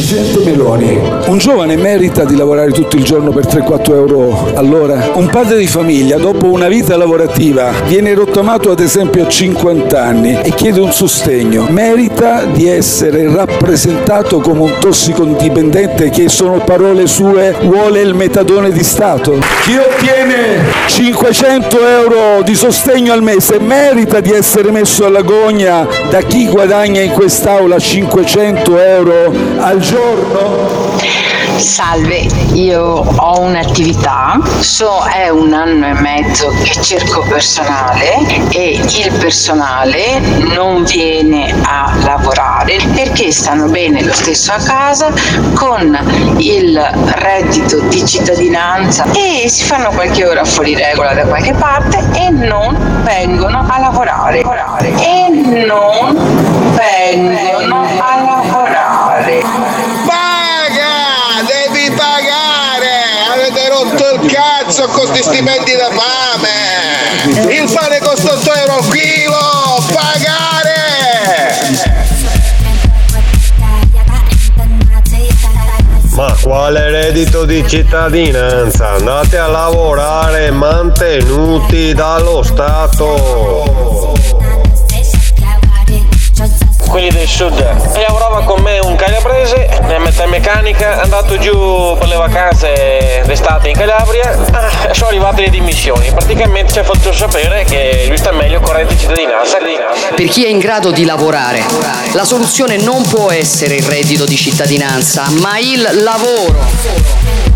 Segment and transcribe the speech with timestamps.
[0.00, 0.29] Is?
[0.70, 5.10] Meloni, un giovane merita di lavorare tutto il giorno per 3-4 euro all'ora?
[5.14, 10.40] Un padre di famiglia, dopo una vita lavorativa, viene rottamato ad esempio a 50 anni
[10.40, 11.66] e chiede un sostegno.
[11.70, 18.84] Merita di essere rappresentato come un tossicodipendente che sono parole sue, vuole il metadone di
[18.84, 19.38] Stato?
[19.62, 26.20] Chi ottiene 500 euro di sostegno al mese merita di essere messo alla gogna da
[26.20, 30.59] chi guadagna in quest'aula 500 euro al giorno?
[31.56, 39.12] Salve, io ho un'attività, so è un anno e mezzo che cerco personale e il
[39.18, 40.20] personale
[40.54, 45.12] non viene a lavorare perché stanno bene lo stesso a casa
[45.54, 46.78] con il
[47.14, 53.02] reddito di cittadinanza e si fanno qualche ora fuori regola da qualche parte e non
[53.04, 55.28] vengono a lavorare e
[55.66, 58.19] non vengono a lavorare.
[64.86, 67.52] Con questi stipendi da fame!
[67.52, 69.84] Il pane costa 8 euro al chilo!
[69.92, 70.78] Pagare!
[76.14, 78.90] Ma quale reddito di cittadinanza?
[78.92, 84.19] Andate a lavorare mantenuti dallo Stato.
[86.90, 87.56] Quelli del sud.
[87.96, 93.76] Lavorava con me un calabrese nella metalmeccanica è andato giù per le vacanze d'estate in
[93.76, 94.36] Calabria.
[94.50, 96.10] Ah, sono arrivate le dimissioni.
[96.10, 99.58] Praticamente ci ha fatto sapere che lui sta meglio con reddito di cittadinanza.
[100.14, 101.62] Per chi è in grado di lavorare,
[102.12, 107.49] la soluzione non può essere il reddito di cittadinanza, ma il lavoro.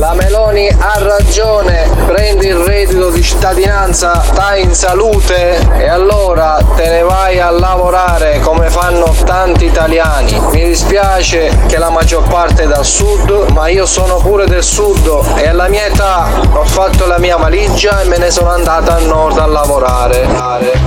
[0.00, 6.88] La Meloni ha ragione, prendi il reddito di cittadinanza, stai in salute e allora te
[6.88, 10.40] ne vai a lavorare come fanno tanti italiani.
[10.52, 15.36] Mi dispiace che la maggior parte è dal sud, ma io sono pure del sud
[15.36, 19.04] e alla mia età ho fatto la mia valigia e me ne sono andata al
[19.04, 20.79] nord a lavorare.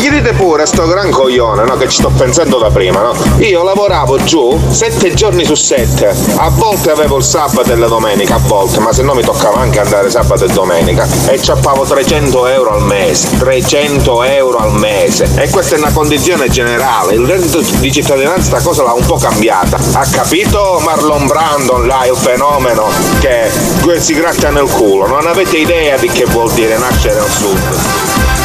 [0.00, 1.76] Gli dite pure a sto gran coglione, no?
[1.76, 3.14] Che ci sto pensando da prima, no?
[3.40, 6.16] Io lavoravo giù sette giorni su sette.
[6.36, 9.60] A volte avevo il sabato e la domenica, a volte, ma se no mi toccava
[9.60, 11.06] anche andare sabato e domenica.
[11.26, 13.36] E ciappavo 300 euro al mese.
[13.36, 15.28] 300 euro al mese.
[15.36, 17.16] E questa è una condizione generale.
[17.16, 19.78] Il reddito di cittadinanza sta cosa l'ha un po' cambiata.
[19.92, 22.88] Ha capito Marlon Brandon là, il fenomeno
[23.20, 23.50] che
[24.00, 25.06] si gratta nel culo?
[25.06, 28.39] Non avete idea di che vuol dire nascere al sud.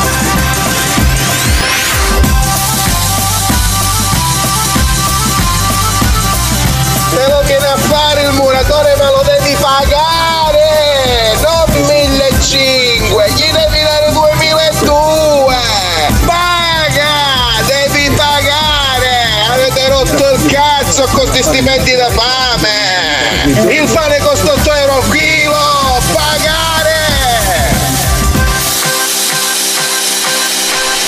[21.16, 23.74] Con questi stipendi da fame!
[23.74, 26.02] Il pane costa 8 euro al chilo!
[26.12, 26.94] Pagare!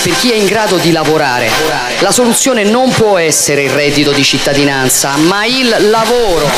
[0.03, 1.49] Per chi è in grado di lavorare,
[1.99, 6.49] la soluzione non può essere il reddito di cittadinanza, ma il lavoro.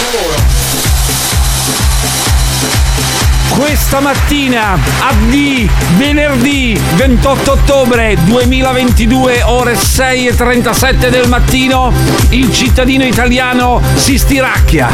[3.50, 11.92] Questa mattina, AD, venerdì 28 ottobre 2022, ore 6 e 37 del mattino,
[12.30, 14.90] il cittadino italiano si stiracchia,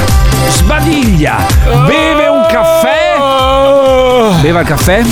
[0.49, 1.45] sbadiglia,
[1.85, 3.15] beve un caffè,
[4.41, 5.03] beva il caffè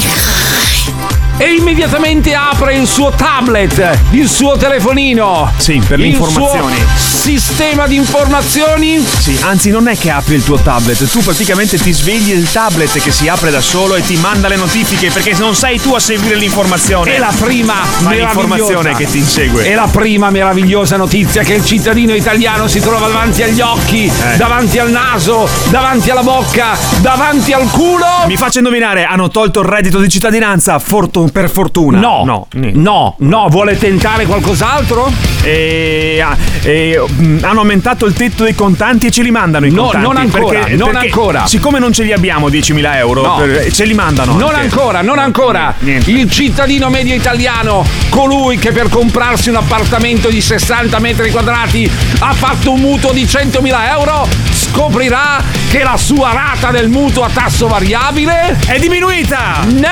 [1.38, 5.52] e immediatamente apre il suo tablet, il suo telefonino.
[5.58, 6.76] Sì, per le informazioni.
[6.76, 9.02] suo sistema di informazioni.
[9.02, 13.00] Sì, anzi non è che apri il tuo tablet, tu praticamente ti svegli il tablet
[13.00, 16.00] che si apre da solo e ti manda le notifiche perché non sei tu a
[16.02, 17.16] seguire l'informazione.
[17.16, 19.64] È la prima ma meravigliosa- l'informazione che ti insegue.
[19.64, 24.36] È la prima meravigliosa notizia che il cittadino italiano si trova davanti agli occhi, Eh.
[24.36, 28.06] davanti al naso, davanti alla bocca, davanti al culo.
[28.28, 32.00] Mi faccio indovinare, hanno tolto il reddito di cittadinanza fortu- per fortuna.
[32.00, 35.10] No, no, no, no, vuole tentare qualcos'altro?
[35.42, 39.72] E, ah, e, mm, hanno aumentato il tetto dei contanti e ce li mandano i
[39.72, 40.08] No, contanti.
[40.08, 41.46] non ancora, perché- non perché ancora.
[41.48, 43.36] Siccome non ce li abbiamo 10.000 euro, No.
[43.38, 44.34] per- ce li mandano.
[44.34, 44.62] Non anche.
[44.62, 45.74] ancora, non ancora.
[45.80, 46.10] Niente.
[46.12, 51.90] Il cittadino medio italiano, colui che per comprarsi un appartamento di 60 metri quadrati
[52.20, 57.30] ha fatto un mutuo di 100.000 euro, scoprirà che la sua rata del mutuo a
[57.34, 59.60] tasso variabile È diminuita!
[59.72, 59.88] No!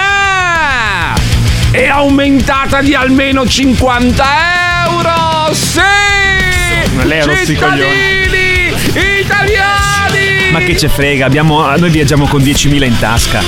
[1.71, 4.23] È aumentata di almeno 50
[4.87, 5.53] euro!
[5.53, 6.30] Sì!
[7.03, 7.45] Lei è.
[7.45, 8.73] Cittadini
[9.19, 9.80] italiani!
[10.51, 13.41] Ma che ce frega, abbiamo, noi viaggiamo con 10.000 in tasca.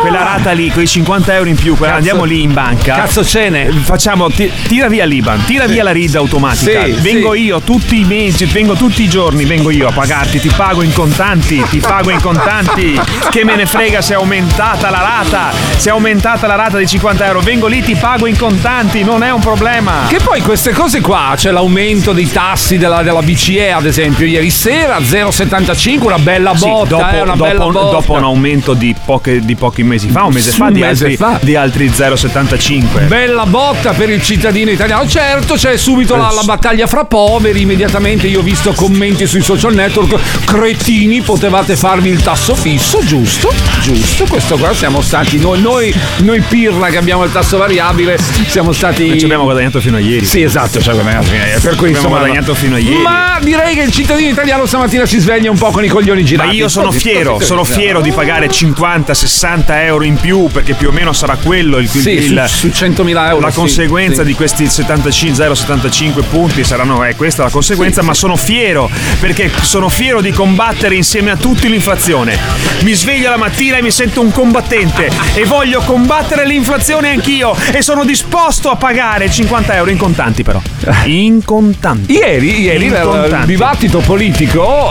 [0.00, 2.94] Quella rata lì, quei 50 euro in più, quella- Cazzo- andiamo lì in banca.
[2.94, 3.68] Cazzo ce n'è?
[3.68, 6.84] Facciamo, ti- tira via l'Iban, tira via la RID automatica.
[6.84, 7.40] Sì, vengo sì.
[7.46, 10.92] io tutti i mesi, vengo tutti i giorni, vengo io a pagarti, ti pago in
[10.92, 13.00] contanti, ti pago in contanti.
[13.28, 16.86] Che me ne frega se è aumentata la rata, se è aumentata la rata di
[16.86, 20.04] 50 euro, vengo lì, ti pago in contanti, non è un problema.
[20.08, 24.50] Che poi queste cose qua, c'è l'aumento dei tassi della, della BCE, ad esempio, ieri
[24.50, 27.90] sera 0,75, una bella Sì, botta, dopo, eh, una dopo- bella botta.
[27.90, 30.80] dopo un aumento di, poche- di pochi mesi fa, un mese Sì, fa, un di,
[30.80, 31.38] mese altri, fa.
[31.42, 33.06] di altri 0,75.
[33.06, 35.06] Bella botta per il cittadino italiano.
[35.08, 37.62] Certo, c'è subito la, la battaglia fra poveri.
[37.62, 40.18] Immediatamente io ho visto commenti sui social network.
[40.44, 43.52] Cretini, potevate farvi il tasso fisso, giusto?
[43.80, 48.72] Giusto, questo qua siamo stati noi, noi, noi pirla che abbiamo il tasso variabile, siamo
[48.72, 49.08] stati.
[49.08, 50.24] Noi ci abbiamo guadagnato fino a ieri.
[50.24, 51.60] Sì, esatto, ci abbiamo guadagnato fino a ieri.
[51.60, 53.02] Per cui Abbiamo guadagnato fino a ieri.
[53.02, 56.42] Ma direi che il cittadino italiano stamattina si sveglia un po' con i coglioni Ma
[56.42, 56.56] girati.
[56.56, 61.12] io sono fiero, sono fiero di pagare 50-60 euro in più perché più o meno
[61.12, 63.40] sarà quello il, Sì, il- su, su 100.000 euro.
[63.40, 64.28] la sì, conseguenza sì.
[64.28, 68.90] di questi 75, 0,75 punti saranno, è questa la conseguenza, ma sono fiero
[69.20, 72.38] perché sono fiero di combattere insieme a tutti l'inflazione.
[72.80, 77.82] Mi sveglio la mattina e mi sento un combattente e voglio combattere l'inflazione anch'io e
[77.82, 80.60] sono disposto a pagare 50 euro in contanti però.
[81.04, 82.12] In contanti.
[82.12, 83.46] Ieri, ieri In il, il contanti.
[83.46, 84.90] dibattito politico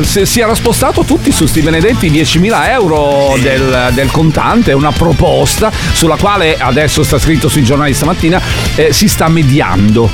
[0.00, 4.92] eh, si, si era spostato tutti su sti benedetti 10.000 euro del, del contante, una
[4.92, 8.40] proposta sulla quale adesso sta scritto sui giornali stamattina
[8.76, 10.08] eh, si sta mediando.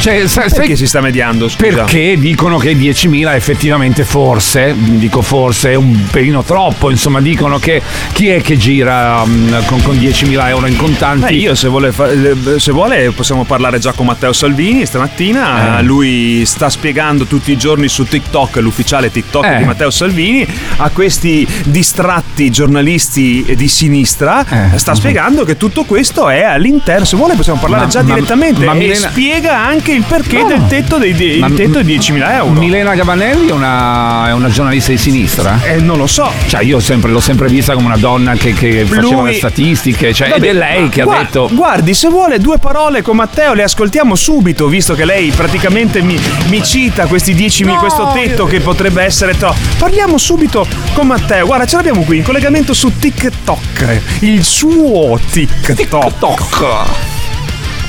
[0.00, 1.48] Cioè, sai- sai- Perché si sta mediando?
[1.48, 1.66] Scusa.
[1.84, 7.82] perché dicono che 10.000 effettivamente forse, dico forse, è un pelino troppo, insomma dicono che
[8.12, 11.24] chi è che gira mm, con, con 10.000 euro in contanti?
[11.34, 11.92] Beh, io se vuole,
[12.58, 15.78] se vuole possiamo parlare già con Matteo Salvini stamattina.
[15.78, 15.82] Eh.
[15.82, 19.56] Lui sta spiegando tutti i giorni su TikTok, l'ufficiale TikTok Eh.
[19.58, 20.46] di Matteo Salvini,
[20.76, 24.44] a questi distratti giornalisti di sinistra.
[24.72, 24.78] Eh.
[24.78, 27.04] Sta spiegando che tutto questo è all'interno.
[27.04, 28.64] Se vuole possiamo parlare Ma- già ma- direttamente.
[28.64, 30.48] ma Milena- spiega anche il perché No.
[30.48, 32.58] del tetto, dei, dei- Ma- il tetto di 10.000 euro.
[32.60, 35.60] Milena Gabanelli è una, è una giornalista di sinistra?
[35.62, 36.30] Eh, non lo so.
[36.46, 40.12] Cioè, io sempre- l'ho sempre vista come una donna che, che faceva Lui- le statistiche,
[40.12, 41.48] cioè, Vabbè, ed è lei che gua- ha detto.
[41.52, 46.18] Guardi, se vuole due parole con Matteo, le ascoltiamo subito, visto che lei praticamente mi,
[46.48, 49.56] mi cita questi 10.000, No, questo tetto io- che potrebbe essere troppo.
[49.78, 51.46] Parliamo subito con Matteo.
[51.46, 54.00] Guarda, ce l'abbiamo qui in collegamento su TikTok.
[54.20, 57.15] Il suo TikTok.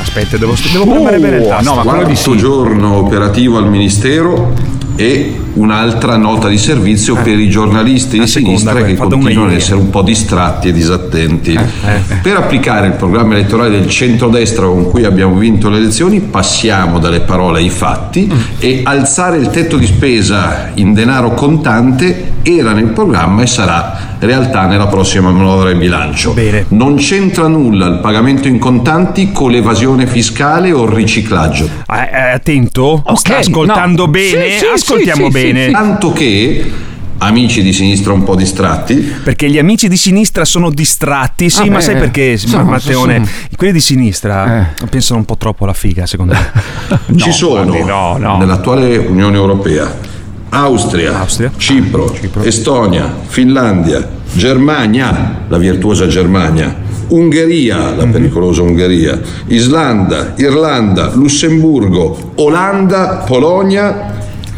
[0.08, 1.70] Aspetta, devo, devo premere bene il Oh, tasto.
[1.70, 2.38] no, ma quello di sì.
[2.38, 4.54] giorno operativo al Ministero
[4.96, 9.78] e un'altra nota di servizio per i giornalisti di sinistra guarda, che continuano ad essere
[9.78, 11.54] un po' distratti e disattenti.
[11.54, 12.16] eh.
[12.22, 17.22] Per applicare il programma elettorale del centrodestra con cui abbiamo vinto le elezioni passiamo dalle
[17.22, 18.40] parole ai fatti Mm.
[18.60, 24.66] e alzare il tetto di spesa in denaro contante era nel programma e sarà realtà
[24.66, 26.32] nella prossima manovra di bilancio.
[26.32, 26.66] Bene.
[26.70, 31.66] Non c'entra nulla il pagamento in contanti con l'evasione fiscale o il riciclaggio.
[31.92, 34.12] Eh, eh, attento, Ok, sta ascoltando no.
[34.12, 35.66] bene, Sì, sì, ascoltiamo sì, sì, bene.
[35.68, 36.72] sì, Tanto che,
[37.20, 41.66] amici di sinistra un po' distratti, Perché gli amici di sinistra sono distratti, sì, Ah,
[41.72, 43.14] ma beh, sai perché, sono- Matteone?
[43.16, 44.86] sono- Quelli di sinistra Eh.
[44.88, 46.52] pensano un po' troppo alla figa, secondo me.
[47.18, 48.38] ci sono guardi, no, no.
[48.38, 50.16] nell'attuale Unione Europea
[50.50, 51.52] Austria, Austria.
[51.58, 52.42] Cipro, Cipro.
[52.44, 56.74] Estonia, Finlandia, Germania, la virtuosa Germania,
[57.10, 57.98] Ungheria, Mhm.
[57.98, 64.14] la pericolosa Ungheria, Islanda, Irlanda, Lussemburgo, Olanda, Polonia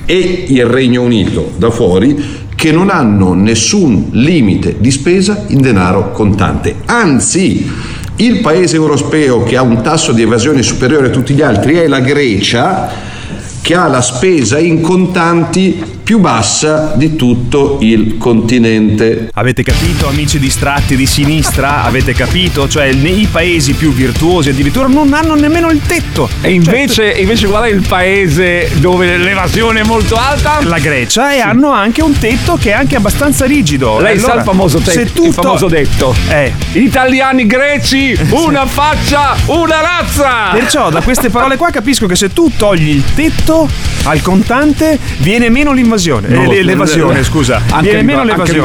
[0.10, 6.12] e il Regno Unito da fuori che non hanno nessun limite di spesa in denaro
[6.12, 6.78] contante.
[6.86, 7.72] Anzi,
[8.16, 11.88] il paese europeo che ha un tasso di evasione superiore a tutti gli altri è
[11.88, 12.90] la Grecia,
[13.62, 19.30] che ha la spesa in contanti più bassa di tutto il continente.
[19.36, 21.84] Avete capito, amici distratti di sinistra?
[21.84, 22.68] Avete capito?
[22.68, 26.28] Cioè, nei paesi più virtuosi addirittura non hanno nemmeno il tetto.
[26.42, 30.58] E invece, invece qual è il paese dove l'evasione è molto alta?
[30.64, 34.00] La Grecia e hanno anche un tetto che è anche abbastanza rigido.
[34.00, 36.16] Lei Allora, sa il famoso, te- se il tutto- famoso detto.
[36.30, 36.52] Eh.
[36.72, 40.50] Italiani greci, una faccia, una razza!
[40.54, 43.70] Perciò da queste parole qua capisco che se tu togli il tetto
[44.06, 45.98] al contante viene meno l'invasione.
[46.00, 47.62] No, Eh, le- l'evasione, scusa.
[47.72, 48.60] anche viene meno anche l'evasione.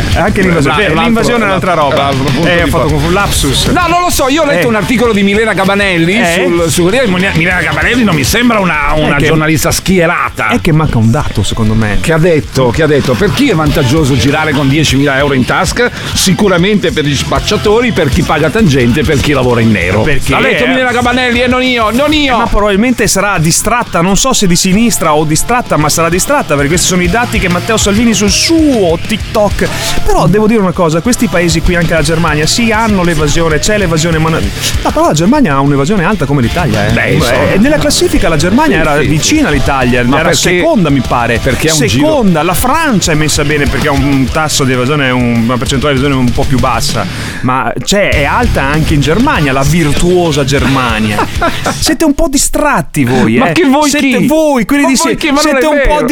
[0.00, 0.02] l'invasione.
[0.16, 0.76] Anche l'invasione.
[0.78, 2.10] L'altro- Beh, l'invasione è un'altra roba.
[2.44, 3.66] Eh, ho fatto un lapsus.
[3.66, 4.70] No, non lo so, io ho letto Eh.
[4.70, 6.42] un articolo di Milena Gabanelli Eh?
[6.44, 6.86] sul, sul.
[7.34, 10.48] Milena Gabanelli non mi sembra una, una che- giornalista schierata.
[10.48, 11.98] È che manca un dato, secondo me.
[12.00, 15.44] Che ha detto, che ha detto, per chi è vantaggioso girare con 10.000 euro in
[15.44, 15.90] tasca?
[16.14, 20.02] Sicuramente per gli spacciatori, per chi paga tangente, per chi lavora in nero.
[20.02, 22.36] Perché- Ha detto Milena Gabanelli e non io, non io!
[22.38, 26.76] Ma probabilmente sarà distratta, non so se di sinistra o distratta, ma sarà distratta perché
[26.78, 29.68] questi sono i dati che Matteo Salvini sul suo TikTok.
[30.04, 33.78] Però devo dire una cosa, questi paesi qui, anche la Germania, sì, hanno l'evasione, c'è
[33.78, 34.38] l'evasione, ma...
[34.82, 36.86] Ah, però la Germania ha un'evasione alta come l'Italia.
[36.86, 36.92] Eh.
[36.92, 37.52] Beh, insomma.
[37.52, 41.38] Eh, nella classifica la Germania era vicina all'Italia, Ma era perché- seconda mi pare.
[41.42, 44.72] perché ha un giro- seconda, la Francia è messa bene perché ha un tasso di
[44.72, 47.04] evasione, un- una percentuale di evasione un po' più bassa,
[47.40, 51.26] ma c'è, è alta anche in Germania, la virtuosa Germania.
[51.76, 53.38] Siete un po' distratti voi, eh?
[53.40, 54.26] Ma che voi Siete chi?
[54.28, 55.26] voi, quelli Ma di voi siete
[55.66, 56.06] è un po' vero.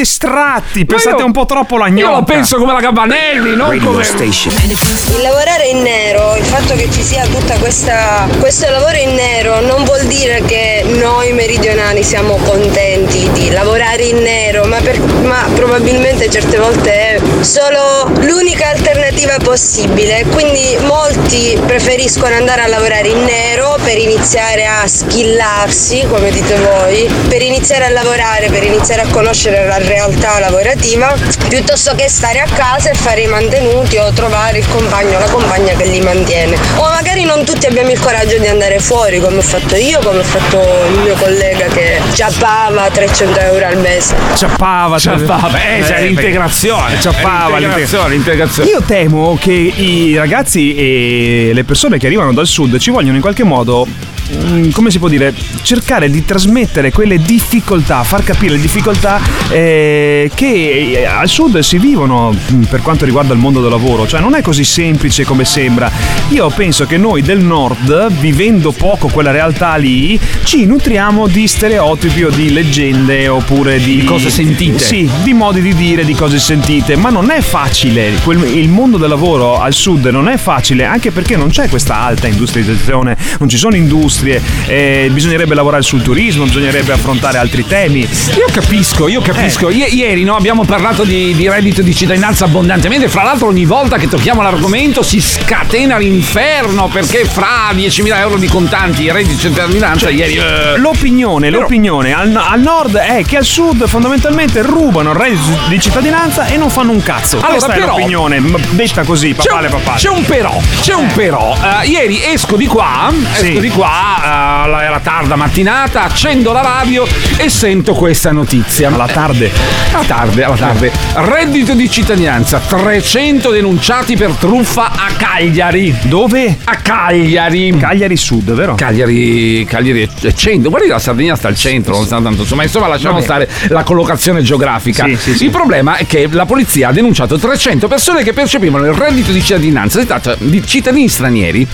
[0.46, 2.10] Distratti, Ma pensate io- un po' troppo la Io gnocca.
[2.16, 4.04] lo penso come la Gabanelli, non come...
[4.04, 9.60] Il lavorare in nero, il fatto che ci sia tutta questa questo lavoro in nero
[9.60, 15.46] non vuol dire che noi meridionali siamo contenti di lavorare in nero, ma, per- ma
[15.54, 20.24] probabilmente certe volte è solo l'unica alternativa possibile.
[20.30, 27.08] Quindi molti preferiscono andare a lavorare in nero per iniziare a skillarsi, come dite voi,
[27.28, 31.14] per iniziare a lavorare, per iniziare a conoscere la realtà lavorativa,
[31.48, 35.28] piuttosto che stare a casa e fare i mantenuti o trovare il compagno o la
[35.30, 36.56] compagna che li mantiene.
[36.76, 40.18] O magari non tutti abbiamo il coraggio di andare fuori, come ho fatto io, come
[40.18, 40.58] ho fatto
[40.92, 44.14] il mio collega che ciappava 300 euro al mese.
[44.36, 47.00] Ciappava, Ciappava, eh, c'è l'integrazione.
[47.00, 48.70] Ciappava, L'integrazione, l'integrazione.
[48.70, 53.20] Io temo che i ragazzi e le persone che arrivano dal sud ci vogliono in
[53.20, 58.60] qualche modo, mm, come si può dire, cercare di trasmettere quelle difficoltà, far capire le
[58.60, 63.70] difficoltà eh, che eh, al sud si vivono mm, per quanto riguarda il mondo del
[63.70, 64.06] lavoro.
[64.06, 65.90] Cioè non è così semplice come sembra.
[66.28, 72.24] Io penso che noi del nord, vivendo poco quella realtà lì, ci nutriamo di stereotipi
[72.24, 74.78] o di leggende oppure di, Di cose sentite.
[74.78, 78.12] Sì, di modi di dire, di cose sentite, ma non è facile.
[78.26, 82.26] Il mondo del lavoro al sud non è facile, anche perché non c'è questa alta
[82.26, 88.00] industrializzazione, non ci sono industrie, eh, bisognerebbe lavorare sul turismo, bisognerebbe affrontare altri temi.
[88.00, 89.70] Io capisco, io capisco.
[89.70, 93.08] I- ieri no, abbiamo parlato di, di reddito di cittadinanza abbondantemente.
[93.08, 98.46] Fra l'altro, ogni volta che tocchiamo l'argomento si scatena l'inferno perché fra 10.000 euro di
[98.48, 100.36] contanti e reddito di cittadinanza, ieri.
[100.36, 105.42] eh, L'opinione, Però- l'opinione al, al nord è che al sud fondamentalmente rubano il reddito
[105.68, 107.36] di cittadinanza e non fanno un cazzo.
[107.36, 109.98] Allora, Questa è però- l'opinione, m- detta così, papale papale.
[109.98, 111.54] c'è un però, c'è un però.
[111.82, 113.48] Eh, ieri esco di qua, Sì.
[113.50, 117.06] esco di qua, eh, era tarda mattinata, accendo la radio
[117.36, 118.88] e sento questa notizia.
[118.88, 119.50] Alla tarde.
[119.92, 120.92] Alla tarde, alla tarde.
[121.14, 125.94] Reddito di cittadinanza, 300 denunciati per truffa a Cagliari.
[126.02, 126.56] Dove?
[126.64, 127.76] A Cagliari.
[127.76, 128.76] Cagliari Sud, vero?
[128.76, 130.70] Cagliari, Cagliari è centro.
[130.70, 132.42] Guardi, la Sardegna sta al centro, non sta tanto.
[132.42, 135.04] Insomma, insomma lasciamo stare la collocazione geografica.
[135.06, 135.44] Sì, sì, sì.
[135.44, 139.42] Il problema è che la polizia ha denunciato 300 persone che percepivano il reddito di
[139.42, 139.98] cittadinanza.
[139.98, 141.66] Si tratta di cittadini stranieri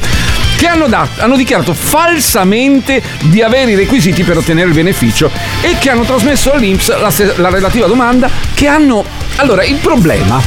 [0.62, 5.28] che hanno, dat- hanno dichiarato falsamente di avere i requisiti per ottenere il beneficio
[5.61, 9.04] e che hanno trasmesso all'Inps la, se- la relativa domanda che hanno
[9.37, 10.40] allora il problema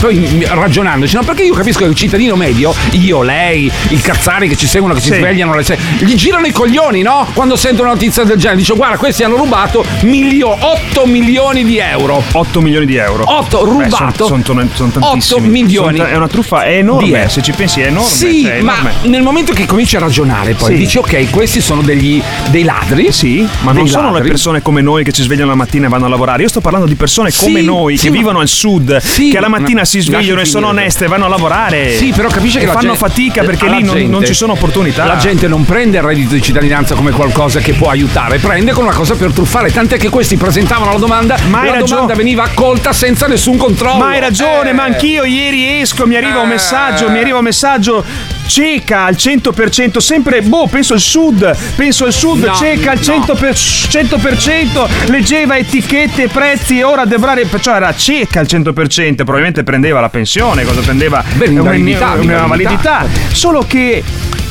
[0.00, 4.48] poi mm, ragionandoci no perché io capisco che il cittadino medio io lei il cazzari
[4.48, 5.14] che ci seguono che si Sì.
[5.14, 8.96] svegliano 6 gli girano i coglioni no quando sentono una notizia del genere dice guarda
[8.98, 13.24] questi hanno rubato milio- 8 milioni di euro 8 milioni di euro.
[13.26, 15.40] 8 rubato Sono, sono, sono tantissimi.
[15.40, 17.28] 8 milioni Sono- è una truffa, è enorme.
[17.28, 18.08] Se ci pensi, è enorme.
[18.08, 18.92] Sì, cioè, è ma enorme.
[19.02, 20.76] nel momento che cominci a ragionare poi Sì.
[20.78, 23.12] dici ok, questi sono degli, dei ladri.
[23.12, 26.06] Sì, ma non sono le persone come noi che ci svegliano la mattina e vanno
[26.06, 26.42] a lavorare.
[26.42, 29.00] Io sto parlando di persone Sì, come noi sì, che vivono al sud,
[29.30, 31.96] che alla mattina ma- si svegliano e sono oneste e vanno a lavorare.
[31.96, 34.34] Sì, però capisce e che fanno gente- fatica perché alla lì non, gente- non ci
[34.34, 35.04] sono opportunità.
[35.04, 38.88] La gente non prende il reddito di cittadinanza come qualcosa che può aiutare, prende come
[38.88, 39.70] una cosa per truffare.
[39.72, 43.98] Tant'è che questi presentavano la domanda, Ma la domanda veniva accolta senza nessun controllo.
[43.98, 44.72] Ma hai ragione, Eh.
[44.72, 46.54] ma anch'io ieri esco, mi arriva un Eh.
[46.54, 48.04] messaggio, mi arriva un messaggio.
[48.46, 53.24] Cieca al 100%, sempre, boh, penso al sud, penso al sud, No, cieca al no.
[53.24, 60.00] 100%, 100%, leggeva etichette, prezzi e ora dovrà, perciò era cieca al 100%, probabilmente prendeva
[60.00, 61.24] la pensione, cosa prendeva?
[61.36, 64.02] Beh, una, invalidità, una validità, solo che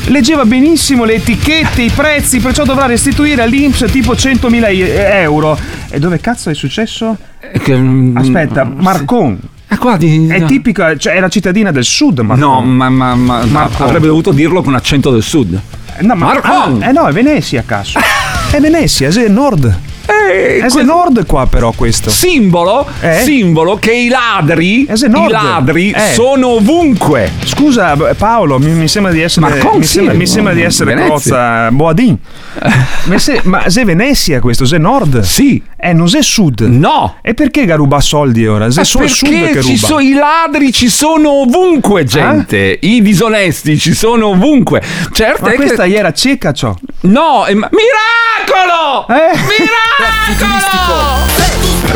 [0.06, 5.58] leggeva benissimo le etichette, i prezzi, perciò dovrà restituire all'Inps tipo 100.000 euro.
[5.90, 7.16] E dove cazzo è successo?
[7.40, 9.38] Eh, mm, Aspetta, Marcon.
[9.72, 12.38] Ah, qua di- È tipica, cioè era cittadina del sud, Marcon.
[12.46, 13.84] No, ma, ma, ma- Marco.
[13.84, 15.58] avrebbe dovuto dirlo con accento del sud.
[16.00, 16.82] No, ma Marcon!
[16.82, 17.98] ah, eh no, è Venezia, cazzo.
[18.52, 19.64] È Venezia, è nord.
[20.04, 22.10] Eh, È se nord qua però questo.
[22.10, 23.20] Simbolo, Eh?
[23.22, 26.12] simbolo che i ladri, Eh, i ladri Eh.
[26.14, 27.30] sono ovunque.
[27.44, 31.06] Scusa Paolo, mi, mi sembra di essere Marcon, mi sembra, mi sembra di essere Venezia.
[31.14, 32.16] Crozza Boadin.
[33.04, 35.20] ma, se, ma se Venezia questo, se nord?
[35.20, 35.62] Sì.
[35.76, 36.60] Eh, non se sud.
[36.60, 37.16] No.
[37.22, 38.70] E perché che ruba soldi ora?
[38.70, 39.76] Se Ma il sud che ruba.
[39.76, 42.78] sono i ladri ci sono ovunque, gente.
[42.80, 44.80] I disonesti ci sono ovunque.
[45.12, 46.72] Certo ma questa che ieri era cieca, ciò.
[47.02, 49.06] No, è ma- miracolo!
[49.08, 49.36] Eh?
[49.36, 50.11] Miracolo!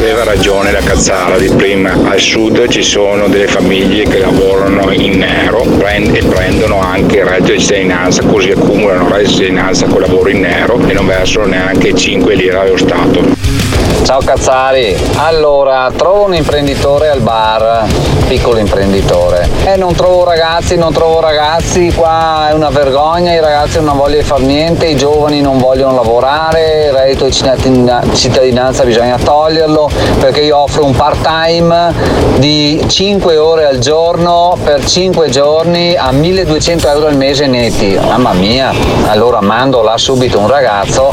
[0.06, 1.92] Aveva ragione la cazzara di prima.
[1.92, 7.52] Al sud ci sono delle famiglie che lavorano in nero e prendono anche il reddito
[7.52, 11.46] di cittadinanza, così accumulano il reddito di cittadinanza con lavoro in nero e non versano
[11.46, 13.55] neanche 5 lire allo Stato.
[14.04, 17.86] Ciao Cazzari, allora trovo un imprenditore al bar,
[18.28, 23.80] piccolo imprenditore, e non trovo ragazzi, non trovo ragazzi, qua è una vergogna, i ragazzi
[23.80, 29.18] non vogliono fare niente, i giovani non vogliono lavorare, il reddito di cittadina- cittadinanza bisogna
[29.18, 31.92] toglierlo perché io offro un part time
[32.36, 38.32] di 5 ore al giorno per 5 giorni a 1200 euro al mese netti, mamma
[38.34, 38.72] mia,
[39.08, 41.12] allora mando là subito un ragazzo,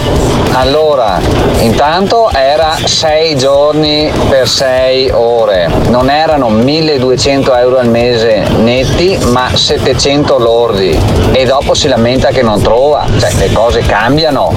[0.51, 1.19] allora
[1.59, 9.55] intanto era 6 giorni per 6 ore, non erano 1200 euro al mese netti ma
[9.55, 10.97] 700 lordi.
[11.31, 14.53] E dopo si lamenta che non trova, cioè le cose cambiano.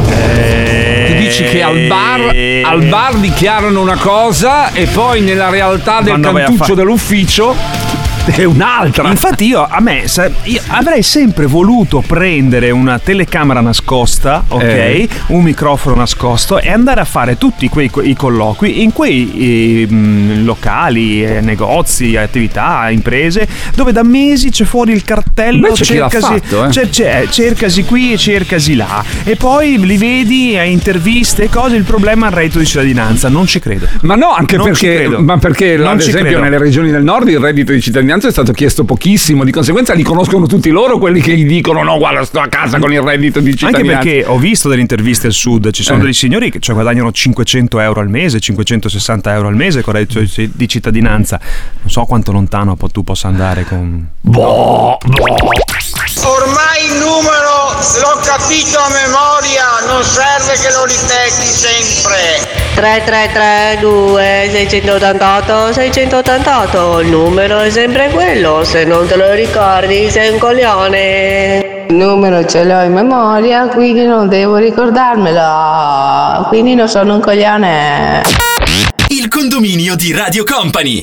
[1.06, 6.18] Tu dici che al bar, al bar dichiarano una cosa e poi nella realtà del
[6.20, 7.54] Quando cantuccio fa- dell'ufficio
[8.34, 9.08] è un'altra.
[9.08, 14.62] Infatti io, a me, sa- io avrei sempre voluto prendere una telecamera nascosta, ok?
[14.62, 15.08] Eh.
[15.28, 20.44] Un microfono nascosto e andare a fare tutti quei i colloqui in quei eh, mh,
[20.44, 26.64] locali, eh, negozi, attività, imprese, dove da mesi c'è fuori il cartello, Invece cercasi, fatto,
[26.66, 26.70] eh?
[26.72, 29.04] cer- c'è- cercasi qui e cercasi là.
[29.24, 33.28] E poi li vedi a interviste e cose, il problema è il reddito di cittadinanza,
[33.28, 33.86] non ci credo.
[34.02, 36.40] Ma no, anche Non perché, ma perché Non ad esempio credo.
[36.40, 40.02] nelle regioni del nord il reddito di cittadinanza è stato chiesto pochissimo, di conseguenza li
[40.02, 43.40] conoscono tutti loro quelli che gli dicono no guarda sto a casa con il reddito
[43.40, 44.02] di Anche cittadinanza.
[44.02, 46.04] perché ho visto delle interviste al sud, ci sono Eh.
[46.04, 50.20] dei signori che cioè, guadagnano 500 euro al mese, 560 euro al mese con reddito
[50.20, 51.38] di- di cittadinanza.
[51.82, 54.06] Non so quanto lontano tu possa andare con...
[54.20, 54.96] Boh,
[56.24, 62.55] Ormai il numero l'ho capito a memoria, non serve che lo ripeti sempre.
[62.76, 70.38] 3332 688 688 il numero è sempre quello se non te lo ricordi sei un
[70.38, 71.84] coglione.
[71.88, 78.20] Il numero ce l'ho in memoria quindi non devo ricordarmelo quindi non sono un coglione
[79.08, 81.00] Il condominio di Radio Company.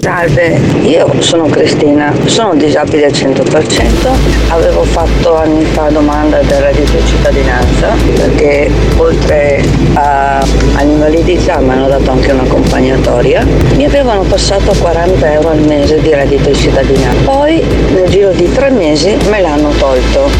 [0.00, 4.08] Salve, io sono Cristina, sono disabile al 100%,
[4.48, 9.62] avevo fatto anni fa domanda del reddito di cittadinanza perché oltre
[9.94, 16.08] a- all'invalidità mi hanno dato anche un'accompagnatoria, mi avevano passato 40 euro al mese di
[16.10, 17.62] reddito di cittadinanza, poi
[17.92, 20.30] nel giro di tre mesi me l'hanno tolto.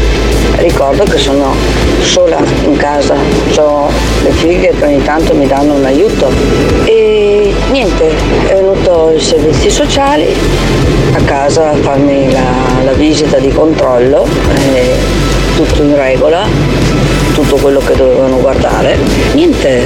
[0.57, 1.55] Ricordo che sono
[2.01, 3.15] sola in casa,
[3.57, 3.89] ho
[4.23, 6.29] le figlie che ogni tanto mi danno un aiuto
[6.85, 7.02] e
[7.71, 8.09] niente,
[8.47, 10.25] è venuto i servizi sociali
[11.13, 14.25] a casa a farmi la, la visita di controllo,
[14.73, 14.95] eh,
[15.55, 16.45] tutto in regola,
[17.43, 18.97] tutto quello che dovevano guardare,
[19.33, 19.85] niente.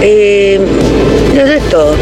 [0.00, 0.60] E
[1.32, 1.96] gli ho detto,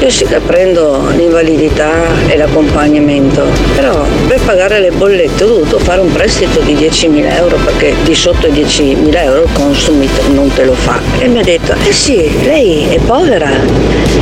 [0.00, 1.90] io sì che prendo l'invalidità
[2.26, 3.44] e l'accompagnamento,
[3.76, 8.14] però per pagare le bollette ho dovuto fare un prestito di 10.000 euro perché di
[8.14, 11.00] sotto i 10.000 euro il Consumit non te lo fa.
[11.18, 13.50] E mi ha detto, eh sì, lei è povera.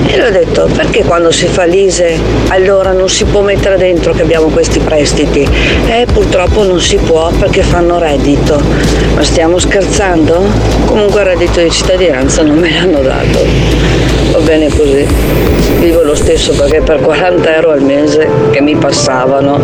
[0.06, 4.12] E le ho detto, perché quando si fa l'ISE allora non si può mettere dentro
[4.12, 5.46] che abbiamo questi prestiti?
[5.88, 8.60] Eh, purtroppo non si può perché fanno reddito.
[9.14, 10.09] Ma stiamo scherzando?
[10.86, 13.46] Comunque il reddito di cittadinanza non me l'hanno dato.
[14.32, 15.06] Va bene così.
[15.78, 19.60] Vivo lo stesso perché per 40 euro al mese che mi passavano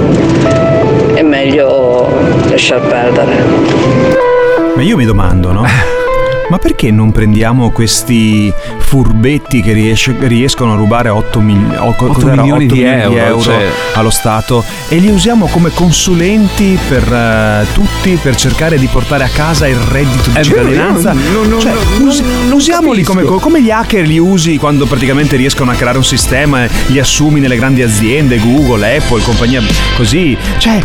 [1.14, 2.08] è meglio
[2.48, 3.34] lasciar perdere.
[4.76, 5.64] Ma io mi domando, no?
[6.48, 12.06] Ma perché non prendiamo questi furbetti che riesce- riescono a rubare 8, mil- o- co-
[12.06, 12.42] cos'era?
[12.42, 17.66] milioni 8 di milioni euro, cioè- allo Stato e li usiamo come consulenti per eh,
[17.72, 21.14] tutti per cercare di portare a casa il reddito di È cittadinanza?
[21.58, 26.04] Cioè, us- usiamoli come, come gli hacker li usi quando praticamente riescono a creare un
[26.04, 29.60] sistema e li assumi nelle grandi aziende, Google, Apple, compagnia
[29.96, 30.36] così.
[30.58, 30.80] Cioè,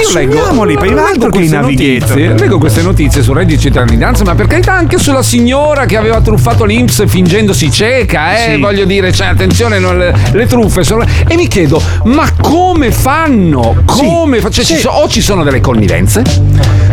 [0.00, 3.56] Io leggo, assumiamoli per leggo altro che i queste notizie, leggo queste notizie su reddito
[3.56, 8.54] di cittadinanza, ma per carità anche sulla signora che aveva truffato l'Inps fingendosi cieca, eh,
[8.54, 8.60] Sì.
[8.60, 11.04] voglio dire, cioè, attenzione, non le, le truffe sono...
[11.28, 13.82] E mi chiedo, ma come fanno?
[13.84, 16.22] Come fa- cioè, ci so- o ci sono delle connivenze,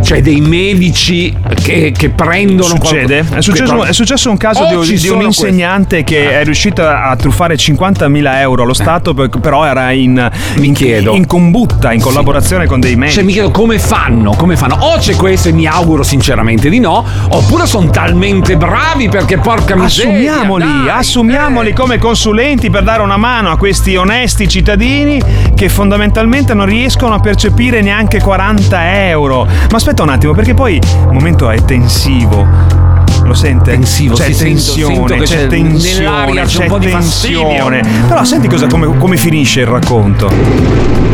[0.04, 2.76] cioè dei medici che, che prendono...
[2.76, 3.24] Succede?
[3.34, 7.16] È successo, che- è successo un caso di, di un insegnante che è riuscito a
[7.18, 11.14] truffare 50.000 euro allo Stato, per- però era in, in, chiedo.
[11.16, 13.18] in combutta, in collaborazione con dei medici.
[13.18, 14.34] Cioè, mi chiedo come fanno?
[14.36, 14.78] Come fanno?
[14.80, 19.76] O c'è questo e mi auguro sinceramente di no, oppure sono talmente bravi perché porca
[19.76, 20.34] miseria.
[20.34, 20.90] Assumiamoli, dai, eh.
[20.90, 25.22] assumiamoli come consulenti per dare una mano a questi onesti cittadini
[25.56, 29.46] che fondamentalmente non riescono a percepire neanche 40 euro.
[29.46, 32.89] Ma aspetta un attimo, perché poi il momento è tensivo.
[33.30, 33.70] Lo sente?
[33.74, 36.88] Tensivo, c'è sì, sento- tensione, sento che c'è c'è- tensione, c'è c'è un po' di
[36.88, 37.42] fastidio.
[37.48, 37.82] tensione.
[38.08, 40.32] Però senti cosa, come, come finisce il racconto.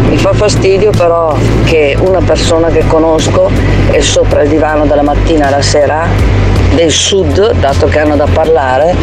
[0.09, 3.51] Mi fa fastidio però che una persona che conosco
[3.91, 6.07] è sopra il divano dalla mattina alla sera
[6.73, 8.95] del sud, dato che hanno da parlare,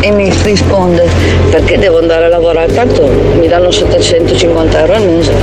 [0.00, 1.08] e mi risponde
[1.50, 5.34] perché devo andare a lavorare, tanto mi danno 750 euro al mese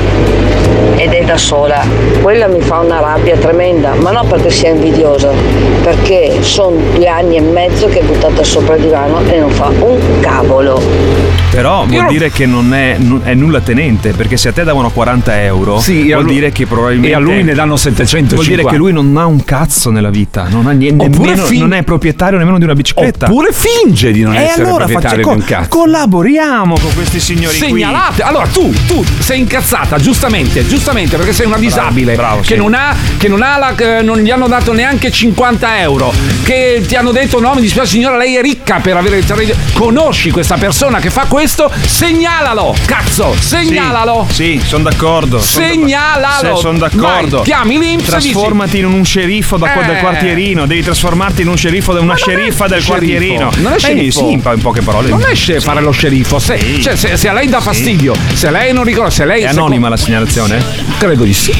[0.96, 1.84] ed è da sola.
[2.22, 5.32] Quella mi fa una rabbia tremenda, ma non perché sia invidiosa,
[5.82, 9.68] perché sono due anni e mezzo che è buttata sopra il divano e non fa
[9.68, 10.82] un cavolo.
[11.52, 15.44] Però vuol dire che non è, è nulla tenente, perché se a te davano 40
[15.44, 17.10] euro, Sì, vuol lui- dire che probabilmente.
[17.12, 18.36] e a lui ne danno 750.
[18.36, 21.60] Vuol dire che lui non ha un cazzo nella vita, non, ha niente, nemmeno- fin-
[21.60, 23.28] non è proprietario nemmeno di una bicicletta.
[23.28, 25.70] Oppure finge di non e essere allora proprietario faccia- di un co- cazzo.
[25.80, 27.68] collaboriamo con questi signori qui.
[27.68, 28.24] Segnalate.
[28.24, 32.56] Allora tu, tu sei incazzata, giustamente, giustamente, perché sei una disabile che, sì.
[32.56, 36.14] non ha, che non ha la, che non gli hanno dato neanche 50 euro.
[36.44, 39.54] Che ti hanno detto no, mi dispiace signora, lei è ricca per avere il terreno.
[39.74, 41.72] Conosci questa persona che fa questo?
[41.86, 42.76] Segnalalo!
[42.86, 43.36] Cazzo!
[43.40, 44.28] Segnalalo!
[44.32, 45.40] Sì, sono d'accordo.
[45.40, 46.56] Segnalalo!
[46.56, 47.38] Sono d'accordo.
[47.38, 49.86] Vai, chiami l'Inps e dici- Trasformati in un sceriffo da- Eh.
[49.86, 50.66] del quartierino.
[50.66, 53.50] Devi trasformarti in un sceriffo da una sceriffa del sceriffo, quartierino.
[53.58, 54.20] non è Eh, sceriffo.
[54.20, 55.10] sì, in, po- in poche parole.
[55.10, 56.82] Non esce fare lo sceriffo, se, Sì.
[56.82, 59.90] cioè, se, se a lei dà fastidio, se lei non ricorda, se lei È anonima
[59.90, 60.53] la segnalazione?
[60.98, 61.52] Credo di sì.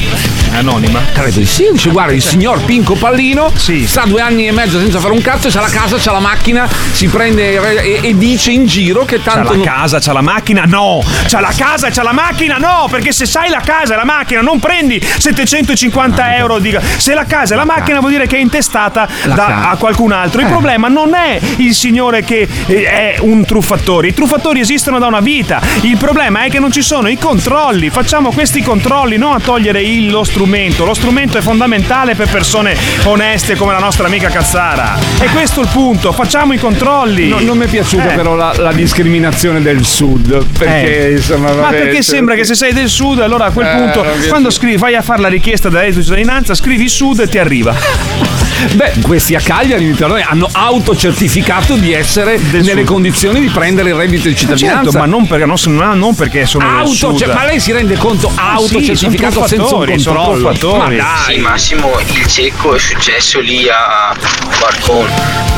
[0.50, 1.00] È anonima?
[1.12, 1.68] Credo di sì.
[1.72, 5.48] Dice, guarda, il signor Pinco Pallino sta due anni e mezzo senza fare un cazzo,
[5.48, 9.32] c'ha la casa, c'ha la macchina, si prende e, e dice in giro che C'ha
[9.32, 9.50] tanto.
[9.50, 10.62] la non- casa, c'ha la macchina?
[10.66, 11.02] No!
[11.26, 12.56] C'ha la casa c'ha la macchina?
[12.58, 12.86] No!
[12.90, 16.76] Perché se sai la casa e la macchina non prendi 750 euro di...
[16.96, 20.12] Se la casa e la macchina vuol dire che è intestata La da- a qualcun
[20.12, 20.40] altro.
[20.40, 20.50] Il Eh.
[20.50, 24.08] problema non è il signore che eh, è un truffatore.
[24.08, 25.60] I truffatori esistono da una vita.
[25.82, 27.90] Il problema è che non ci sono i controlli.
[27.90, 28.82] Facciamo questi controlli,
[29.16, 30.84] non a togliere il- lo strumento.
[30.84, 34.98] Lo strumento è fondamentale per persone oneste come la nostra amica Cazzara.
[35.20, 36.12] E questo è il punto.
[36.12, 37.28] Facciamo i controlli.
[37.28, 38.14] No, non mi è piaciuta Eh.
[38.16, 40.44] però la, la discriminazione del sud.
[40.58, 41.12] Perché Eh.
[41.12, 41.52] insomma.
[41.52, 44.76] Ma perché sembra che se sei del sud, allora a quel Eh, punto, quando scrivi,
[44.76, 47.74] vai a fare la richiesta della reddito di cittadinanza, scrivi sud e ti arriva.
[48.74, 52.84] Beh, questi a Cagliari mi perdoni, hanno autocertificato di essere nelle sud.
[52.84, 54.82] condizioni di prendere il reddito di cittadinanza.
[54.84, 57.18] Certo, ma non perché, non, non- perché sono del Auto, sud.
[57.18, 58.30] cioè, ma lei si rende conto
[58.76, 60.76] Ah, sì, autocertificato sono senza un controllo?
[60.76, 61.02] Ma dai.
[61.26, 64.14] Sì, Massimo, il cieco è successo lì a
[64.58, 65.08] Barcon,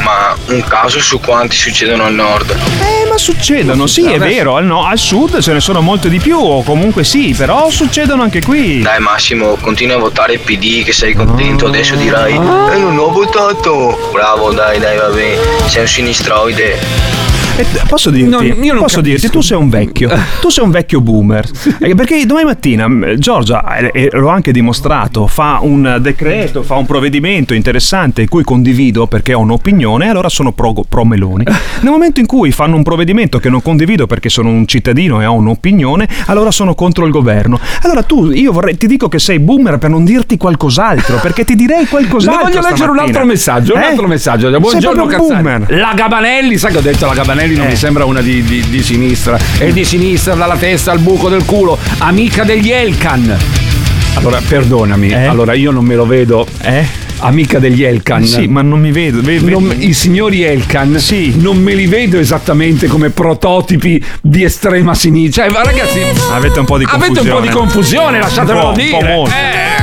[0.03, 2.51] ma un caso su quanti succedono al nord.
[2.51, 4.57] Eh, ma succedono, sì, è vero.
[4.57, 8.23] Al, no, al sud ce ne sono molte di più, o comunque sì, però succedono
[8.23, 8.83] anche qui.
[8.83, 13.11] Dai Massimo, continua a votare il PD che sei contento, adesso dirai Eh non ho
[13.11, 17.16] votato Bravo, dai, dai, va bene, sei un sinistroide
[17.59, 20.11] E t- posso dirti, No, io non posso dirti, tu sei un vecchio,
[20.43, 21.49] tu sei un vecchio boomer.
[21.81, 26.75] Eh, Perché domani mattina mh, Giorgia, eh, eh, l'ho anche dimostrato, fa un decreto, fa
[26.75, 31.45] un provvedimento interessante in cui condivido perché ho un'opinione, e allora sono pro, pro Meloni.
[31.81, 35.25] Nel momento in cui fanno un provvedimento che non condivido perché sono un cittadino e
[35.25, 37.59] ho un'opinione, allora sono contro il governo.
[37.85, 41.55] Allora tu, io vorrei, ti dico che sei boomer per non dirti qualcos'altro, perché ti
[41.55, 42.43] direi qualcos'altro.
[42.45, 43.03] voglio leggere un stamattina.
[43.03, 43.85] altro messaggio, un Eh?
[43.87, 44.61] altro messaggio.
[44.61, 45.67] Buongiorno boomer.
[45.71, 47.71] La Gabanelli, sai che ho detto la Gabanelli non Eh.
[47.71, 49.39] mi sembra una di, di- di sinistra.
[49.59, 53.37] È di sinistra dalla testa al buco del culo, amica degli Elkan.
[54.15, 56.47] Allora, perdonami, allora io non me lo vedo.
[56.63, 57.05] Eh?
[57.19, 58.25] Amica degli Elkan.
[58.25, 59.21] Sì, ma non mi vedo.
[59.21, 60.99] ve- ve- Non- I signori Elkan
[61.37, 65.45] non me li vedo esattamente come prototipi di estrema sinistra.
[65.45, 66.01] Cioè, ragazzi,
[66.33, 67.15] Avete un po' di confusione.
[67.15, 69.15] avete un po' di confusione, lasciatemelo Un un dire.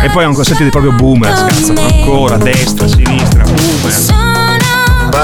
[0.02, 0.06] Eh.
[0.06, 1.74] E poi ancora siete proprio boomer, cazzo.
[1.76, 4.23] Ancora, destra, sinistra, boomer.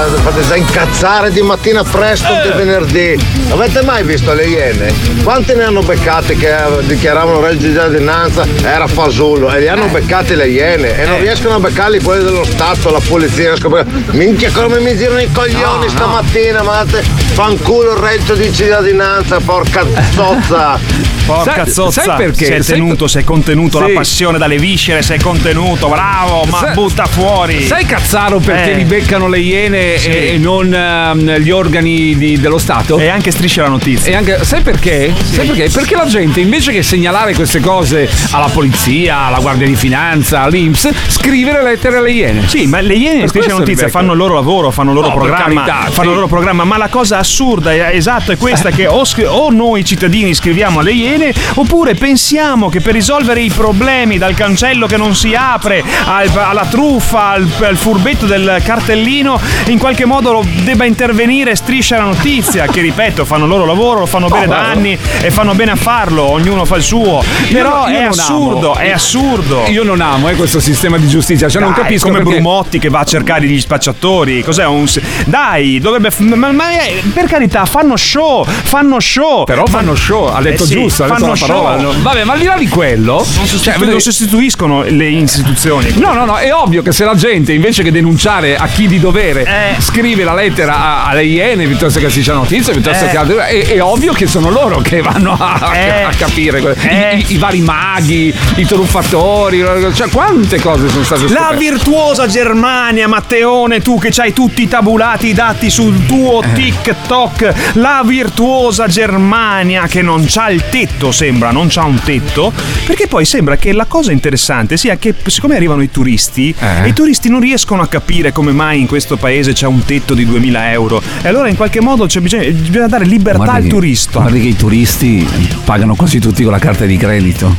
[0.08, 3.18] Fate già incazzare di mattina presto di venerdì.
[3.50, 4.92] Avete mai visto le iene?
[5.22, 8.46] Quanti ne hanno beccate che eh, dichiaravano reddito di cittadinanza?
[8.62, 12.44] Era fasullo e li hanno beccati le iene e non riescono a beccarli quelli dello
[12.44, 13.48] Stato, la polizia.
[13.50, 18.34] riescono a beccare- Minchia come mi girano i coglioni stamattina, ma date fanculo il reddito
[18.34, 19.84] di cittadinanza, porca
[20.14, 20.78] zozza.
[21.30, 22.44] Porca Sai- zozza, sai perché?
[22.46, 23.86] sei tenuto, sei contenuto, Sì.
[23.86, 27.64] la passione dalle viscere, sei contenuto, bravo, ma Sai- butta fuori.
[27.66, 28.74] Sai Cazzaro perché Eh.
[28.76, 30.08] li beccano le iene Sì.
[30.10, 32.98] e, e non ehm, gli organi di- dello Stato?
[32.98, 34.12] E anche striscia la notizia.
[34.12, 35.12] E anche, sai perché?
[35.22, 35.68] Sai perché?
[35.70, 40.88] Perché la gente invece che segnalare queste cose alla polizia, alla Guardia di Finanza, all'Inps,
[41.08, 42.48] scrive le lettere alle iene.
[42.48, 45.08] Sì, ma le Iene Per Striscia questo Notizia fanno il loro lavoro, fanno il loro
[45.08, 46.08] No, programma, carità, fanno sì.
[46.08, 49.84] il loro programma, ma la cosa assurda, eh, esatto, è questa che o, o noi
[49.84, 55.14] cittadini scriviamo alle Iene oppure pensiamo che per risolvere i problemi dal cancello che non
[55.14, 61.56] si apre al- alla truffa, al, al furbetto del cartellino, in qualche modo debba intervenire
[61.56, 65.30] striscia la notizia, che ripeto, fanno il loro lavoro, lo fanno bene da anni e
[65.30, 67.24] fanno bene a farlo, ognuno fa il suo.
[67.50, 68.80] Però Io- io è non assurdo, amo.
[68.80, 69.64] è assurdo.
[69.68, 72.78] Io non amo eh, questo sistema di giustizia, cioè non Dai, capisco come perché- Brumotti
[72.78, 74.42] che va a cercare gli spacciatori.
[74.42, 74.86] Cos'è un.
[75.24, 76.10] Dai, dovrebbe.
[76.18, 78.44] Ma, ma- eh, per carità, fanno show.
[78.44, 79.44] Fanno show.
[79.44, 81.80] Però fanno show, ha detto Eh sì, giusto, ha detto fanno la parola.
[81.80, 82.02] show.
[82.02, 85.92] Vabbè, ma al di là di quello, Non, cioè, sostitu- vedo- non sostituiscono le istituzioni.
[85.96, 88.98] No, no, no, è ovvio che se la gente invece che denunciare a chi di
[89.00, 89.59] dovere Eh.
[89.78, 93.08] Scrive la lettera a- alle Iene piuttosto che a Striscia Notizie, piuttosto Eh.
[93.10, 96.02] che altre, è, è ovvio che sono loro che vanno a, Eh.
[96.02, 97.16] a capire Eh.
[97.16, 101.56] I, i- i vari maghi, i truffatori, cioè quante cose sono state La scoperte.
[101.58, 106.52] virtuosa Germania, Matteone, tu che hai tutti i tabulati, i dati sul tuo Eh.
[106.52, 107.52] TikTok.
[107.74, 112.52] La virtuosa Germania che non c'ha il tetto, sembra, non c'ha un tetto.
[112.86, 116.88] Perché poi sembra che la cosa interessante sia che, siccome arrivano i turisti, Eh.
[116.88, 120.24] i turisti non riescono a capire come mai in questo paese c'è un tetto di
[120.26, 121.02] 2000 euro.
[121.22, 124.20] E allora in qualche modo c'è bisogno, bisogna dare libertà Guarda al che- turista.
[124.20, 125.28] Guarda che i turisti
[125.64, 127.56] pagano quasi tutti con la carta di credito.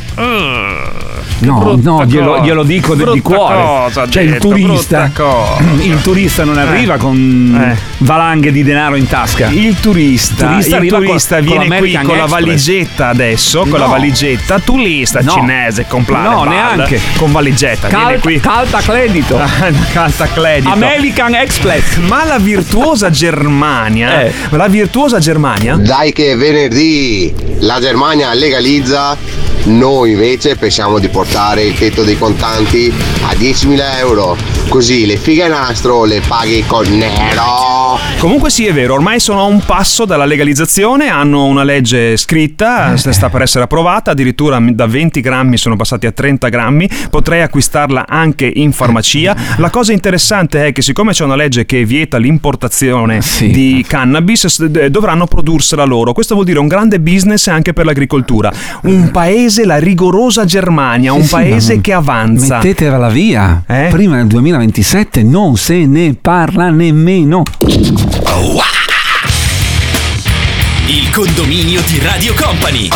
[1.38, 3.56] No, brutta no, glielo, glielo dico di- cuore.
[3.56, 5.62] cosa cioè, il detto, turista, brutta cosa.
[5.82, 7.76] il turista non arriva con Eh.
[7.98, 9.48] valanghe di denaro in tasca.
[9.48, 13.60] Il turista, Il turista il turista con- con viene qui l'American con la valigetta adesso,
[13.62, 13.76] con No.
[13.78, 15.32] la valigetta, turista No.
[15.32, 17.00] cinese complare No, bal, neanche.
[17.16, 19.40] con valigetta, viene Cal- qui Calta credito.
[19.92, 20.70] Calta credito.
[20.72, 21.81] American Express.
[22.08, 24.32] Ma la virtuosa Germania, Eh.
[24.50, 29.16] la virtuosa Germania Dai che venerdì la Germania legalizza,
[29.64, 32.92] noi invece pensiamo di portare il tetto dei contanti
[33.26, 34.36] a 10.000 euro,
[34.68, 37.98] così le fighe nastro le paghi con nero.
[38.18, 42.92] Comunque sì, è vero, ormai sono a un passo dalla legalizzazione, hanno una legge scritta,
[42.94, 42.96] Eh.
[43.12, 48.06] sta per essere approvata, addirittura da 20 grammi sono passati a 30 grammi, potrei acquistarla
[48.08, 49.36] anche in farmacia.
[49.58, 54.64] La cosa interessante è che siccome c'è una legge che vieta l'importazione di cannabis, s-
[54.66, 56.12] d- dovranno prodursela loro.
[56.12, 58.50] Questo vuol dire un grande business anche per l'agricoltura.
[58.82, 62.56] Un paese, la rigorosa Germania, un Sì, sì, paese che avanza.
[62.56, 63.62] Mettetela la via.
[63.90, 67.42] Prima del 2027 non se ne parla nemmeno.
[70.86, 72.88] Il condominio di Radio Company.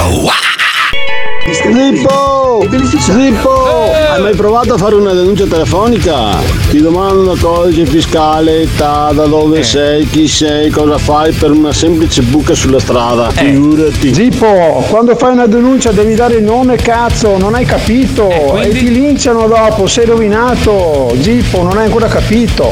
[1.49, 2.67] Zippo!
[2.99, 3.93] Zippo!
[4.11, 6.39] Hai mai provato a fare una denuncia telefonica?
[6.71, 12.23] Ti domandano codice fiscale, età, da dove sei, chi sei, cosa fai per una semplice
[12.23, 13.31] buca sulla strada.
[13.31, 14.13] Figurati.
[14.13, 18.29] Zippo, quando fai una denuncia devi dare il nome cazzo, non hai capito
[18.61, 21.15] e ti linciano dopo, sei rovinato.
[21.21, 22.69] Zippo, non hai ancora capito.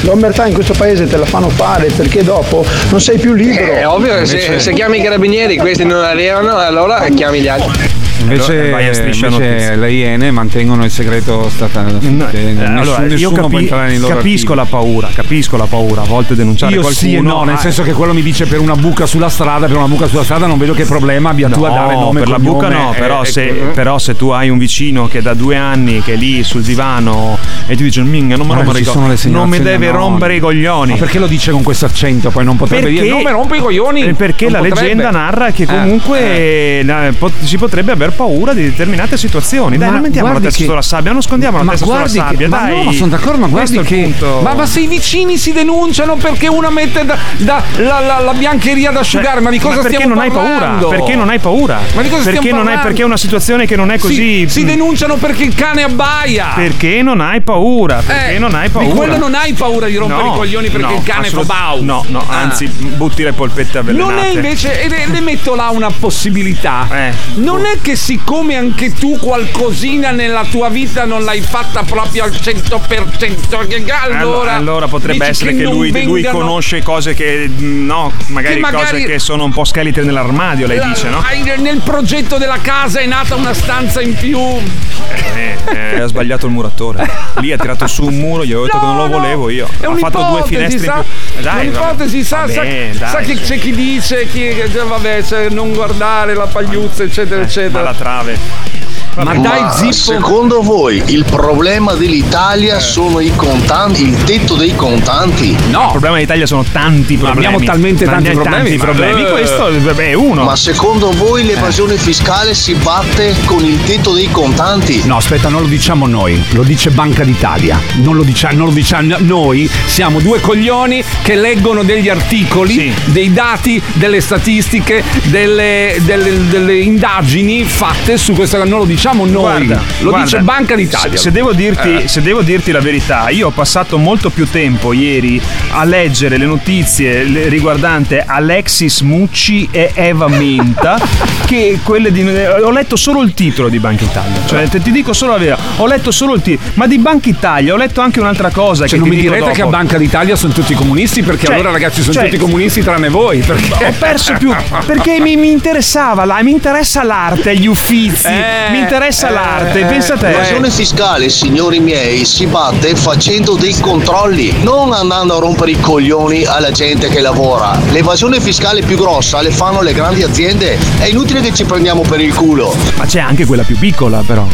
[0.00, 3.72] L'omertà in questo paese te la fanno fare perché dopo non sei più libero.
[3.72, 7.95] È ovvio che se, se chiami i carabinieri questi non arrivano, allora chiami gli altri.
[8.32, 8.72] Invece,
[9.14, 11.98] invece le Iene mantengono il segreto statale.
[12.00, 16.02] Cioè, Eh, allora, io capi- capisco la paura, capisco la paura.
[16.02, 17.08] A volte denunciare Io qualcuno.
[17.10, 19.76] sì e no, nel senso che quello mi dice per una buca sulla strada, per
[19.76, 22.28] una buca sulla strada non vedo che problema abbia tu a dare No, nome per
[22.28, 23.52] la buca no, eh, però, eh, se, eh.
[23.72, 27.38] però se tu hai un vicino che da due anni che è lì sul divano
[27.66, 30.92] e ti dice minga non, co- non mi deve rompere i coglioni.
[30.92, 32.30] Ma perché lo dice con questo accento?
[32.30, 34.02] Poi non potrebbe Perché- dire non mi rompe i coglioni.
[34.02, 34.80] Eh, Perché Non la potrebbe.
[34.80, 37.12] leggenda narra che Eh, comunque eh.
[37.42, 39.76] si potrebbe aver paura di determinate situazioni.
[39.76, 41.98] Dai, Ma non mettiamo la testa che- sulla sabbia, non scondiamo la ma testa sulla
[41.98, 42.48] guardi che- sabbia.
[42.48, 42.76] ma dai.
[42.76, 44.40] no, ma sono d'accordo, ma guardi Questo che- punto.
[44.42, 48.32] Ma, ma se i vicini si denunciano perché uno mette da, da- la, la- la
[48.32, 50.80] biancheria da asciugare, ma di cosa Ma perché stiamo non hai parlando?
[50.88, 50.96] paura?
[50.96, 51.80] Perché non hai paura?
[51.94, 52.82] Ma di cosa perché stiamo non hai, parlando?
[52.88, 54.48] perché è una situazione che non è Si- così.
[54.48, 56.52] Si, denunciano perché il cane abbaia.
[56.54, 58.02] Perché non hai paura?
[58.04, 58.88] Perché Eh, non hai paura?
[58.88, 61.40] Di quello non hai paura di rompere No, i coglioni perché no, il cane fa
[61.40, 61.82] assolut- bau.
[61.84, 62.40] No, no, Ah.
[62.40, 64.12] anzi, butti le polpette avvelenate.
[64.12, 66.86] Non è invece, e le, le metto là una possibilità.
[66.90, 67.12] Eh.
[67.34, 72.30] Non è che siccome anche tu qualcosina nella tua vita non l'hai fatta proprio al
[72.30, 77.84] 100%, che allora, Allora, allora potrebbe essere che, non lui, lui conosce cose che mm,
[77.84, 81.20] no, magari, Che magari- cose che sono un po' scheletri nell'armadio, lei La- dice, no?
[81.58, 84.38] Nel progetto della casa è nata una stanza in più.
[84.38, 87.10] Eh, eh, ha sbagliato il muratore.
[87.40, 89.68] Lì ha tirato su un muro, gli ho detto che non lo volevo io.
[89.80, 91.38] È ha fatto due finestre sa, in più.
[91.38, 92.90] Eh, Dai, un'ipotesi, sa, vabbè.
[92.96, 93.42] sa, sa che su.
[93.42, 97.85] c'è chi dice, che- vabbè, cioè, non guardare la pagliuzza, eccetera, eccetera.
[97.86, 98.75] Ma la trave.
[99.16, 99.92] Ma dai, zippo.
[99.92, 101.96] Secondo voi il problema Eh.
[101.98, 105.56] dell'Italia sono i contanti, il tetto dei contanti?
[105.70, 105.84] No.
[105.84, 107.46] Il problema d'Italia sono tanti problemi.
[107.46, 109.22] abbiamo talmente Ma tanti problemi, Tanti problemi.
[109.22, 109.30] eh.
[109.30, 110.44] Questo è uno.
[110.44, 115.00] Ma secondo voi l'evasione fiscale si batte con il tetto dei contanti?
[115.06, 117.80] No, aspetta, non lo diciamo noi, lo dice Banca d'Italia.
[118.02, 123.32] Non lo diciamo, non lo diciamo noi, siamo due coglioni che leggono degli articoli, dei
[123.32, 128.62] dati, delle statistiche, delle, delle- delle indagini fatte su questa.
[128.62, 131.10] Non lo diciamo diciamo noi, Guarda, lo guarda, dice Banca d'Italia.
[131.12, 132.08] Se, se devo dirti, Eh.
[132.08, 135.40] se devo dirti la verità, io ho passato molto più tempo ieri
[135.70, 140.98] a leggere le notizie le- riguardante Alexis Mucci e Eva Menta
[141.46, 142.22] che quelle di.
[142.26, 144.40] Ho letto solo il titolo di Banca Italia.
[144.46, 146.70] Cioè, te- ti dico solo la verità, ho letto solo il titolo.
[146.74, 148.86] Ma di Banca Italia ho letto anche un'altra cosa.
[148.86, 149.76] Cioè, che non mi direte che a dopo.
[149.76, 153.38] Banca d'Italia sono tutti comunisti perché Cioè, allora ragazzi sono cioè- tutti comunisti tranne voi.
[153.40, 153.84] Perché...
[153.84, 154.52] Ho perso più
[154.84, 158.94] perché mi, mi interessava la, mi interessa l'arte, gli uffizi, Eh, mi interessa
[159.30, 159.84] l'arte.
[159.84, 160.28] Pensa a te.
[160.28, 166.44] L'evasione fiscale, signori miei, si batte facendo dei controlli, non andando a rompere i coglioni
[166.44, 167.78] alla gente che lavora.
[167.90, 170.78] L'evasione fiscale più grossa le fanno le grandi aziende.
[170.98, 172.74] È inutile che ci prendiamo per il culo.
[172.96, 174.46] Ma c'è anche quella più piccola, però.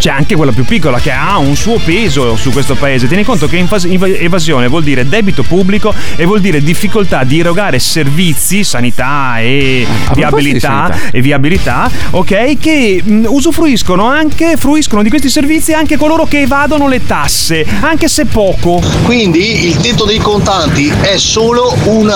[0.00, 3.06] C'è anche quella più piccola che ha un suo peso su questo paese.
[3.06, 7.38] Tieni conto che invas- inv- evasione vuol dire debito pubblico e vuol dire difficoltà di
[7.38, 11.10] erogare servizi, sanità e di viabilità, sanità.
[11.10, 12.56] e viabilità, ok?
[12.58, 18.08] Che mh, usufruiscono anche, fruiscono di questi servizi anche coloro che evadono le tasse, anche
[18.08, 18.82] se poco.
[19.02, 22.10] Quindi il tetto dei contanti è solo un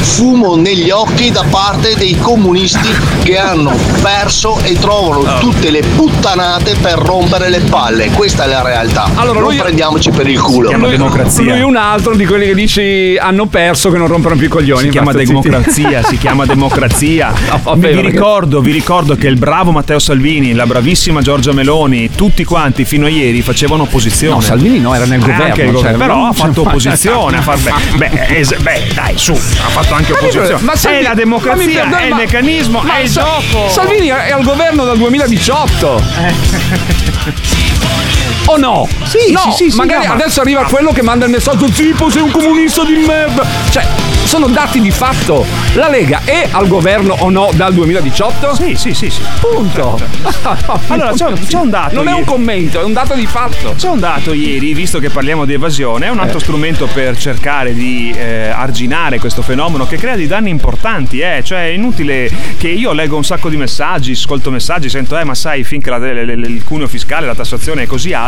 [0.00, 2.88] fumo negli occhi da parte dei comunisti
[3.24, 8.08] che hanno perso e trovano tutte le puttanate per rompere le palle.
[8.10, 9.10] Questa è la realtà.
[9.14, 10.70] Allora, non lui- prendiamoci per il culo.
[10.72, 14.46] Lui- Lui è un altro di quelli che dici hanno perso che non rompono più
[14.46, 14.82] i coglioni.
[14.84, 17.32] Si chiama democrazia, si chiama democrazia.
[17.50, 22.10] Ah, vabbè, vi, ricordo, vi ricordo che il bravo Matteo Salvini, la bravissima Giorgia Meloni,
[22.14, 24.34] tutti quanti fino a ieri facevano opposizione.
[24.34, 27.38] No, Salvini no, era nel Eh, governo, anche il cioè, però ha fatto opposizione.
[27.38, 30.62] ha fatto- beh, beh, es- beh, dai, su, ha fatto anche opposizione.
[30.62, 33.68] ma Salvini- è la democrazia, perdoni, è il ma- meccanismo, ma è il Sa- gioco.
[33.68, 37.14] Salvini è al governo dal 2018.
[37.24, 38.25] 寂寞。
[38.48, 38.88] O no?
[39.04, 42.08] Sì, no, sì, sì, sì, magari ma- adesso arriva quello che manda il messaggio Zippo
[42.08, 43.44] sei un comunista di merda.
[43.70, 43.84] Cioè,
[44.24, 45.44] sono dati di fatto.
[45.74, 48.54] La Lega è al governo o no dal 2018?
[48.54, 49.10] Sì, sì, sì.
[49.10, 49.20] sì.
[49.40, 49.98] Punto.
[50.88, 51.94] Allora, c'è, c'è un dato.
[51.96, 52.26] Non è un ieri.
[52.28, 53.74] commento, è un dato di fatto.
[53.76, 56.22] C'è un dato ieri, visto che parliamo di evasione, è un Eh.
[56.22, 61.18] altro strumento per cercare di eh, arginare questo fenomeno che crea dei danni importanti.
[61.18, 61.40] Eh.
[61.44, 65.34] Cioè, è inutile che io leggo un sacco di messaggi, ascolto messaggi, sento, eh, ma
[65.34, 68.25] sai, finché la- le- le- il cuneo fiscale, la tassazione è così alta,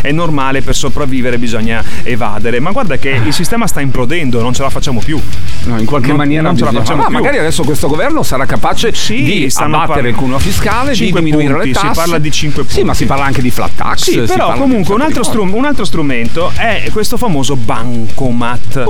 [0.00, 2.60] è normale per sopravvivere bisogna evadere.
[2.60, 5.20] Ma guarda che il sistema sta implodendo, non ce la facciamo più.
[5.64, 7.14] No, in qualche Non- maniera non ce la facciamo Ah, più.
[7.14, 11.52] magari adesso questo governo sarà capace di stanno abbattere par- il cuneo fiscale, di diminuire
[11.54, 11.94] punti, le si tasse.
[12.00, 12.78] parla di 5 punti.
[12.78, 13.98] Sì, ma si parla anche di flat tax.
[14.02, 17.56] Sì, si però di comunque un altro, di strum- un altro strumento è questo famoso
[17.56, 18.84] bancomat.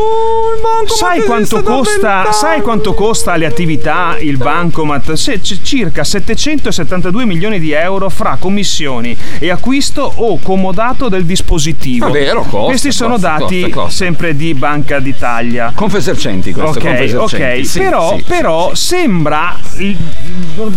[0.87, 5.12] sai, quanto costa, sai quanto costa alle attività il bancomat?
[5.12, 12.09] Se- c- circa 772 milioni di euro fra commissioni e acquisto o comodato del dispositivo.
[12.09, 13.91] È vero, costa, Questi sono costa, dati costa, costa.
[14.05, 15.71] sempre di Banca d'Italia.
[15.73, 17.61] Confesercenti questo, Ok, Confesercenti.
[17.61, 19.97] ok, Sì, però, sì, però sembra, il-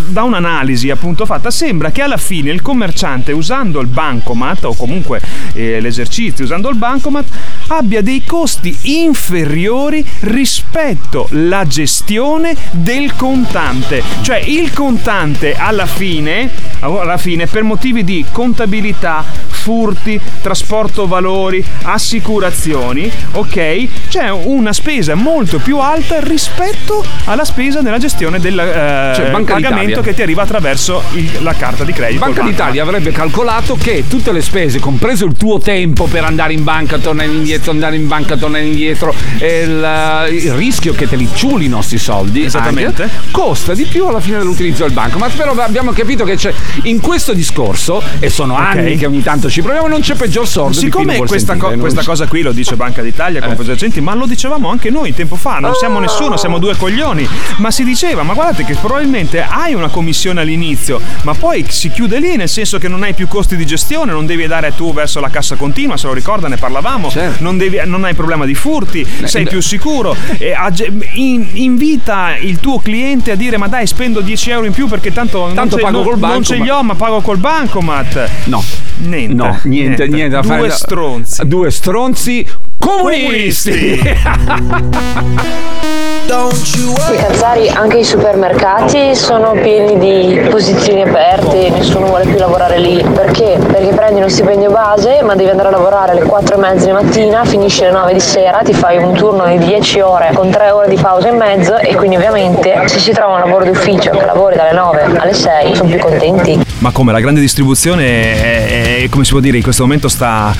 [0.10, 5.20] da un'analisi appunto fatta, sembra che alla fine il commerciante usando il bancomat o comunque
[5.54, 7.26] eh, l'esercizio usando il bancomat
[7.70, 14.04] abbia dei costi inferiori rispetto alla gestione del contante.
[14.22, 16.48] Cioè il contante alla fine,
[16.80, 19.24] alla fine per motivi di contabilità,
[19.64, 23.88] furti, trasporto valori, assicurazioni, ok?
[24.10, 29.54] C'è una spesa molto più alta rispetto alla spesa nella gestione del eh, Cioè, Banca
[29.54, 30.02] pagamento d'Italia.
[30.02, 32.20] che ti arriva attraverso il- la carta di credito.
[32.20, 32.52] Banca il bancomat.
[32.52, 36.98] d'Italia avrebbe calcolato che tutte le spese, compreso il tuo tempo per andare in banca,
[36.98, 41.70] tornare indietro, andare in banca, tornare indietro, il, il rischio che te li ciuli i
[41.70, 43.04] nostri soldi, Esattamente.
[43.04, 45.18] anche, costa di più alla fine dell'utilizzo del banco.
[45.18, 49.48] Ma però abbiamo capito che c'è in questo discorso, e sono anni che ogni tanto
[49.54, 52.42] ci proviamo, non c'è peggior sordo Siccome non questa, sentire, co- non questa cosa qui
[52.42, 56.00] lo dice Banca d'Italia con Confesercenti, ma lo dicevamo anche noi tempo fa, non siamo
[56.00, 61.00] nessuno, siamo due coglioni, ma si diceva, ma guardate che probabilmente hai una commissione all'inizio,
[61.22, 64.26] ma poi si chiude lì, nel senso che non hai più costi di gestione, non
[64.26, 68.04] devi dare tu verso la cassa continua, se lo ricorda ne parlavamo, non, devi- non
[68.06, 73.30] hai problema di furti, sei d- più sicuro, e age- in- invita il tuo cliente
[73.32, 75.98] a dire ma dai spendo 10 euro in più perché tanto, non Tanto ce- pago
[76.02, 78.30] non- col non ce li ho ma pago col bancomat.
[78.46, 78.64] No.
[78.96, 79.34] Niente.
[79.34, 80.70] No, niente, niente, da Due fare.
[80.72, 81.48] stronzi.
[81.48, 84.00] Due stronzi comunisti.
[86.26, 93.04] I cazzari anche i supermercati sono pieni di posizioni aperte, nessuno vuole più lavorare lì.
[93.14, 93.58] Perché?
[93.60, 96.92] Perché prendi uno stipendio base, ma devi andare a lavorare alle 4 e mezza di
[96.94, 100.70] mattina, finisci alle 9 di sera, ti fai un turno di 10 ore con 3
[100.72, 104.10] ore di pausa in mezzo e quindi ovviamente se si trova un lavoro di ufficio
[104.12, 106.58] che lavori dalle 9 alle 6 sono più contenti.
[106.80, 110.54] Ma come la grande distribuzione è, è- come si può dire in questo momento sta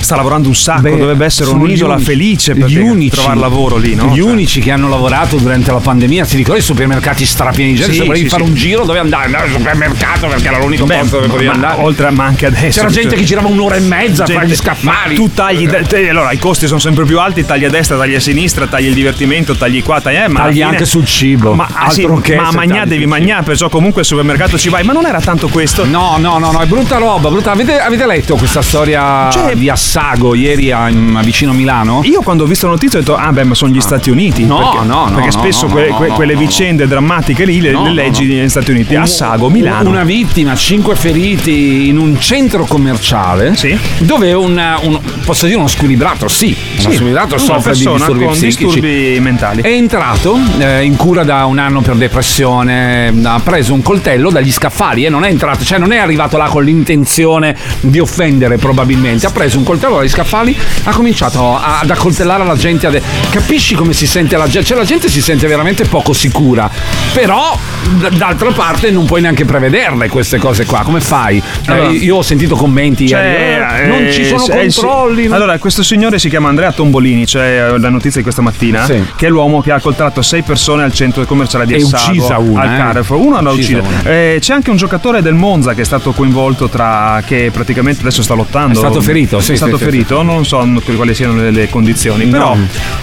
[0.00, 3.94] sta lavorando un sacco, Beh, dovrebbe essere un'isola unici- felice per unici- trovare lavoro lì,
[3.94, 4.06] no?
[4.12, 7.76] Gli Cioè- unici che hanno lavorato durante la pandemia, ti ricordi i supermercati strapieni di
[7.76, 7.92] gente?
[7.92, 8.48] Sì, se volevi sì, fare sì.
[8.48, 11.82] un giro dovevi andare, andare al supermercato perché era l'unico Beh, posto dove potevi andare.
[11.82, 14.46] oltre ma anche adesso C'era gente cioè- che girava un'ora e mezza a Gente- fare
[14.48, 15.14] gli scaffali.
[15.14, 18.14] Tu tagli, te- te- allora i costi sono sempre più alti, tagli a destra, tagli
[18.14, 21.54] a sinistra, tagli il divertimento, tagli qua, tagli, eh, ma Tagli anche sul cibo.
[21.54, 24.84] Ma, ah, Altro che ma se magnà devi magnà, perciò comunque al supermercato ci vai.
[24.84, 25.84] Ma non era tanto questo.
[25.84, 27.50] No, no, no, no, è brutta roba, brutta.
[27.52, 32.02] Avete, avete letto questa storia Cioè- di Assago ieri a, in- vicino a Milano?
[32.04, 34.44] Io quando ho visto la notizia ho detto, ah beh, ma sono gli Stati Uniti.
[34.44, 37.72] No, perché, no, no, Perché no, spesso no, que- que- quelle vicende drammatiche lì le,
[37.72, 38.94] le leggi negli Stati Uniti.
[38.94, 39.88] Un- A Sago, Milano.
[39.88, 43.56] Una vittima, cinque feriti in un centro commerciale
[44.00, 48.24] dove una- un, posso dire uno squilibrato, sì, uno Sì, squilibrato una soffre di disturbi
[48.24, 48.64] con psichici.
[48.64, 49.62] disturbi mentali.
[49.62, 54.52] È entrato eh, in cura da un anno per depressione, ha preso un coltello dagli
[54.52, 59.24] scaffali e non è entrato, cioè non è arrivato là con l'intenzione di offendere probabilmente,
[59.26, 63.02] ha preso un coltello dagli scaffali, ha cominciato a- ad accoltellare la gente, a de-
[63.30, 64.66] capisci come si sente la gente?
[64.66, 66.68] Cioè la gente si sente veramente poco sicura,
[67.12, 67.56] però
[67.98, 71.36] d- d'altra parte non puoi neanche prevederle queste cose qua, come fai?
[71.38, 74.80] Eh, Allora- io ho sentito commenti ieri, Cioè, eh, non ci sono eh, sì.
[74.80, 75.24] controlli.
[75.26, 79.02] non- Allora, questo signore si chiama Andrea Tombolini, cioè la notizia di questa mattina, Sì.
[79.16, 82.38] che è l'uomo che ha accoltellato sei persone al centro commerciale di E Assago, uccisa
[82.38, 82.76] una, al eh.
[82.76, 83.20] Carrefour.
[83.20, 84.10] Uno l'ha Uccisa uccisa.
[84.10, 88.22] Eh, c'è anche un giocatore del Monza che è stato coinvolto tra che praticamente adesso
[88.22, 88.74] sta lottando.
[88.74, 90.66] È stato ferito, sì, È stato sì, sì, ferito, non so
[90.96, 92.30] quali siano le, condizioni, No.
[92.30, 92.56] però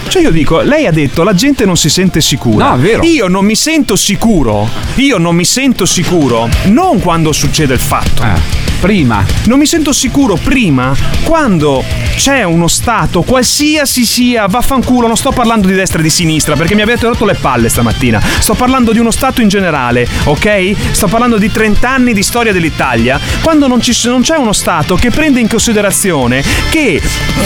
[0.08, 2.70] cioè io dico, lei ha detto la gente non si sente sicura.
[2.70, 3.02] No, vero.
[3.04, 4.68] Io non mi sento sicuro.
[4.96, 8.22] Io non mi sento sicuro non quando succede il fatto.
[8.22, 9.24] Eh, prima.
[9.46, 10.94] Non mi sento sicuro prima
[11.24, 11.84] quando
[12.16, 16.74] c'è uno Stato, qualsiasi sia, vaffanculo, non sto parlando di destra e di sinistra perché
[16.74, 18.20] mi avete rotto le palle stamattina.
[18.38, 20.72] Sto parlando di uno Stato in generale, ok?
[20.92, 23.18] Sto parlando di 30 anni di storia dell'Italia.
[23.42, 27.00] Quando non, ci, non c'è uno Stato che prende in considerazione che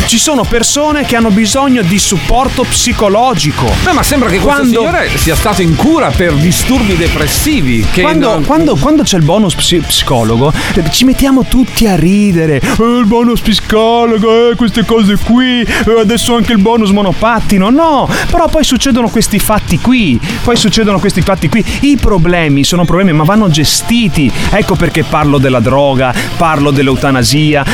[0.07, 3.71] ci sono persone che hanno bisogno di supporto psicologico.
[3.85, 7.87] Beh, ma sembra che questo Quando- signore sia stato in cura per disturbi depressivi.
[8.01, 12.57] Quando, non- quando- quando c'è il bonus psi- psicologo, eh, ci mettiamo tutti a ridere.
[12.61, 15.61] Eh, il bonus psicologo, eh, queste cose qui.
[15.61, 17.71] eh, adesso anche il bonus monopattino.
[17.71, 20.21] No, però poi succedono questi fatti qui.
[20.43, 21.65] Poi succedono questi fatti qui.
[21.81, 24.31] I problemi sono problemi, ma vanno gestiti.
[24.51, 27.65] Ecco perché parlo della droga, parlo dell'eutanasia.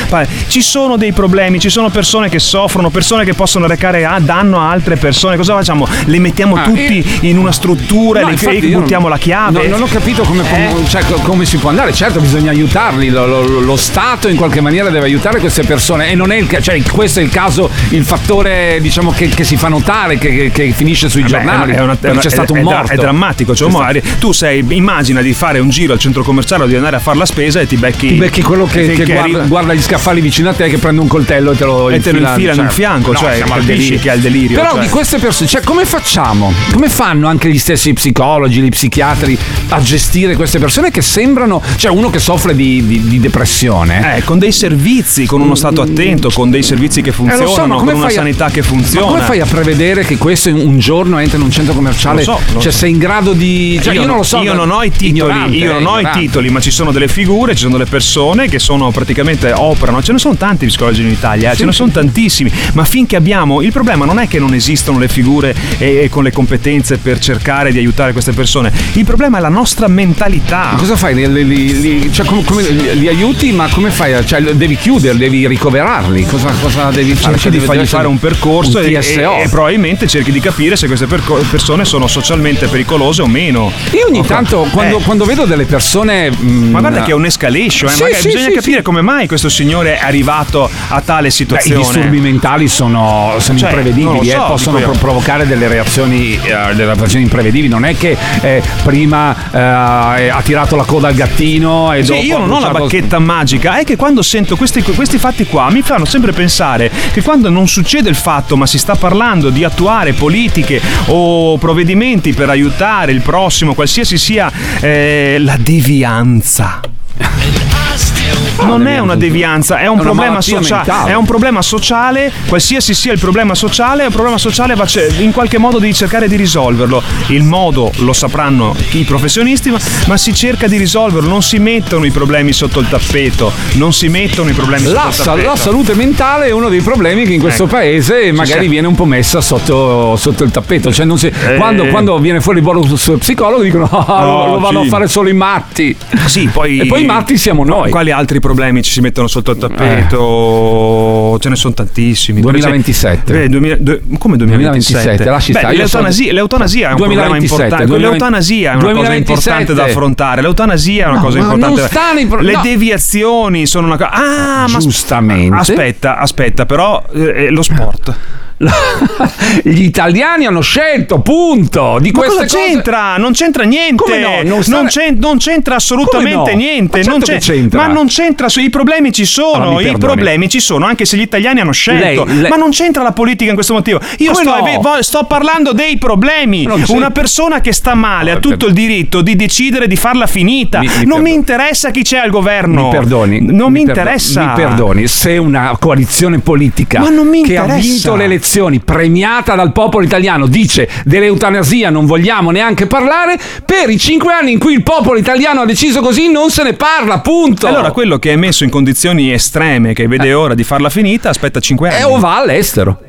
[0.48, 1.25] Ci sono dei problemi,
[1.58, 5.36] ci sono persone che soffrono, persone che possono recare a- danno a altre persone.
[5.36, 5.86] Cosa facciamo?
[6.06, 9.62] Le mettiamo Ah, tutti in una struttura No, e le- e buttiamo non- la chiave.
[9.66, 10.86] no, non ho capito come, Eh?
[10.88, 11.92] cioè, co- come si può andare.
[11.92, 13.08] Certo, bisogna aiutarli.
[13.10, 16.10] Lo, lo- lo Stato in qualche maniera deve aiutare queste persone.
[16.10, 19.56] E non è il cioè, questo è il caso, il fattore diciamo, che, che si
[19.56, 21.72] fa notare, che, che- finisce sui Vabbè, giornali.
[21.72, 22.92] è una- è una- c'è è- stato un morto.
[22.92, 23.54] È drammatico.
[23.54, 26.96] Cioè, magari tu sei, immagina di fare un giro al centro commerciale o di andare
[26.96, 28.08] a fare la spesa e ti becchi.
[28.08, 31.08] Ti becchi quello che, che guarda, guarda gli scaffali vicino a te che prende un
[31.16, 33.98] coltello e te lo E te lo infila in cioè, fianco, no, cioè, al delirio.
[33.98, 34.80] che ha il delirio, Però cioè.
[34.82, 36.52] di queste persone, cioè come facciamo?
[36.72, 39.38] Come fanno anche gli stessi psicologi, gli psichiatri
[39.70, 44.16] a gestire queste persone che sembrano, cioè uno che soffre di, di- di depressione?
[44.16, 47.78] Eh, con dei servizi, con uno stato attento, con dei servizi che Eh, funzionano, lo
[47.78, 49.06] so, con una a- sanità che Ma funziona.
[49.06, 52.24] come fai a prevedere che questo in- un giorno entra in un centro commerciale?
[52.24, 52.78] Lo so, lo cioè so.
[52.78, 53.78] sei in grado di...
[53.82, 54.38] Cioè, io, non lo so.
[54.42, 57.08] Io non ho i titoli, io eh, non ho i titoli, ma ci sono delle
[57.08, 60.02] figure, ci sono delle persone che sono praticamente operano.
[60.02, 62.50] Ce ne sono tanti psicologi in Italia, eh, Sì, ce ne sono tantissimi.
[62.74, 63.62] Ma finché abbiamo.
[63.62, 67.18] Il problema non è che non esistono le figure e, e con le competenze per
[67.18, 68.72] cercare di aiutare queste persone.
[68.94, 70.70] Il problema è la nostra mentalità.
[70.72, 71.14] Ma cosa fai?
[71.14, 74.24] Li, li- li- cioè, come- come- li- aiuti, ma come fai?
[74.24, 76.24] Cioè, devi chiuderli, devi ricoverarli.
[76.26, 77.36] Cosa, cosa devi fare?
[77.36, 80.76] cerchi Cioè, di fargli fare un percorso un e, e- e probabilmente cerchi di capire
[80.76, 83.70] se queste perco- persone sono socialmente pericolose o meno.
[83.92, 84.26] Io ogni Ok.
[84.26, 86.30] tanto, quando, Eh, quando vedo delle persone.
[86.30, 89.48] mm, ma guarda che è un'escalation, eh, Sì, magari sì, bisogna capire come mai questo
[89.48, 91.80] signore è arrivato a tale Beh, I situazione.
[91.80, 94.98] disturbi mentali sono, sono Cioè, imprevedibili, eh, so, possono dico io.
[94.98, 97.68] pro- provocare delle reazioni, eh, delle reazioni imprevedibili.
[97.68, 102.22] Non è che eh, prima eh, ha tirato la coda al gattino e Sì, dopo.
[102.22, 105.82] io non ho la bacchetta magica, è che quando sento questi, questi fatti qua mi
[105.82, 110.12] fanno sempre pensare che quando non succede il fatto ma si sta parlando di attuare
[110.12, 116.80] politiche o provvedimenti per aiutare il prossimo, qualsiasi sia eh, la devianza.
[118.64, 121.10] Non è una devianza, è un È problema mentale.
[121.10, 124.86] È un problema sociale, qualsiasi sia il problema sociale, è un problema sociale va
[125.18, 127.02] in qualche modo di cercare di risolverlo.
[127.28, 132.04] Il modo lo sapranno i professionisti, ma, ma si cerca di risolverlo, non si mettono
[132.06, 135.48] i problemi sotto il tappeto, non si mettono i problemi La, sotto il tappeto.
[135.48, 137.74] la salute mentale è uno dei problemi che in questo Ecco.
[137.74, 138.68] paese magari sì.
[138.68, 140.92] viene un po' messa sotto, sotto il tappeto.
[140.92, 141.56] Cioè si- Eh.
[141.56, 144.86] quando, quando viene fuori il bonus psicologo dicono "Ah, lo, No, lo vanno sì.
[144.86, 145.94] a fare solo i matti.
[146.26, 147.90] Sì, poi, E poi i matti siamo noi.
[147.90, 152.40] Quali altri problemi problemi ci si mettono sotto il tappeto, ce ne sono tantissimi.
[152.40, 153.32] Per 2027.
[153.32, 155.02] esempio- Beh, 2000 due- come 2027?
[155.16, 157.86] 2027, lasci Beh, stare, io so- l'eutanasia, l'eutanasia è un problema 2027, importante.
[157.86, 159.50] 2020 L'eutanasia è una cosa 2027.
[159.50, 160.42] importante da affrontare.
[160.42, 162.26] L'eutanasia è una No, cosa ma importante.
[162.26, 162.60] pro- Le no.
[162.62, 164.10] deviazioni sono una cosa.
[164.12, 165.56] Ah, ma Giustamente.
[165.56, 168.14] Aspetta, aspetta, però eh, lo sport.
[169.62, 171.98] Gli italiani hanno scelto, punto.
[172.00, 173.16] Di Ma cosa cose- c'entra?
[173.16, 174.18] Non c'entra niente.
[174.18, 174.28] No?
[174.28, 176.56] Non Non, stare- c'en- non c'entra assolutamente no?
[176.56, 176.98] niente.
[176.98, 177.80] Ma certo non che c'entra.
[177.86, 178.46] Ma non c'entra.
[178.56, 179.54] I problemi ci sono.
[179.54, 180.12] Allora, mi I perdoni.
[180.14, 182.24] problemi ci sono, anche se gli italiani hanno scelto.
[182.24, 184.00] Lei- lei- Ma non c'entra la politica in questo motivo.
[184.18, 184.98] Io sto, no?
[185.02, 186.64] sto parlando dei problemi.
[186.64, 190.78] Non Una persona che sta male ha tutto il diritto di decidere di farla finita.
[190.80, 191.34] Mi- mi non mi perdoni.
[191.34, 192.84] interessa chi c'è al governo.
[192.84, 193.40] Mi perdoni.
[193.40, 194.46] Non mi, perdo- interessa.
[194.46, 198.44] Mi perdoni, se una coalizione politica Ma non mi che ha vinto le elezioni,
[198.84, 204.58] premiata dal popolo italiano, dice dell'eutanasia non vogliamo neanche parlare, per i cinque anni in
[204.58, 207.66] cui il popolo italiano ha deciso così non se ne parla, punto.
[207.66, 211.58] Allora, quello che è messo in condizioni estreme, che vede ora di farla finita, aspetta
[211.58, 212.00] 5 anni.
[212.00, 213.00] Eh, o va all'estero.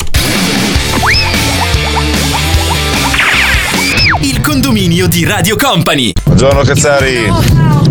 [4.22, 6.12] Il condominio di Radio Company.
[6.24, 7.32] Buongiorno Cazzari,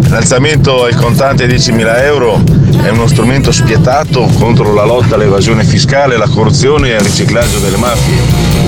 [0.08, 6.28] l'alzamento al contante 10.000 euro è uno strumento spietato contro la lotta all'evasione fiscale, la
[6.28, 8.20] corruzione e il riciclaggio delle mafie.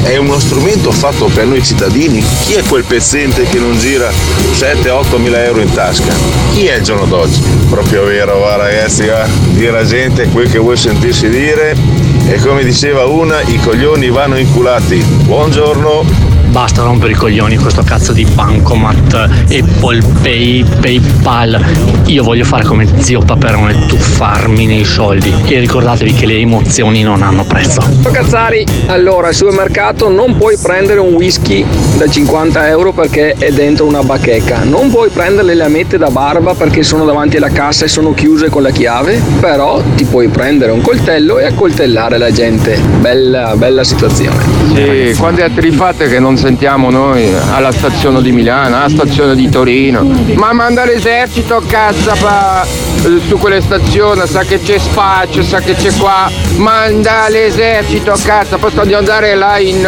[0.03, 2.25] È uno strumento fatto per noi cittadini.
[2.45, 6.15] Chi è quel pezzente che non gira 7-8 mila euro in tasca?
[6.53, 7.43] Chi è il giorno d'oggi?
[7.69, 9.27] Proprio vero, va ragazzi, va.
[9.51, 11.77] Dire alla gente quel che vuoi sentirsi dire
[12.27, 14.97] e come diceva una, i coglioni vanno inculati.
[14.97, 16.38] Buongiorno.
[16.51, 21.65] Basta rompere i coglioni con questo cazzo di bancomat, Apple Pay, PayPal.
[22.07, 25.33] Io voglio fare come zio Paperone, tuffarmi nei soldi.
[25.47, 27.81] E ricordatevi che le emozioni non hanno prezzo.
[28.11, 31.65] Cazzari, allora al supermercato non puoi prendere un whisky
[31.97, 36.55] da 50 euro perché è dentro una bacheca, non puoi prendere le lamette da barba
[36.55, 40.73] perché sono davanti alla cassa e sono chiuse con la chiave, però ti puoi prendere
[40.73, 42.81] un coltello e accoltellare la gente.
[43.01, 44.43] Bella, bella situazione.
[44.75, 49.51] Sì, quante altri fate che non sentiamo noi alla stazione di Milano, alla stazione di
[49.51, 50.03] Torino.
[50.37, 52.67] Ma manda l'esercito cazzo pa-
[53.27, 56.31] su quelle stazioni, sa che c'è spazio, sa che c'è qua.
[56.57, 59.87] Manda l'esercito cazzo, poi di andare là in,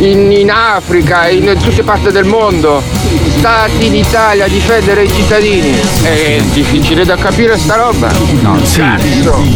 [0.00, 2.82] in- in Africa, in tutte le parti del mondo.
[3.16, 5.70] Stati d'Italia a difendere i cittadini.
[6.02, 8.10] È difficile da capire sta roba.
[8.40, 8.82] No, sì,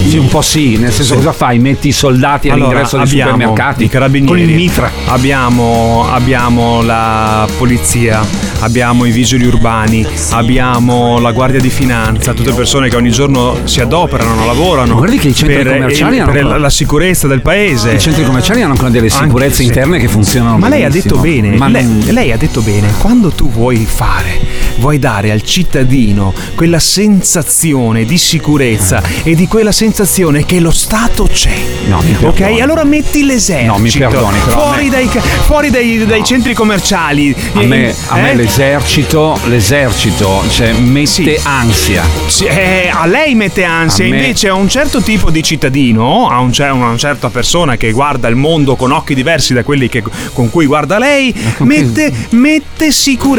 [0.08, 1.58] sì, un po' sì, nel senso cosa fai?
[1.58, 4.90] Metti i soldati all'ingresso dei abbiamo supermercati i carabinieri, con il mitra.
[5.06, 8.24] Abbiamo, abbiamo la polizia,
[8.60, 13.80] abbiamo i vigili urbani, abbiamo la guardia di finanza, tutte persone che ogni giorno si
[13.80, 14.92] adoperano, lavorano.
[14.94, 17.92] Ma guardi che i centri per, commerciali il- hanno per ancora- la sicurezza del paese.
[17.94, 20.88] I centri commerciali hanno ancora delle Anche sicurezze se- interne che funzionano Ma lei ha
[20.90, 24.40] detto bene, Ma lei, non- lei ha detto bene, quando tu vuoi fare,
[24.78, 31.24] vuoi dare al cittadino quella sensazione di sicurezza e di quella sensazione che lo Stato
[31.32, 31.54] c'è.
[31.88, 32.60] No, mi ok, perdoni.
[32.60, 33.72] allora metti l'esercito.
[33.72, 35.08] No, mi perdoni, però a Fuori, me- dai,
[35.46, 37.34] fuori dai, dai centri commerciali.
[37.54, 38.34] A me, a me Eh?
[38.34, 42.04] l'esercito, l'esercito, cioè mette ansia.
[42.26, 46.28] Sì, eh, a lei mette ansia, A me- invece a un certo tipo di cittadino,
[46.28, 49.88] a un cer- una certa persona che guarda il mondo con occhi diversi da quelli
[49.88, 53.35] che- con cui guarda lei, mette, mette sicurezza.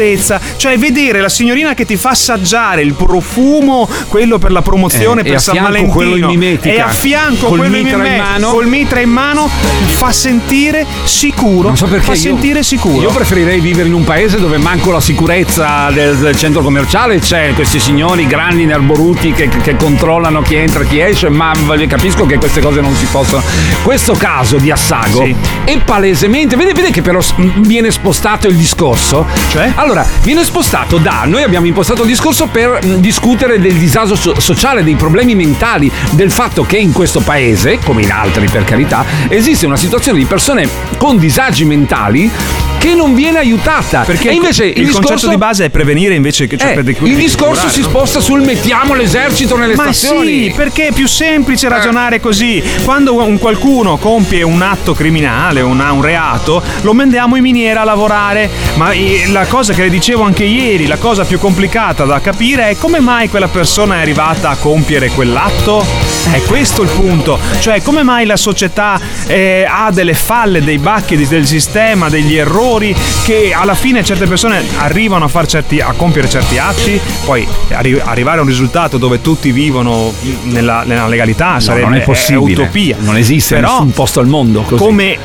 [0.56, 5.30] Cioè vedere la signorina che ti fa assaggiare il profumo, quello per la promozione Eh,
[5.30, 8.16] per San Valentino, quello in mimetica, e a fianco col quello in mitra in mime-
[8.22, 8.50] mano.
[8.50, 9.48] col mitra in mano,
[9.86, 11.68] fa sentire sicuro.
[11.68, 13.00] Non so perché fa io- sentire sicuro.
[13.02, 17.52] Io preferirei vivere in un paese dove manco la sicurezza del, del centro commerciale c'è
[17.54, 21.52] questi signori grandi nerboruti che, che controllano chi entra e chi esce, ma
[21.88, 23.42] capisco che queste cose non si possono.
[23.82, 25.34] Questo caso di Assago Sì.
[25.64, 26.56] è palesemente.
[26.56, 27.20] Vede, vede che però
[27.56, 29.26] viene spostato il discorso?
[29.50, 29.72] Cioè?
[29.74, 29.87] Allora,
[30.22, 31.22] viene spostato da.
[31.26, 35.90] Noi abbiamo impostato il discorso per mh, discutere del disagio so- sociale, dei problemi mentali,
[36.10, 40.24] del fatto che in questo paese, come in altri per carità, esiste una situazione di
[40.24, 40.68] persone
[40.98, 42.30] con disagi mentali
[42.78, 44.02] che non viene aiutata.
[44.02, 46.82] Perché e invece il, il discorso concetto di base è prevenire invece che cioè, eh,
[46.82, 50.44] per- il discorso si sposta sul mettiamo l'esercito nelle Ma stazioni.
[50.44, 52.62] sì, perché è più semplice ragionare così.
[52.84, 57.84] Quando un qualcuno compie un atto criminale, una- un reato, lo mandiamo in miniera a
[57.84, 58.48] lavorare.
[58.76, 62.70] Ma eh, la cosa che le dicevo anche ieri, la cosa più complicata da capire
[62.70, 65.86] è come mai quella persona è arrivata a compiere quell'atto.
[66.32, 67.38] È questo il punto.
[67.60, 72.92] Cioè, come mai la società eh, ha delle falle, dei bacchi del sistema, degli errori
[73.24, 78.00] che alla fine certe persone arrivano a, far certi, a compiere certi atti, poi arri-
[78.04, 80.12] arrivare a un risultato dove tutti vivono
[80.42, 82.62] nella, nella legalità No, sarebbe non è possibile.
[82.62, 82.96] utopia.
[82.98, 84.82] Non esiste Però, nessun posto al mondo così.
[84.82, 85.18] come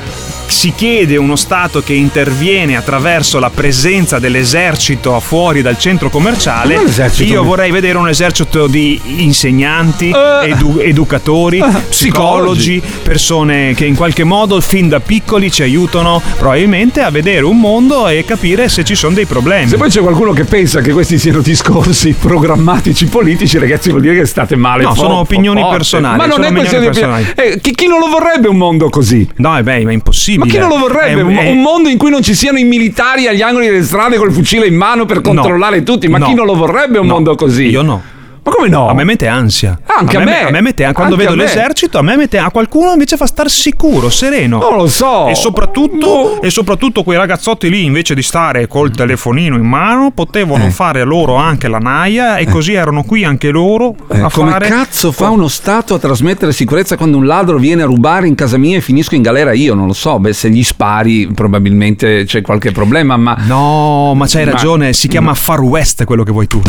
[0.54, 6.80] si chiede uno Stato che interviene attraverso la presenza dell'esercito fuori dal centro commerciale.
[7.18, 10.50] Io vorrei vedere un esercito di insegnanti, Eh.
[10.52, 17.02] edu- educatori, Eh, psicologi, persone che in qualche modo fin da piccoli ci aiutano probabilmente
[17.02, 19.68] a vedere un mondo e capire se ci sono dei problemi.
[19.68, 24.16] Se poi c'è qualcuno che pensa che questi siano discorsi programmatici politici, ragazzi, vuol dire
[24.16, 24.84] che state male.
[24.84, 25.76] No, fo- sono opinioni forte.
[25.78, 27.54] personali, Ma non è questione di opinioni opinioni.
[27.56, 29.28] Eh, chi, chi non lo vorrebbe un mondo così?
[29.38, 30.42] No, eh beh, ma è impossibile.
[30.44, 31.20] Ma chi non lo vorrebbe?
[31.20, 33.84] È- un, è- un mondo in cui non ci siano i militari agli angoli delle
[33.84, 36.08] strade col fucile in mano per controllare tutti.
[36.08, 36.26] Ma No.
[36.28, 37.14] chi non lo vorrebbe un No.
[37.14, 37.68] mondo così?
[37.68, 38.02] Io no.
[38.46, 38.90] Ma come no?
[38.90, 39.80] A me mette ansia.
[39.86, 40.48] Anche a me.
[40.48, 41.44] A me mette quando Anche vedo a me.
[41.44, 44.58] l'esercito, a me mette a qualcuno invece fa star sicuro, sereno.
[44.60, 45.28] Non lo so.
[45.28, 50.70] E soprattutto, e soprattutto quei ragazzotti lì, invece di stare col telefonino in mano, potevano
[50.72, 54.68] fare loro anche la naia e così erano qui anche loro Eh, a come fare.
[54.68, 58.58] cazzo fa uno Stato a trasmettere sicurezza quando un ladro viene a rubare in casa
[58.58, 59.74] mia e finisco in galera io?
[59.74, 63.38] Non lo so, beh se gli spari probabilmente c'è qualche problema, ma...
[63.46, 66.62] No, ma c'hai Ma- ragione, si chiama Far West quello che vuoi tu.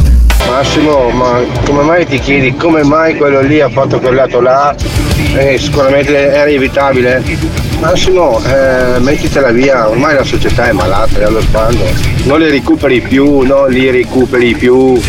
[0.48, 4.74] Massimo, ma come mai ti chiedi come mai quello lì ha fatto quel lato là?
[5.36, 7.22] Eh, sicuramente era evitabile.
[7.80, 11.84] Massimo, eh, mettitela via, ormai la società è malata, e allora quando?
[12.24, 15.00] Non li recuperi più, non li recuperi più.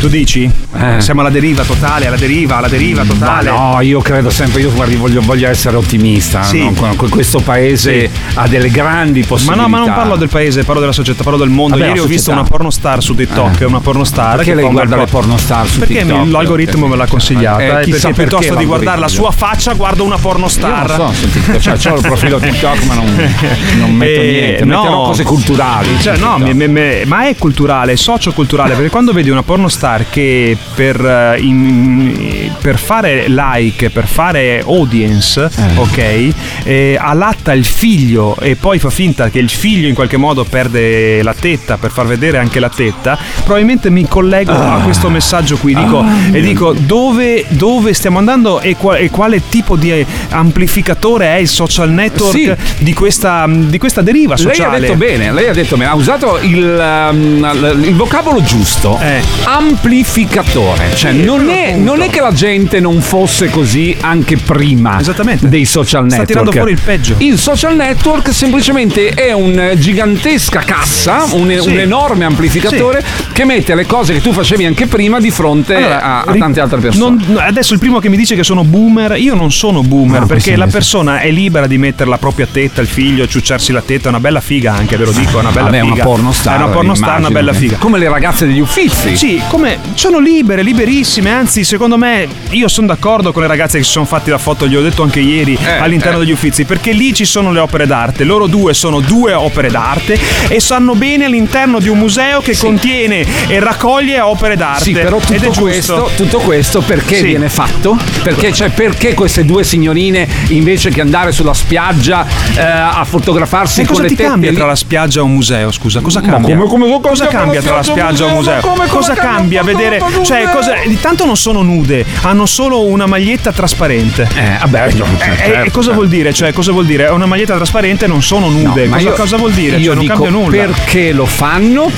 [0.00, 0.50] Tu dici?
[0.72, 1.00] Eh.
[1.00, 3.50] Siamo alla deriva totale, alla deriva, alla deriva Ma totale.
[3.50, 6.42] no, io credo sempre, io guardi, voglio, voglio essere ottimista.
[6.44, 6.62] Sì.
[6.62, 6.94] no?
[6.94, 9.62] Que- Questo paese ha delle grandi Ma possibilità.
[9.62, 11.76] no, ma non parlo del paese, parlo della società, parlo del mondo.
[11.76, 13.64] Vabbè, Ieri ho visto una pornostar su TikTok, Eh.
[13.64, 14.36] una pornostar.
[14.36, 15.10] Perché che lei guarda le po'.
[15.10, 16.24] pornostar su Perché TikTok?
[16.24, 17.62] mi- l'algoritmo me l'ha consigliata.
[17.62, 20.88] Eh, perché perché piuttosto di guardare la sua faccia, guardo una pornostar.
[20.90, 23.30] Io non so TikTok, cioè, ho il profilo TikTok, ma non,
[23.78, 24.76] non metto Eh, niente, no.
[24.82, 25.88] metterò cose culturali.
[26.00, 30.04] Cioè, no, mi- mi- mi- ma è culturale, è socioculturale, perché quando vedi una pornostar
[30.08, 31.00] che per,
[31.36, 36.28] eh, per fare like, per fare audience, ok,
[36.64, 41.22] eh, allatta il figlio e poi fa finta che il figlio in qualche modo perde
[41.22, 45.74] la tetta per far vedere anche la tetta, probabilmente mi collego a questo messaggio qui
[45.74, 51.26] dico, e dico dove, dove stiamo andando e, qua- e quale tipo di eh, amplificatore
[51.26, 52.52] è il social network Sì.
[52.78, 54.76] di, questa, di questa deriva Lei sociale.
[54.76, 58.98] ha detto bene, lei ha detto bene, ha usato il, um, il vocabolo giusto.
[59.00, 59.22] Eh.
[59.44, 60.94] Amplificatore.
[60.94, 64.98] Cioè, non è, non è che la gente non fosse così anche prima
[65.40, 66.26] dei social Sta network.
[66.26, 67.14] tirando fuori il peggio.
[67.18, 71.68] Il social network semplicemente è un gigantesca cassa, un, Sì.
[71.68, 76.02] un enorme amplificatore che mette le cose che tu facevi anche prima di fronte Allora,
[76.02, 77.04] a, a tante altre persone.
[77.04, 80.20] non- no, adesso il primo che mi dice che sono boomer, io non sono boomer
[80.20, 83.70] No, perché questo la persona è libera di mettere la propria tetta, il figlio, ciucciarsi
[83.70, 85.80] la tetta, è una bella figa anche, ve lo dico, è una bella Vabbè, è
[85.82, 85.92] figa.
[85.94, 86.54] una pornostar.
[86.54, 87.76] È una pornostar, una immagino bella che- figa.
[87.76, 89.14] Come le ragazze degli uffizi.
[89.14, 93.84] Sì, come sono libere, liberissime, anzi secondo me io sono d'accordo con le ragazze che
[93.84, 96.24] si sono fatti la foto, gli ho detto anche ieri all'interno eh.
[96.24, 100.18] degli uffizi, perché lì ci sono le opere d'arte, loro due sono due opere d'arte
[100.48, 104.82] e sanno bene all'interno di un museo che contiene e raccoglie opere d'arte.
[104.84, 107.22] Sì, però tutto questo, tutto questo perché Sì.
[107.26, 107.96] viene fatto?
[108.22, 112.26] Perché, cioè, perché queste due signorine invece che andare sulla spiaggia
[112.56, 115.70] eh, a fotografarsi E con le tette cambia lì- tra la spiaggia e un museo?
[115.70, 116.56] Scusa, cosa Ma cambia?
[116.56, 118.60] come- come- cosa cambia tra la spiaggia e un museo?
[118.60, 120.00] Come- come cosa cambia vedere?
[120.22, 124.28] Cioè, cosa, intanto non sono nude, hanno solo una maglietta trasparente.
[124.34, 125.92] Eh, vabbè, no, Eh, certo, e cosa certo.
[125.94, 126.32] vuol dire?
[126.32, 127.06] Cioè, cosa vuol dire?
[127.06, 128.84] È una maglietta trasparente, non sono nude.
[128.84, 129.76] No, ma cosa, io- cosa vuol dire?
[129.76, 130.64] Io Cioè, non dico cambia nulla.
[130.64, 131.90] perché lo fanno?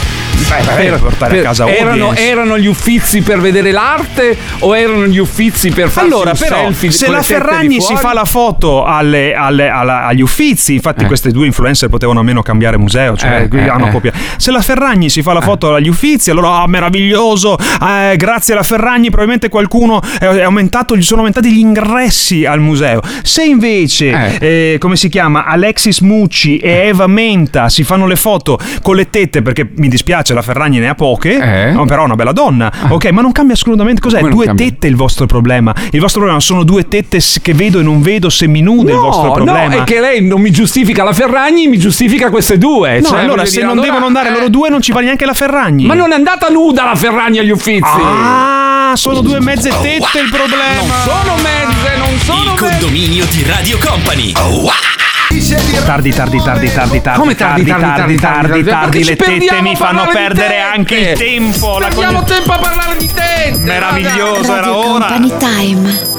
[0.77, 5.71] per portare a casa erano, erano gli uffizi per vedere l'arte o erano gli uffizi
[5.71, 10.05] per farsi Allora, però, selfie se la Ferragni si fa la foto alle- alle- alla-
[10.07, 11.07] agli uffizi, infatti, Eh.
[11.07, 13.91] queste due influencer potevano almeno cambiare museo, cioè Eh, eh, hanno eh.
[13.93, 14.19] copiato.
[14.37, 18.63] Se la Ferragni si fa la foto agli uffizi, allora ah, meraviglioso, eh, grazie alla
[18.65, 23.01] Ferragni, probabilmente qualcuno aumentato, gli sono aumentati gli ingressi al museo.
[23.23, 28.59] Se invece, eh, come si chiama, Alexis Mucci e Eva Menta si fanno le foto
[28.83, 32.15] con le tette, perché mi dispiace, la Ferragni ne ha poche, no, però è una
[32.17, 34.21] bella donna, ok, ma non cambia assolutamente cos'è?
[34.21, 35.75] Come Due tette il vostro problema.
[35.91, 39.33] Il vostro problema sono due tette che vedo e non vedo seminude il vostro No,
[39.33, 39.67] problema.
[39.67, 43.01] no, è che lei non mi giustifica la Ferragni, mi giustifica queste due.
[43.01, 45.25] No, Cioè, allora se dire, non allora- devono andare loro due non ci va neanche
[45.27, 45.85] la Ferragni.
[45.87, 47.81] Ma non è andata nuda la Ferragni agli uffizi.
[47.85, 50.81] Ah, sono due mezze tette il problema.
[50.81, 54.33] Non sono mezze, non sono Il condominio di Radio Company.
[55.85, 57.19] Tardi, tardi, tardi, tardi, tardi.
[57.19, 61.79] Come tardi, tardi, tardi, tardi, tardi, Le tette mi fanno perdere anche il tempo.
[61.79, 63.59] La Perdiamo tempo a parlare di tette.
[63.59, 65.07] Meraviglioso, era ora.
[65.07, 66.11] Company Time.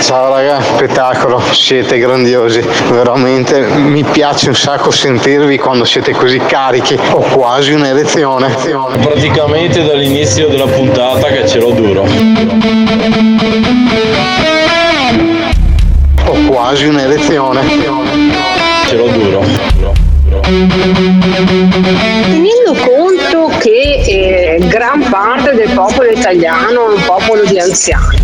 [0.00, 2.60] Ciao raga, spettacolo, siete grandiosi,
[2.90, 8.54] veramente mi piace un sacco sentirvi quando siete così carichi, ho quasi un'erezione.
[9.00, 12.73] Praticamente dall'inizio della puntata che ce l'ho duro.
[16.64, 17.60] Quasi un'erezione.
[18.86, 19.44] Ce l'ho duro.
[22.30, 28.18] Tenendo conto che eh, gran parte del popolo italiano è un popolo di anziani,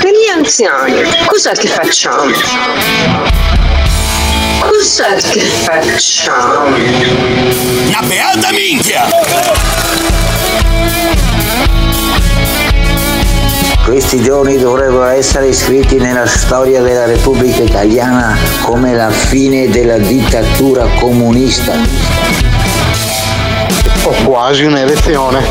[0.00, 2.30] per gli anziani cos'è che facciamo?
[4.60, 6.76] Cos'è che facciamo?
[7.86, 9.02] Una beata minchia!
[13.84, 20.86] Questi giorni dovrebbero essere iscritti nella storia della Repubblica Italiana come la fine della dittatura
[20.98, 21.74] comunista.
[24.04, 25.44] Ho quasi un'erezione.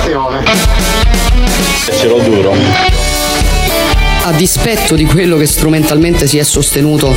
[1.95, 2.55] Ce l'ho duro.
[4.23, 7.15] A dispetto di quello che strumentalmente si è sostenuto,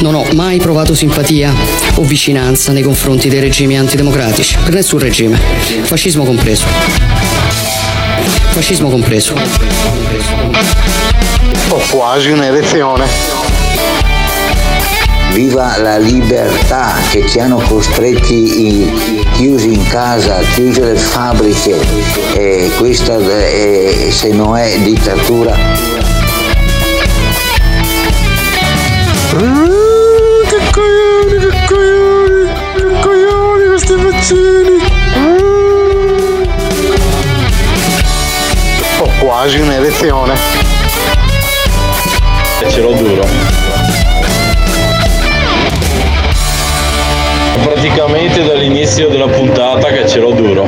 [0.00, 1.52] non ho mai provato simpatia
[1.96, 5.38] o vicinanza nei confronti dei regimi antidemocratici, per nessun regime,
[5.82, 6.64] fascismo compreso.
[8.52, 10.05] Fascismo compreso.
[11.76, 13.06] Ho quasi un'erezione.
[15.32, 21.78] Viva la libertà che ci hanno costretti in- chiusi in casa, chiuse le fabbriche
[22.34, 25.54] e questa eh, se non è dittatura
[30.48, 34.78] che coglioni, che coglioni, che coglioni questi vaccini.
[38.98, 40.65] Ho quasi un'erezione.
[42.76, 43.26] Ce l'ho duro.
[47.62, 50.66] Praticamente dall'inizio della puntata che ce l'ho duro.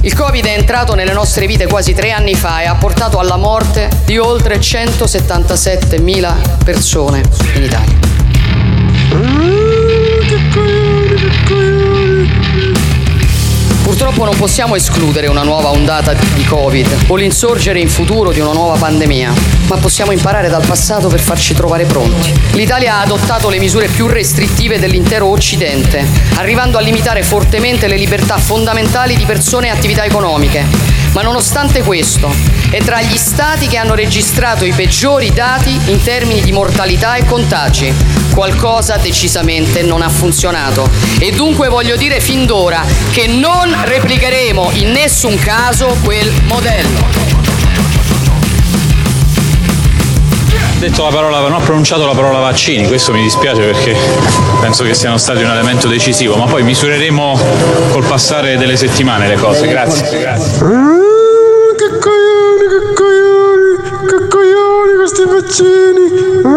[0.00, 3.36] Il Covid è entrato nelle nostre vite quasi tre anni fa e ha portato alla
[3.36, 7.22] morte di oltre 177.000 persone
[7.54, 7.94] in Italia.
[13.94, 18.50] Purtroppo non possiamo escludere una nuova ondata di Covid o l'insorgere in futuro di una
[18.50, 19.32] nuova pandemia,
[19.68, 22.34] ma possiamo imparare dal passato per farci trovare pronti.
[22.54, 28.36] L'Italia ha adottato le misure più restrittive dell'intero Occidente, arrivando a limitare fortemente le libertà
[28.36, 30.66] fondamentali di persone e attività economiche.
[31.12, 32.34] Ma nonostante questo,
[32.70, 37.24] è tra gli stati che hanno registrato i peggiori dati in termini di mortalità e
[37.24, 37.94] contagi.
[38.34, 40.90] Qualcosa decisamente non ha funzionato.
[41.20, 47.34] E dunque voglio dire fin d'ora che non replicheremo in nessun caso quel modello.
[50.88, 53.96] detto la parola, non ho pronunciato la parola vaccini, questo mi dispiace perché
[54.60, 57.40] penso che siano stati un elemento decisivo, ma poi misureremo
[57.90, 59.66] col passare delle settimane le cose.
[59.66, 60.18] Grazie.
[60.18, 60.58] grazie.
[60.58, 66.53] Che coglioni, che coglioni, che coglioni questi vaccini.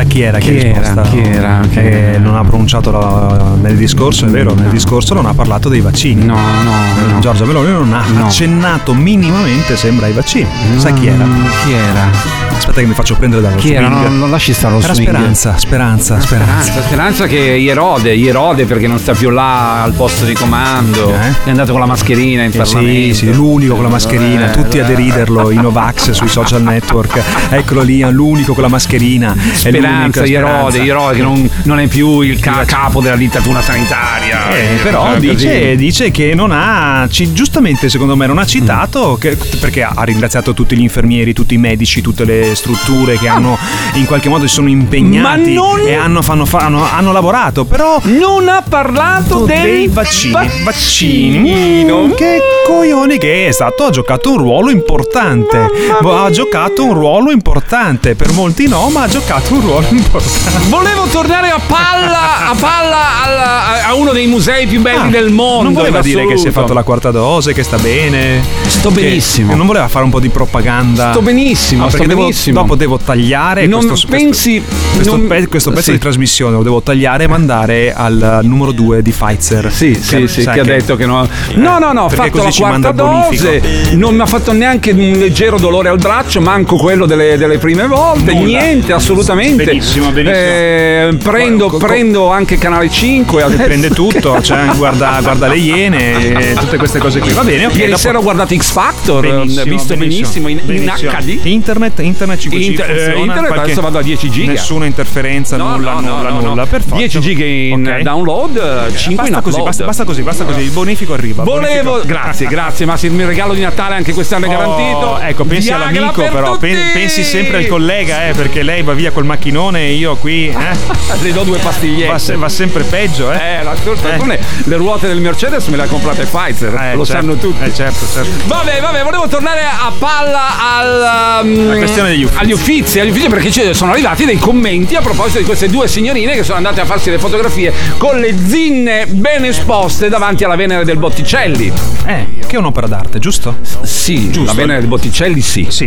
[0.00, 0.78] Sa chi era che Chi era?
[0.78, 1.02] risposta?
[1.10, 1.60] Chi era?
[1.70, 2.18] Che era?
[2.18, 6.24] non ha pronunciato la- nel discorso, è vero, nel discorso non ha parlato dei vaccini.
[6.24, 6.72] No, no,
[7.12, 7.18] no.
[7.20, 8.24] Giorgia Meloni non ha No.
[8.24, 10.46] accennato minimamente, sembra, ai vaccini.
[10.76, 11.22] Sa chi era?
[11.22, 12.39] Mm, Chi era?
[12.60, 13.88] Aspetta che mi faccio prendere dallo Chi era?
[13.88, 15.08] Non, non lasci stare lo Era swing.
[15.08, 16.60] speranza, speranza, speranza.
[16.60, 21.10] Speranza, speranza che Ierode, Ierode perché non sta più là al posto di comando,
[21.44, 23.14] è andato con la mascherina in Eh, Parlamento.
[23.14, 24.86] sì, sì, l'unico con la mascherina, Eh, tutti a eh.
[24.88, 27.20] deriderlo, i Novax sui social network.
[27.48, 29.34] Eccolo lì, l'unico con la mascherina.
[29.52, 30.82] Speranza, l'unico, Ierode, Speranza.
[30.82, 34.50] Ierode che non, non è più il ca- capo della dittatura sanitaria.
[34.50, 35.20] Eh, però così.
[35.30, 40.02] dice, dice che non ha, ci- giustamente secondo me non ha citato, che- perché ha
[40.04, 43.58] ringraziato tutti gli infermieri, tutti i medici, tutte le strutture che hanno
[43.94, 48.48] in qualche modo si sono impegnati non- e hanno, fanno- fanno- hanno lavorato, però non
[48.48, 50.32] ha parlato dei dei vaccini.
[50.64, 51.84] vaccini.
[51.84, 55.58] Mm, che coglioni che è esatto, ha giocato un ruolo importante.
[56.02, 60.66] Ha giocato un ruolo importante, per molti no, ma ha giocato un ruolo importante.
[60.68, 65.30] Volevo tornare a palla, a, palla alla- a uno dei musei più belli Ah, del
[65.30, 65.64] mondo.
[65.64, 68.42] Non voleva dire che si è fatto la quarta dose, che sta bene.
[68.66, 69.54] Sto benissimo.
[69.54, 71.10] non voleva fare un po' di propaganda.
[71.10, 72.60] Sto benissimo, Ah, sto perché devo- benissimo.
[72.60, 74.62] dopo devo tagliare Non questo, pensi-
[74.94, 75.92] questo, non- pe- questo pezzo sì.
[75.92, 79.70] di trasmissione, lo devo tagliare e mandare al numero 2 di Pfizer.
[79.72, 81.26] Sì, sì, sì, sai che ha detto che no.
[81.54, 83.44] No, no, no, ho fatto la quarta bonifico.
[83.44, 83.94] dose.
[83.96, 87.86] Non mi ha fatto neanche un leggero dolore al braccio, manco quello delle, delle prime
[87.86, 88.32] volte.
[88.32, 88.44] Nulla.
[88.60, 89.64] Niente, assolutamente.
[89.64, 90.36] Benissimo, benissimo.
[90.46, 93.42] Eh, prendo, Co- co- prendo anche Canale 5.
[93.42, 93.62] adesso.
[93.62, 97.32] Prende tutto, cioè, guarda, guarda le iene, tutte queste cose qui.
[97.32, 97.74] Va bene, ok.
[97.74, 101.10] Ieri dopo- sera ho guardato X Factor, Benissimo, visto benissimo, in, in benissimo.
[101.12, 101.38] HD.
[101.44, 104.52] Internet, internet 5G Inter- eh, funziona, internet adesso vado a 10 giga.
[104.52, 106.66] Nessuna interferenza, No, nulla, no, nulla, no, nulla.
[106.66, 106.96] Perfetto.
[106.96, 108.00] 10 giga in Ok.
[108.00, 109.64] download, 5 in Basta così, upload.
[109.64, 110.60] basta, basta così, basta così.
[110.60, 111.42] Il bonifico arriva.
[111.42, 115.18] Volevo, bonifico- grazie, grazie, ma se il regalo di Natale anche quest'anno è Oh, garantito.
[115.20, 116.56] ecco, pensi Viagra all'amico, per però.
[116.58, 120.48] Pen- pensi sempre al collega, eh, perché lei va via col macchinone e io qui.
[120.48, 120.54] Eh?
[121.22, 122.10] Le do due pastigliette.
[122.10, 123.58] Va, se- va sempre peggio, eh?
[123.58, 127.20] Eh, la stagione, le ruote del Mercedes me le ha comprate Pfizer, Eh, lo certo.
[127.22, 127.64] sanno tutti.
[127.64, 128.30] Eh, certo, certo.
[128.46, 132.42] Vabbè, vabbè, volevo tornare a palla al, um, La questione degli uffizi.
[132.42, 135.88] agli uffizi, agli uffizi perché ci sono arrivati dei commenti a proposito di queste due
[135.88, 140.56] signorine che sono andate a farsi le fotografie con le zinne ben esposte davanti alla
[140.56, 141.72] Venere del Botticelli.
[142.06, 143.58] Eh, che è un'opera d'arte, giusto?
[143.82, 144.42] Sì, Giusto.
[144.46, 145.66] la Venere del Botticelli sì.
[145.70, 145.84] Sì,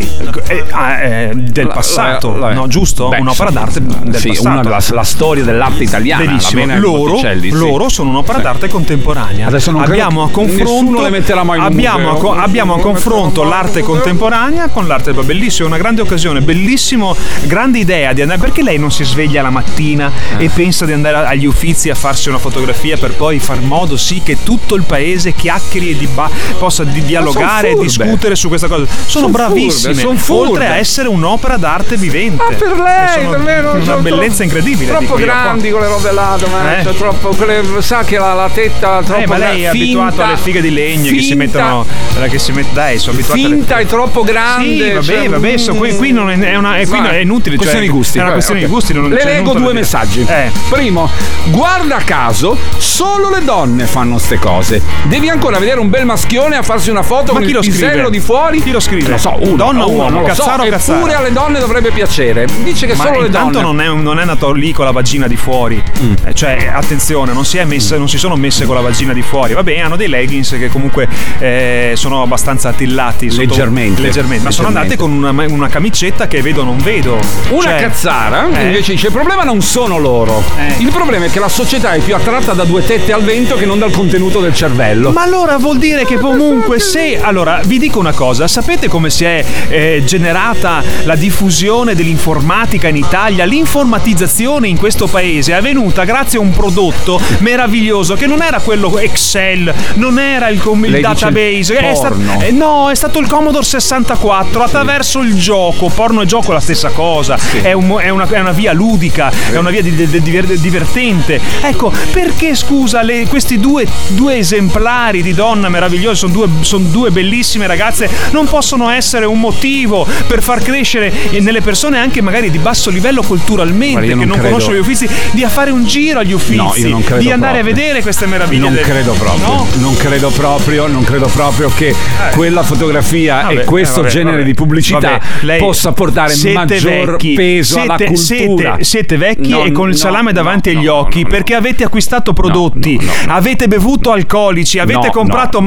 [0.48, 3.10] eh, ah, eh, del La- passato, la- la- no, giusto?
[3.10, 3.54] Beh, un'opera sì.
[3.54, 4.48] d'arte del sì, passato.
[4.48, 6.24] una- la, la storia dell'arte italiana.
[6.24, 6.66] Benissimo.
[6.66, 7.58] la del Loro, Botticelli, sì.
[7.58, 9.48] loro sono un'opera d'arte contemporanea.
[9.48, 12.14] Adesso non credo abbiamo a che nessuno confronto le metterà mai in un abbiamo, a,
[12.14, 12.30] museo.
[12.30, 17.80] co- abbiamo a confronto l'arte contemporanea con l'arte bellissima, è una grande occasione, bellissimo, grande
[17.80, 20.46] idea di andare perché lei non si sveglia la mattina Eh.
[20.46, 24.22] e pensa di andare agli uffizi a farsi una fotografia per poi far modo sì
[24.24, 28.86] che tutto il paese chiacchieri e diba- possa di- dialogare e discutere su questa cosa.
[29.06, 32.44] Sono Son bravissime, furbe, son oltre a essere un'opera d'arte vivente.
[32.44, 34.92] Ah, per lei, per lei non una bellezza troppo- incredibile.
[34.92, 36.84] Troppo grandi quelle robe là, domani, Eh?
[36.84, 40.24] cioè, troppo, quelle, sa che la, la tetta troppo Eh, ma lei è finta, abituato
[40.24, 41.86] alle fighe di legno che si finta- mettono.
[42.24, 44.64] eh, Che si met- dai, sono abituato Finta e troppo grande.
[44.64, 47.56] Sì, vabbè, cioè, vabbè, so, qui, qui non è, è una, è, qui è inutile.
[47.56, 48.18] cioè, Questione di gusti.
[48.18, 48.66] È una vabbè, questione ok.
[48.66, 48.94] di gusti.
[48.94, 50.26] Non Le leggo due messaggi.
[50.28, 50.52] Eh.
[50.70, 51.10] Primo,
[51.46, 54.82] guarda caso, solo le donne fanno ste cose.
[55.04, 57.62] Devi ancora vedere un bel maschione a farsi una foto Ma con chi il lo
[57.62, 58.62] pisello di fuori.
[58.62, 59.10] Chi lo scrive?
[59.10, 60.20] Lo so, uno, Donna o uomo?
[60.20, 60.70] lo Cazzaro so.
[60.70, 60.98] Cazzaro?
[61.00, 62.48] Eppure alle donne dovrebbe piacere.
[62.64, 63.84] Dice che Ma solo le intanto donne.
[63.86, 65.82] non è, non è nato lì con la vagina di fuori.
[66.02, 66.14] Mm.
[66.26, 69.22] Eh, Cioè, attenzione, non si, è messa- non si sono messe con la vagina di
[69.22, 69.54] fuori.
[69.54, 71.08] Vabbè, hanno dei leggings che comunque
[71.40, 73.30] eh, sono abbastanza attillati.
[73.30, 74.02] sotto- Leggermente.
[74.02, 74.44] leggermente.
[74.44, 77.20] Ma sono andate con una, una camicetta che vedo non vedo.
[77.50, 78.66] Una Cioè, cazzara eh.
[78.66, 80.44] invece dice: Il problema non sono loro.
[80.80, 83.66] Il problema è che la società è più attratta da due tette al vento che
[83.66, 85.12] non dal contenuto del cervello.
[85.12, 87.20] Ma allora vuol dire che comunque se...
[87.22, 92.96] Allora, vi dico una cosa, sapete come si è eh, generata la diffusione dell'informatica in
[92.96, 93.46] Italia?
[93.46, 98.98] L'informatizzazione in questo paese è avvenuta grazie a un prodotto meraviglioso che non era quello
[98.98, 103.28] Excel, non era il, com- il database, il è sta- eh, no, è stato il
[103.28, 108.10] Commodore 64 attraverso il gioco, porno e gioco è la stessa cosa, è, un è
[108.10, 111.40] una, è una via ludica, è una via di- di- di- diver- divertente.
[111.62, 117.12] Ecco, perché scusa, le- questi due, due esemplari di donna meravigliosa, sono due, son due
[117.12, 122.50] bellissime ragazze, non possono essere un motivo per far crescere eh, nelle persone anche magari
[122.50, 125.72] di basso livello culturalmente, Guarda, io che non non credo- conoscono gli uffizi, di fare
[125.72, 126.56] un giro agli uffizi,
[126.90, 127.60] No, non di andare proprio.
[127.60, 128.70] a vedere queste meraviglie.
[128.70, 129.68] Non credo proprio, No?
[129.76, 131.94] non credo proprio, non credo proprio che
[132.34, 134.46] quella fotografia Vabbè, e questo eh, vabbè, genere vabbè.
[134.48, 135.20] di pubblicità
[135.58, 138.14] possa portare maggior vecchi, peso alla siete-
[138.46, 138.70] cultura.
[138.76, 141.54] Siete, siete vecchi Non- e con il no, salame no, davanti agli no, occhi perché
[141.56, 145.64] avete acquistato prodotti, avete bevuto alcolici, avete No, comprato no,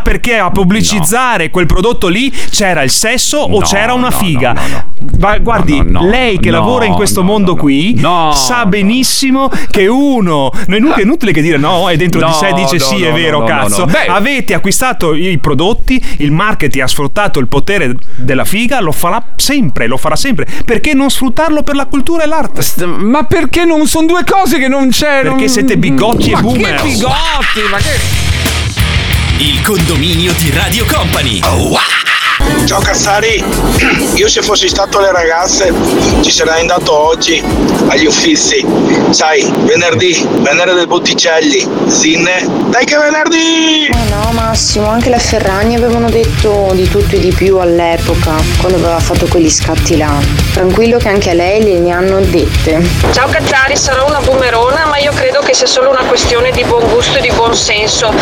[0.00, 4.52] perché a pubblicizzare quel prodotto lì c'era il sesso o No, c'era una no, figa.
[4.52, 4.84] no, no,
[5.18, 9.50] Va- guardi, no, no, lei che no, lavora in questo mondo qui no, sa benissimo
[9.70, 12.82] che uno, no, è inutile- che dire no, è dentro di No, sé dice no,
[12.84, 13.78] sì, è no, vero, no, no, cazzo.
[13.84, 13.86] no.
[13.86, 14.06] Beh.
[14.06, 19.86] Avete acquistato i prodotti, il marketing ha sfruttato il potere della figa, lo farà sempre,
[19.86, 20.46] lo farà sempre.
[20.64, 22.86] Perché non sfruttarlo per la cultura e l'arte?
[22.86, 25.22] Ma perché non sono due cose che non c'è?
[25.22, 26.74] Perché non- siete bigotti e ma boomer.
[26.76, 27.60] Che bigotti?
[27.70, 28.27] Ma che.
[29.40, 31.40] Il condominio di Radio Company.
[32.66, 33.42] Ciao Cazzari,
[34.14, 35.72] io se fossi stato le ragazze
[36.20, 37.42] ci sarei andato oggi
[37.88, 38.64] agli uffizi.
[39.10, 43.88] Sai, venerdì, venere del Botticelli, Zinne, dai che venerdì!
[43.90, 48.76] Ma no Massimo, anche la Ferragni avevano detto di tutto e di più all'epoca, quando
[48.76, 50.20] aveva fatto quegli scatti là.
[50.52, 52.86] Tranquillo che anche a lei le ne hanno dette.
[53.12, 56.86] Ciao Cazzari, sarò una boomerona, ma io credo che sia solo una questione di buon
[56.90, 58.12] gusto e di buon senso.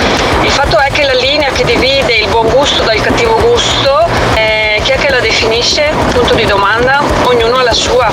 [0.43, 4.06] Il fatto è che la linea che divide il buon gusto dal cattivo gusto, eh,
[5.37, 5.93] definisce?
[6.13, 8.09] Punto di domanda, ognuno ha la sua.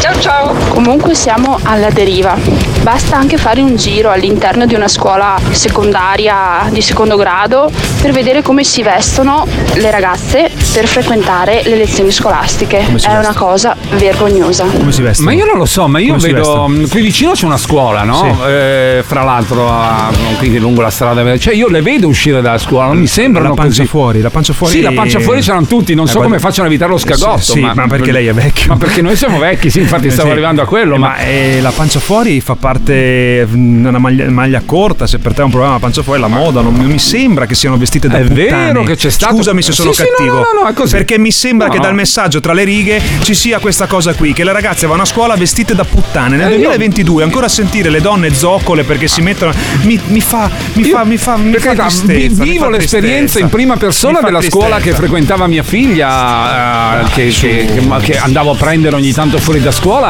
[0.00, 0.54] Ciao ciao!
[0.68, 2.36] Comunque siamo alla deriva.
[2.82, 7.70] Basta anche fare un giro all'interno di una scuola secondaria di secondo grado
[8.00, 12.78] per vedere come si vestono le ragazze per frequentare le lezioni scolastiche.
[12.78, 13.18] È vestono?
[13.18, 14.64] una cosa vergognosa.
[14.64, 15.22] Come si veste?
[15.24, 16.68] Ma io non lo so, ma io Come vedo vestono?
[16.68, 18.36] mh, qui vicino c'è una scuola, no?
[18.44, 18.50] Sì.
[18.50, 22.86] Eh, fra l'altro, a- quindi lungo la strada, cioè io le vedo uscire dalla scuola,
[22.86, 23.86] non mi sembrano La pancia così.
[23.88, 24.74] fuori, la pancia fuori.
[24.74, 26.98] Sì, la pancia fuori c'erano tutti, non Eh, so guarda- come facciano a evitare lo
[26.98, 27.38] scagotto.
[27.40, 28.68] Sì, sì, ma, ma perché lei è vecchio.
[28.72, 30.32] Ma perché noi siamo vecchi, sì, infatti stavo Sì.
[30.32, 30.94] arrivando a quello.
[30.94, 35.06] Eh, ma ma eh, la pancia fuori fa parte di una maglia, maglia corta.
[35.06, 36.60] Se per te è un problema la pancia fuori, la moda.
[36.60, 38.36] Non, mi sembra che siano vestite da È puttane.
[38.66, 40.34] vero che c'è stato- Scusami se sono Sì, sì, no, cattivo.
[40.34, 40.94] no, no, no, è così.
[40.96, 41.84] Perché mi sembra No, che no.
[41.84, 45.06] dal messaggio tra le righe ci sia questa cosa qui, che le ragazze vanno a
[45.06, 46.36] scuola vestite da puttane.
[46.36, 49.52] Nel Eh, io- 2022 ancora sentire le donne zoccole perché si mettono.
[49.82, 50.50] Mi, mi fa.
[50.74, 51.04] Mi fa.
[51.04, 51.36] Mi fa.
[51.36, 54.92] Mi fa carità, vi- tristezza, mi vivo fa l'esperienza in prima persona della scuola che
[54.92, 59.70] frequentava mia figlia, eh, che, che- che- che andavo a prendere ogni tanto fuori da
[59.70, 60.01] scuola.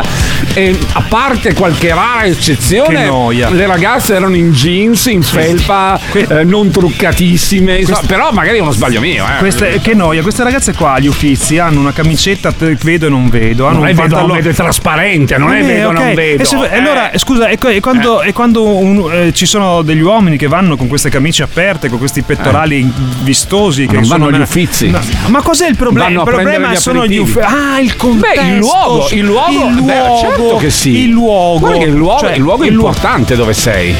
[0.54, 3.10] E a parte qualche rara eccezione,
[3.50, 7.78] le ragazze erano in jeans, in felpa, eh, non truccatissime.
[7.78, 9.24] insomma, però magari è uno sbaglio mio.
[9.24, 9.38] Eh.
[9.38, 13.66] Queste, che noia, queste ragazze qua agli uffizi hanno una camicetta vedo e non vedo.
[13.66, 15.94] Hanno Non un è vedo, pantalone- vedo, è trasparente, non è Eh, vedo, ok.
[15.94, 16.42] non vedo.
[16.42, 16.76] E se- Eh.
[16.78, 20.76] allora, scusa, e, e quando, e quando un- eh, ci sono degli uomini che vanno
[20.76, 22.90] con queste camicie aperte, con questi pettorali
[23.20, 24.90] vistosi, che non vanno agli uffizi.
[24.90, 26.08] No, ma cos'è il problema?
[26.08, 27.38] Vanno il problema sono gli uffici.
[27.40, 28.40] Ah, il contesto.
[28.42, 30.90] Beh, il luogo, il luogo, il beh, luogo, certo che sì.
[31.04, 31.58] Il luogo.
[31.60, 33.94] Guarda che il luogo, Cioè, il luogo è il luogo- importante dove sei.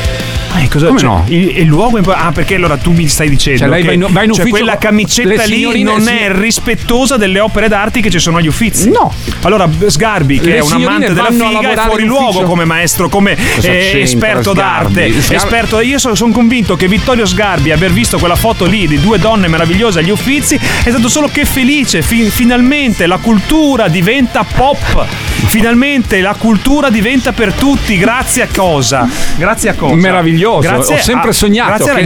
[0.61, 1.25] Eh, cosa- Come cioè, no?
[1.29, 3.87] Il, il luogo è impo- Ah, perché allora tu mi stai dicendo Cioè, lei che
[3.89, 8.01] va in- va in cioè, ufficio quella camicetta lì non è rispettosa delle opere d'arte
[8.01, 8.91] che ci sono agli uffizi.
[8.91, 9.13] No.
[9.43, 13.37] Allora, Sgarbi, che Le è un amante della figa, è fuori luogo come maestro, come
[13.63, 14.95] eh, esperto Sgarbi?
[14.95, 15.21] d'arte.
[15.23, 19.19] Sgar- Esperto, io sono convinto che Vittorio Sgarbi, aver visto quella foto lì di due
[19.19, 22.03] donne meravigliose agli uffizi, è stato solo che felice.
[22.03, 25.07] Fi- finalmente la cultura diventa pop.
[25.47, 27.99] Finalmente la cultura diventa per tutti.
[27.99, 29.09] Grazie a cosa?
[29.37, 29.95] Grazie a cosa?
[29.95, 32.05] Meraviglioso, Grazie ho sempre a- sognato che,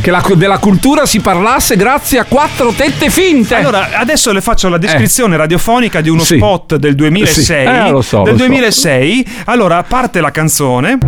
[0.00, 3.54] che la- della cultura si parlasse grazie a quattro tette finte.
[3.54, 6.24] Allora, adesso le faccio la descrizione radiofonica di uno Eh.
[6.24, 6.36] Sì.
[6.36, 7.44] spot del 2006.
[7.44, 7.52] Sì.
[7.52, 8.46] Eh, lo so, del lo so.
[8.46, 9.26] 2006.
[9.46, 10.98] Allora, parte la canzone.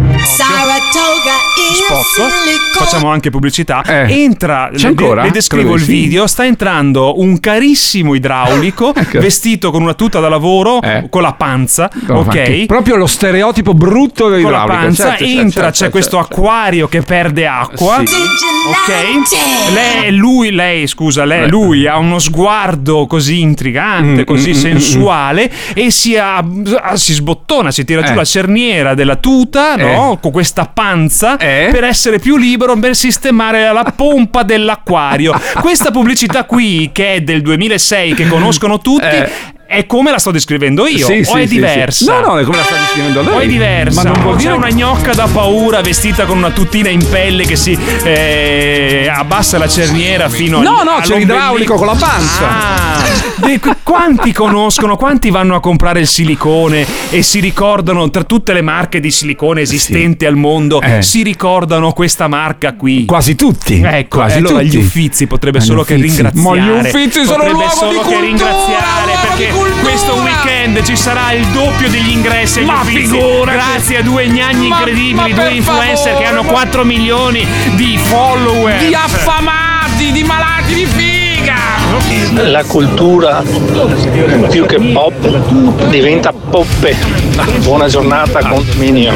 [1.72, 2.78] Spot.
[2.78, 3.82] Facciamo anche pubblicità.
[4.06, 4.76] Entra, Eh.
[4.76, 5.22] C'è le, ancora?
[5.22, 6.26] le descrivo Credo il video.
[6.26, 11.90] Sta entrando un carissimo idraulico vestito con una tuta da lavoro con la panza.
[12.08, 12.28] ok.
[12.30, 14.72] Che- Proprio lo stereotipo brutto con la dell'idraulico.
[14.76, 16.34] panza certo, certo, entra, certo, c'è questo certo.
[16.70, 18.02] Acquario che perde acqua.
[18.04, 18.14] Sì.
[18.14, 19.72] Ok?
[19.72, 21.48] Lei, lui, lei, scusa, lei, Eh.
[21.48, 26.44] lui ha uno sguardo così intrigante, Mm, così mm, mm, sensuale e si, ah,
[26.94, 28.16] si sbottona, si tira giù Eh.
[28.16, 30.18] la cerniera della tuta, no?
[30.20, 35.32] Con questa panza per essere più libero per sistemare la pompa dell'acquario.
[35.60, 39.04] Questa pubblicità qui, che è del 2006, che conoscono tutti.
[39.72, 42.18] È come la sto descrivendo io, Sì, o sì, è sì, diversa?
[42.18, 43.34] No, no, è come la sta descrivendo lei.
[43.36, 44.02] O è diversa?
[44.02, 47.08] Ma non vuol O c'è dire una gnocca da paura vestita con una tutina in
[47.08, 51.94] pelle che si eh, abbassa la cerniera fino a No, no, c'è l'idraulico con la
[51.94, 52.48] panza.
[52.48, 53.02] Ah,
[53.46, 58.52] di- qu- quanti conoscono, quanti vanno a comprare il silicone e si ricordano tra tutte
[58.52, 61.00] le marche di silicone esistenti al mondo, Eh.
[61.02, 63.04] si ricordano questa marca qui?
[63.04, 63.80] Quasi tutti.
[63.84, 64.66] Ecco, Quasi allora tutti.
[64.66, 66.16] gli Uffizi potrebbe Gli solo che Uffizi.
[66.22, 66.58] ringraziare.
[66.58, 69.82] Ma gli Uffizi sono Potrebbe luogo solo di che cultura, ringraziare perché di cultura.
[69.82, 73.56] questo weekend ci sarà il doppio degli ingressi Ma figurati.
[73.56, 77.46] Grazie a due gnagni Ma- incredibili, ma due influencer favore, che hanno ma- 4 milioni
[77.74, 78.78] di follower.
[78.78, 81.58] Di affamati, di malati di figa.
[82.34, 83.42] La cultura
[84.50, 86.96] più che pop diventa poppe.
[87.58, 89.12] Buona giornata condominio.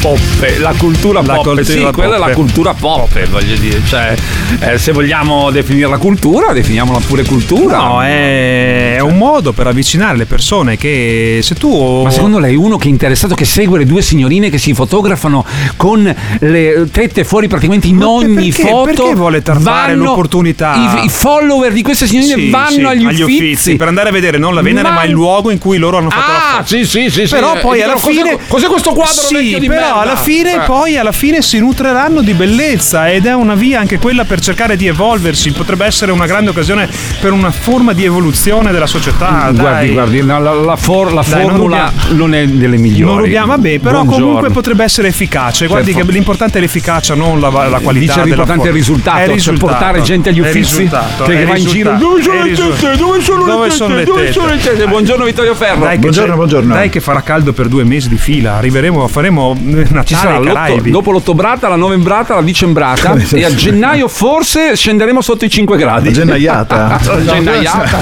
[0.00, 2.34] Poppe, la cultura La pop, cultura sì, quella è la pop.
[2.34, 4.14] cultura pop, voglio dire, cioè
[4.60, 7.76] eh, se vogliamo definire la cultura, definiamola pure cultura.
[7.78, 12.02] No, è, è un modo per avvicinare le persone che se tu...
[12.02, 15.44] Ma secondo lei uno che è interessato che segue le due signorine che si fotografano
[15.76, 21.00] con le tette fuori praticamente in ogni perché- foto perché vuole tardare l'opportunità?
[21.00, 23.76] I, i follower di queste signorine Sì, vanno sì, agli, uffizi.
[23.76, 26.10] per andare a vedere non la Venere ma, Ma- il luogo in cui loro hanno
[26.10, 26.66] fatto la Ah, foto.
[26.66, 27.34] sì, sì, sì, sì.
[27.34, 30.00] Però poi dicono, alla cos'è- fine cos'è questo quadro Sì, vecchio di però merda?
[30.00, 30.60] alla fine Eh.
[30.66, 34.76] poi alla fine si nutreranno di bellezza ed è una via anche quella per cercare
[34.76, 36.88] di evolversi, potrebbe essere una grande occasione
[37.20, 39.50] per una forma di evoluzione della società.
[39.52, 39.92] Guardi, dai.
[39.92, 43.12] guardi, no, la, la for- la Dai, non formula rubiamo- non, è delle migliori.
[43.12, 44.24] Non rubiamo, vabbè, però Buongiorno.
[44.24, 45.66] comunque potrebbe essere efficace.
[45.66, 46.06] Guardi Certo.
[46.06, 47.90] che l'importante è l'efficacia, non la, la qualità.
[47.92, 49.66] Dice della l'importante è il risultato, È cioè risultato.
[49.72, 51.96] portare gente agli risultato, che va in giro.
[51.96, 52.96] Dove sono le tette?
[52.96, 53.94] Dove sono le Dove tette?
[53.94, 54.32] le Dove tette?
[54.32, 54.86] sono le tette?
[54.86, 55.80] Buongiorno Vittorio Ferro.
[55.84, 56.74] Dai Buongiorno, buongiorno.
[56.74, 58.54] Dai che farà caldo per due mesi di fila.
[58.56, 63.54] Arriveremo, faremo eh, Natale Ci sarà l'otto- dopo l'ottobrata, la novembrata, la dicembrata e a
[63.54, 66.06] gennaio forse scenderemo sotto i 5 gradi.
[66.06, 66.98] La gennaiata?
[67.04, 68.00] La gennaiata.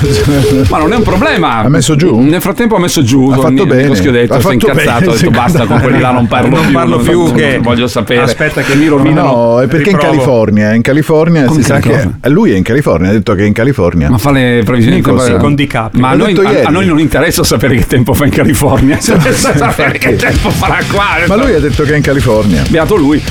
[0.69, 1.57] Ma non è un problema.
[1.59, 2.19] Ha messo giù?
[2.21, 3.31] Nel frattempo ha messo giù.
[3.31, 3.87] Ha fatto bene.
[3.89, 4.77] Lo schiodetto, Ha fatto incazzato.
[4.77, 6.73] bene, ha detto basta con quelli là, non parlo Non più.
[6.73, 8.23] parlo più non- che- non voglio sapere.
[8.23, 9.29] Aspetta che mi rovinano.
[9.31, 10.17] No, è perché in Riprovo.
[10.17, 10.73] California.
[10.75, 12.09] In California Come si sa che.
[12.29, 14.09] Lui è in California, ha detto che è in California.
[14.11, 15.37] Ma fa le previsioni Nico, tempo- sì.
[15.39, 16.01] Con DiCaprio.
[16.01, 18.99] Ma a noi, detto a- a noi non interessa sapere che tempo fa in California.
[19.01, 21.05] Sapere che tempo farà qua.
[21.27, 22.63] Ma lui ha detto che è in California.
[22.69, 23.23] Beato lui.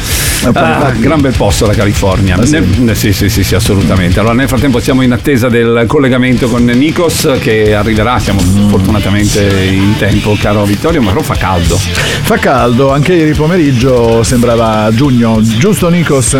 [0.53, 2.37] Ah, gran bel posto la California.
[2.37, 2.59] Ah, sì?
[2.77, 4.19] Ne- sì, sì, sì, sì, assolutamente.
[4.19, 8.19] Allora, nel frattempo siamo in attesa del collegamento con Nikos che arriverà.
[8.19, 8.39] Siamo
[8.69, 11.77] fortunatamente in tempo, caro Vittorio, ma però fa caldo.
[11.77, 16.37] Fa caldo, anche ieri pomeriggio sembrava giugno, giusto Nikos?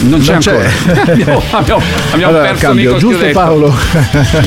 [0.00, 0.50] Non c'è Non c'è.
[0.52, 1.02] ancora.
[1.12, 1.82] abbiamo abbiamo-
[2.12, 3.38] abbiamo Allora, perso cambio, Nico giusto Schiudetto.
[3.38, 3.74] Paolo?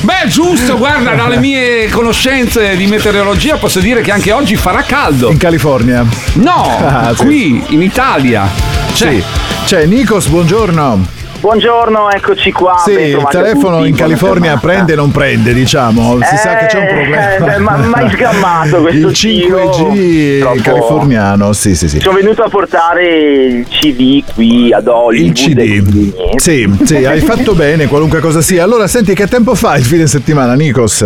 [0.01, 5.29] Beh, giusto, guarda, dalle mie conoscenze di meteorologia posso dire che anche oggi farà caldo.
[5.31, 6.05] In California.
[6.33, 7.23] No, Ah, sì.
[7.23, 8.47] qui in Italia.
[8.93, 9.23] Cioè, Sì.
[9.65, 11.07] C'è Nikos, buongiorno.
[11.39, 12.81] Buongiorno, eccoci qua.
[12.83, 16.17] Sì, il telefono in California prende e non prende, diciamo.
[16.23, 16.87] Si sa che c'è un Eh,
[17.37, 17.53] problema.
[17.55, 21.99] eh, ma mai sgammato questo Il 5G giro, troppo- californiano, sì, sì, sì.
[21.99, 23.07] Sono venuto a portare
[23.47, 25.27] il CD qui ad Hollywood.
[25.27, 26.13] Il CD.
[26.37, 28.63] Sì, sì, hai fatto bene, qualunque cosa sia.
[28.63, 31.05] Allora, senti, che tempo fa il fine settimana, Nikos?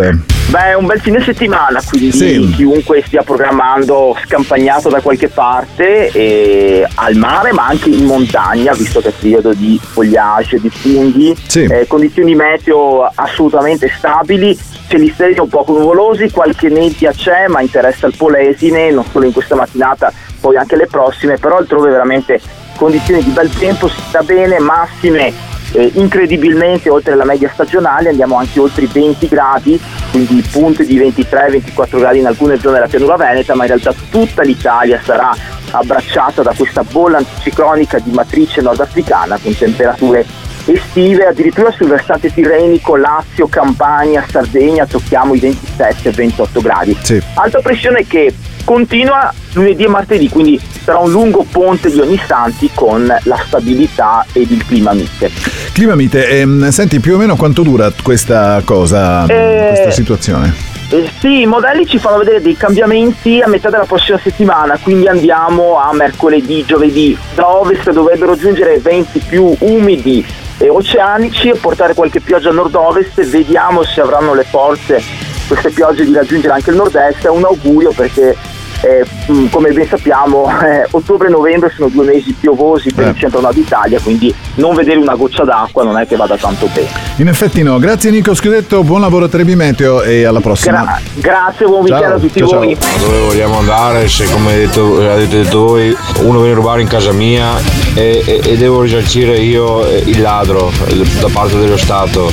[0.49, 2.53] Beh, è un bel fine settimana, quindi Sì.
[2.55, 8.99] chiunque stia programmando scampagnato da qualche parte e al mare, ma anche in montagna, visto
[8.99, 11.35] che è periodo di fogliage, di funghi,
[11.69, 14.57] eh, condizioni meteo assolutamente stabili.
[14.87, 19.31] Cieli sereni un po' nuvolosi, qualche nebbia c'è, ma interessa il Polesine, non solo in
[19.33, 22.41] questa mattinata, poi anche le prossime, però altrove veramente
[22.75, 25.31] condizioni di bel tempo, si sta bene, massime
[25.73, 29.79] eh, incredibilmente oltre la media stagionale andiamo anche oltre i 20 gradi,
[30.11, 34.41] quindi punte di 23-24 gradi in alcune zone della pianura veneta, ma in realtà tutta
[34.43, 35.35] l'Italia sarà
[35.71, 40.25] abbracciata da questa bolla anticiclonica di matrice nordafricana con temperature
[40.65, 46.97] estive, addirittura sul versante tirrenico, Lazio, Campania, Sardegna tocchiamo i 27-28 gradi.
[47.35, 48.33] Alta pressione che
[48.69, 54.23] continua lunedì e martedì, quindi sarà un lungo ponte di ogni istanti con la stabilità
[54.31, 55.31] ed il clima mite.
[55.73, 60.53] Clima mite, ehm, senti più o meno quanto dura questa cosa, Eh, questa situazione?
[60.91, 65.07] Eh, sì, i modelli ci fanno vedere dei cambiamenti a metà della prossima settimana, quindi
[65.07, 67.17] andiamo a mercoledì, giovedì.
[67.33, 70.23] Da ovest dovrebbero giungere venti più umidi
[70.59, 73.25] e oceanici e portare qualche pioggia a nord-ovest.
[73.25, 75.01] Vediamo se avranno le forze
[75.47, 77.25] queste piogge di raggiungere anche il nord-est.
[77.25, 78.35] È un augurio perché,
[78.81, 83.17] eh, mh, come ben sappiamo, eh, ottobre e novembre sono due mesi piovosi per il
[83.17, 86.87] centro-nord Italia, quindi non vedere una goccia d'acqua non è che vada tanto bene.
[87.17, 87.77] In effetti no.
[87.79, 90.81] Grazie Nico Scudetto, buon lavoro a Trebi Meteo e alla prossima.
[90.81, 92.59] Gra- grazie, buon Ciao, weekend a tutti ciao, ciao.
[92.59, 92.77] voi.
[92.99, 96.87] Dove vogliamo andare se come avete detto, avete detto voi uno viene a rubare in
[96.87, 97.57] casa mia
[97.93, 102.31] e, e- e devo risarcire io eh, il ladro eh, da parte dello Stato.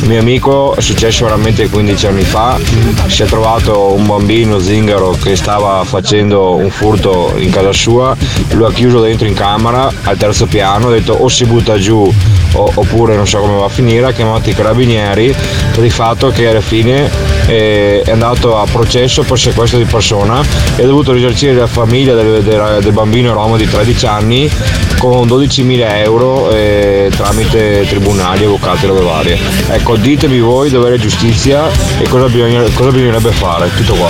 [0.00, 2.58] Un mio amico è successo veramente 15 anni fa,
[3.06, 8.14] si è trovato un bambino zingaro che stava facendo un furto in casa sua,
[8.50, 12.12] lo ha chiuso dentro in camera al terzo piano, ha detto o si butta giù
[12.52, 15.34] o- oppure non so come va a finire, ha chiamato i carabinieri
[15.74, 17.08] per il fatto che alla fine
[17.46, 20.42] eh, è andato a processo per sequestro di persona
[20.76, 24.50] e ha dovuto risarcire la famiglia del, del- del bambino Roma di 13 anni
[24.98, 29.38] con 12.000 euro eh, tramite tribunali, avvocati e robe varie.
[29.74, 31.64] Ecco, ditemi voi dove è giustizia
[31.98, 34.08] e cosa, bisogna- cosa bisognerebbe fare, tutto qua.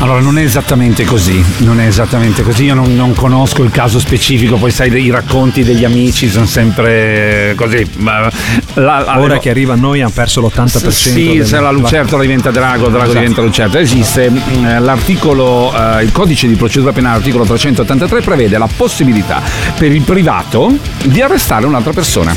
[0.00, 3.98] Allora, non è esattamente così, non è esattamente così, io non, non conosco il caso
[3.98, 7.86] specifico, poi sai, i racconti degli amici sono sempre così.
[7.96, 8.30] ma
[8.74, 10.90] la- Ora che arriva a noi hanno perso l'80%.
[10.90, 13.18] Sì, del- se la lucertola diventa drago, drago Esatto.
[13.18, 13.80] diventa lucertola.
[13.82, 19.42] Esiste mm, l'articolo, eh, il codice di procedura penale, articolo 383, prevede la possibilità
[19.76, 20.74] per il privato
[21.04, 22.34] di arrestare un'altra persona.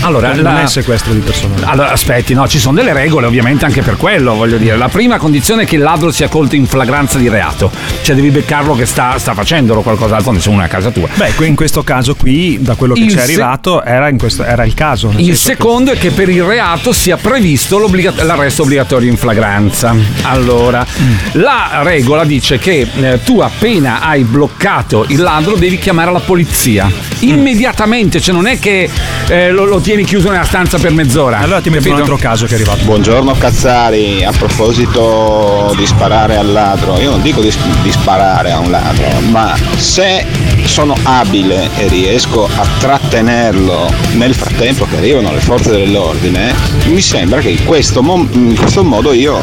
[0.00, 1.54] Allora, non la- è sequestro di persona.
[1.64, 4.76] allora, aspetti, no, ci sono delle regole ovviamente anche per quello, voglio dire.
[4.76, 7.70] La prima condizione è che il ladro sia colto in flagranza di reato,
[8.02, 11.08] cioè devi beccarlo che sta, sta facendolo qualcos'altro, se uno è a casa tua.
[11.14, 14.18] Beh, in questo caso qui, da quello che Il ci è se- arrivato, era, in
[14.18, 15.08] questo- era il caso.
[15.16, 17.78] Il senso che- secondo è che per il reato sia previsto
[18.22, 19.94] l'arresto obbligatorio in flagranza.
[20.22, 20.86] Allora,
[21.32, 26.90] la regola dice che eh, tu appena hai bloccato il ladro devi chiamare la polizia.
[27.20, 28.88] Immediatamente, cioè non è che
[29.28, 31.38] eh, lo, lo tieni chiuso nella stanza per mezz'ora.
[31.38, 32.84] Allora ti metto un altro caso che è arrivato.
[32.84, 38.58] Buongiorno Cazzari, a proposito di sparare al ladro, io non dico di, di sparare a
[38.58, 40.26] un ladro, ma se
[40.64, 46.54] sono abile e riesco a trattenerlo nel frattempo che arrivano le forze dell'ordine,
[46.88, 49.40] mi sembra che in questo, mo- in questo modo io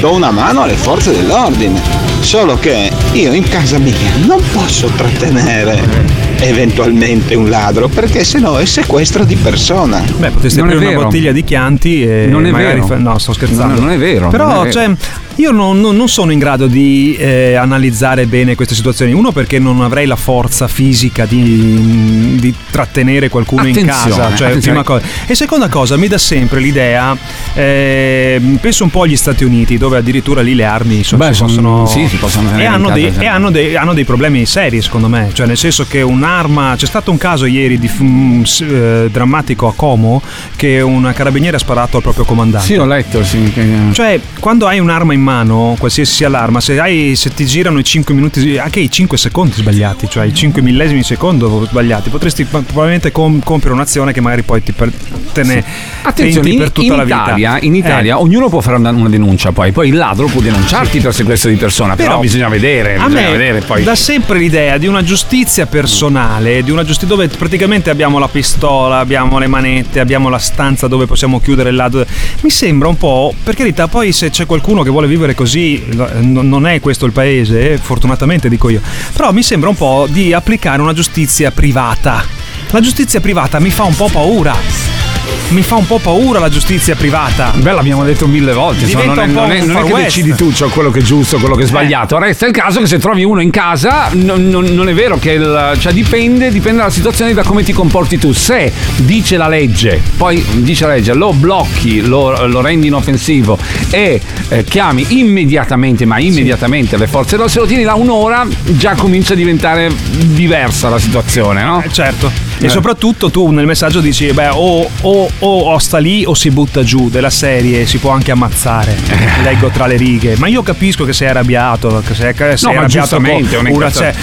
[0.00, 1.78] do una mano alle forze dell'ordine,
[2.20, 8.64] solo che io in casa mia non posso trattenere eventualmente un ladro perché sennò è
[8.64, 10.02] sequestro di persona.
[10.18, 12.86] Beh, potresti Non aprire una bottiglia di Chianti e Non è magari vero.
[12.86, 13.74] fa- No, sto scherzando.
[13.74, 14.72] No, non è vero, Però, è vero.
[14.72, 14.90] cioè,
[15.36, 19.12] io non, non- non sono in grado di eh, analizzare bene queste situazioni.
[19.12, 24.34] Uno, perché non avrei la forza fisica di, di trattenere qualcuno in Attenzione, casa.
[24.36, 25.04] Cioè, prima cosa.
[25.26, 27.16] E seconda cosa, mi dà sempre l'idea.
[27.54, 31.38] eh, penso un po' agli Stati Uniti, dove addirittura lì le armi insomma, Beh, si
[31.38, 31.86] son- possono.
[31.86, 34.80] sì, si possono e in hanno, casa, dei, e hanno dei- hanno dei problemi seri,
[34.82, 35.30] secondo me.
[35.32, 36.74] Cioè, nel senso che un'arma.
[36.76, 40.20] C'è stato un caso ieri di, mm, s- eh, drammatico a Como
[40.56, 42.66] che una carabiniere ha sparato al proprio comandante.
[42.66, 43.52] Sì, ho letto, sì.
[43.92, 47.84] Cioè, quando hai un'arma in mano, qualsiasi sia l'arma, se, hai, se ti girano i
[47.84, 52.44] 5 minuti, anche i 5 secondi sbagliati, cioè i 5 millesimi di secondo sbagliati, potresti
[52.44, 54.92] probabilmente com- compiere un'azione che magari poi ti per-
[55.32, 55.64] te ne
[56.02, 57.22] Attenzione, in, per tutta in la vita.
[57.22, 58.20] Italia, in Italia Eh.
[58.20, 61.56] ognuno può fare una, una denuncia poi, poi il ladro può denunciarti per sequestro di
[61.56, 63.82] persona, però, Però bisogna vedere, A bisogna me vedere poi.
[63.82, 68.98] dà sempre l'idea di una giustizia personale, di una giustizia dove praticamente abbiamo la pistola,
[68.98, 72.04] abbiamo le manette, abbiamo la stanza dove possiamo chiudere il lato.
[72.40, 76.40] Mi sembra un po', per carità, poi se c'è qualcuno che vuole vivere così, no-
[76.42, 78.80] non è questo il paese, eh, fortunatamente dico io,
[79.12, 82.24] però mi sembra un po' di applicare una giustizia privata.
[82.70, 85.41] La giustizia privata mi fa un po' paura.
[85.52, 87.52] Mi fa un po' paura la giustizia privata.
[87.54, 88.84] Beh, l'abbiamo detto mille volte.
[88.84, 91.36] insomma, non è, non è- non è che decidi tu cioè, quello che è giusto,
[91.38, 92.18] quello che è sbagliato.
[92.18, 95.76] Resta il caso che se trovi uno in casa, non, non- è vero che il-
[95.78, 98.32] cioè, dipende, dipende dalla situazione da come ti comporti tu.
[98.32, 103.58] Se dice la legge, poi dice la legge, lo blocchi, lo, lo rendi inoffensivo
[103.90, 108.94] e eh, chiami immediatamente, ma immediatamente le forze dell'ordine, se lo tieni là un'ora, già
[108.94, 111.84] comincia a diventare diversa la situazione, no?
[111.92, 112.30] certo.
[112.58, 112.66] Eh.
[112.66, 116.82] E soprattutto tu nel messaggio dici, beh, o, o- o- sta lì o si butta
[116.82, 118.96] giù della serie, si può anche ammazzare.
[119.08, 119.42] Eh.
[119.42, 120.36] Leggo tra le righe.
[120.38, 124.14] Ma io capisco che sei arrabbiato, che sei, sei No, ma arrabbiato con una- cioè,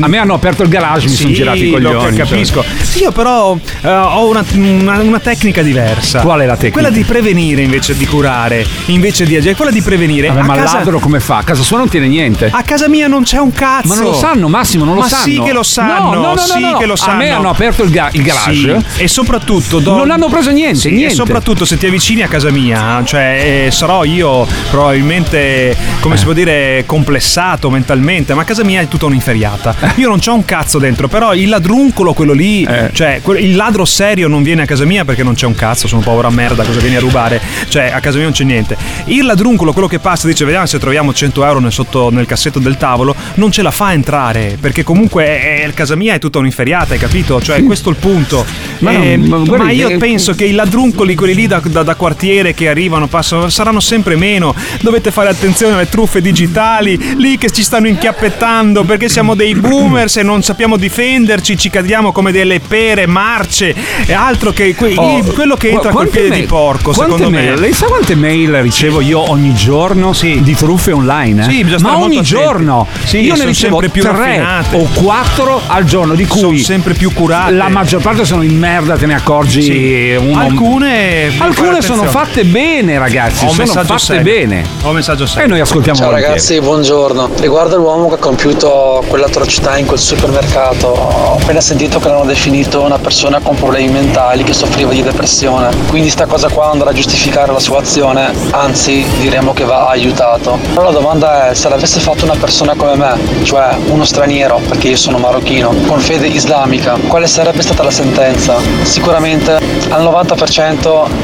[0.00, 2.16] a me hanno aperto il garage, mi sì, sono girati i coglioni.
[2.16, 2.26] cioè.
[2.26, 2.64] capisco.
[2.82, 6.20] Sì, io però eh, ho una, una- una tecnica diversa.
[6.20, 6.72] Qual è la tecnica?
[6.80, 9.54] Quella di prevenire invece di curare, invece di agire.
[9.54, 10.28] Quella di prevenire.
[10.28, 11.38] Vabbè, ma casa, ladro come fa?
[11.38, 12.48] A casa sua non tiene niente.
[12.52, 13.88] a casa mia non c'è un cazzo.
[13.88, 15.22] Ma non lo sanno, Massimo, non lo Ma sanno.
[15.24, 17.12] sì che lo sanno, No, no, no, sì che lo sanno.
[17.12, 18.82] A me hanno aperto il, ga- il garage.
[18.94, 21.06] Sì, e soprattutto do- Non hanno preso niente, Sì, niente.
[21.06, 26.18] E soprattutto se ti avvicini a casa mia, cioè eh, sarò io probabilmente, come Eh.
[26.18, 29.74] si può dire, complessato mentalmente, ma a casa mia è tutta un'inferiata.
[29.80, 30.00] Eh.
[30.00, 32.90] Io non c'ho un cazzo dentro, però il ladruncolo, quello lì, Eh.
[32.92, 36.00] cioè il ladro serio non viene a casa mia perché non c'è un cazzo, sono
[36.02, 37.40] povera merda, cosa vieni a rubare?
[37.68, 38.76] Cioè a casa mia non c'è niente.
[39.06, 42.58] Il ladruncolo, quello che passa, dice vediamo se troviamo 100 euro nel, sotto, nel cassetto
[42.58, 46.18] del tavolo, non ce la fa a entrare, perché comunque è- è- casa mia è
[46.18, 47.40] tutta un'inferiata, hai capito?
[47.40, 48.44] Cioè questo è il punto.
[48.78, 51.82] Ma no, ma ma, guardi, io eh, penso che i ladruncoli, quelli lì da, da-
[51.82, 54.54] da quartiere che arrivano, passano, saranno sempre meno.
[54.80, 60.16] Dovete fare attenzione alle truffe digitali, lì che ci stanno inchiappettando perché siamo dei boomers
[60.18, 63.74] e non sappiamo difenderci, ci cadiamo come delle pere, marce
[64.06, 67.50] e altro che que- Oh, quello che entra col piede mail- di porco, secondo mail-
[67.52, 67.56] me.
[67.60, 71.42] Lei sa quante mail ricevo io ogni giorno di truffe online?
[71.46, 71.50] eh?
[71.50, 74.76] Sì, bisogna Ma ogni giorno Sì, io ne ricevo sempre più tre raffinate.
[74.76, 77.52] o quattro al giorno, di cui Sono sempre più curate.
[77.52, 80.16] la maggior parte sono in merda, te ne accorgi Sì.
[80.38, 83.44] Uno- Alcune Alcune sono fatte bene, ragazzi.
[83.44, 84.22] Ho un sono messaggio fatte serio.
[84.22, 84.64] bene.
[84.82, 85.44] Ho un messaggio serio.
[85.44, 86.34] E noi ascoltiamo Ciao volentieri.
[86.38, 87.30] ragazzi, buongiorno.
[87.40, 92.82] Riguardo all'uomo che ha compiuto quell'atrocità in quel supermercato, ho appena sentito che l'hanno definito
[92.82, 95.68] una persona con problemi mentali che soffriva di depressione.
[95.88, 100.58] Quindi sta cosa qua andrà a giustificare la sua azione, anzi diremo che va aiutato.
[100.72, 104.88] Però la domanda è se l'avesse fatto una persona come me, cioè uno straniero, perché
[104.88, 108.56] io sono marocchino, con fede islamica, quale sarebbe stata la sentenza?
[108.82, 109.52] Sicuramente
[109.90, 110.27] al 90%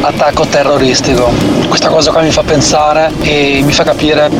[0.00, 1.30] attacco terroristico.
[1.68, 4.30] Questa cosa qua mi fa pensare e mi fa capire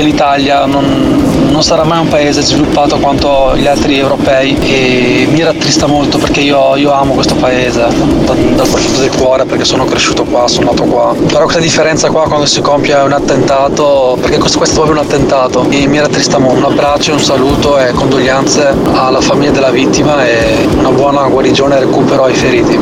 [0.00, 5.42] che l'Italia non, non sarà mai un paese sviluppato quanto gli altri europei e mi
[5.42, 9.84] rattrista molto perché io, io amo questo paese da- dal profondo del cuore perché sono
[9.84, 11.14] cresciuto qua, sono nato qua.
[11.26, 15.06] Però questa differenza qua quando si compie un attentato, perché questo, questo è proprio un
[15.06, 16.58] attentato, e mi rattrista molto.
[16.60, 21.80] Un abbraccio, un saluto e condoglianze alla famiglia della vittima e una buona guarigione e
[21.80, 22.78] recupero ai feriti.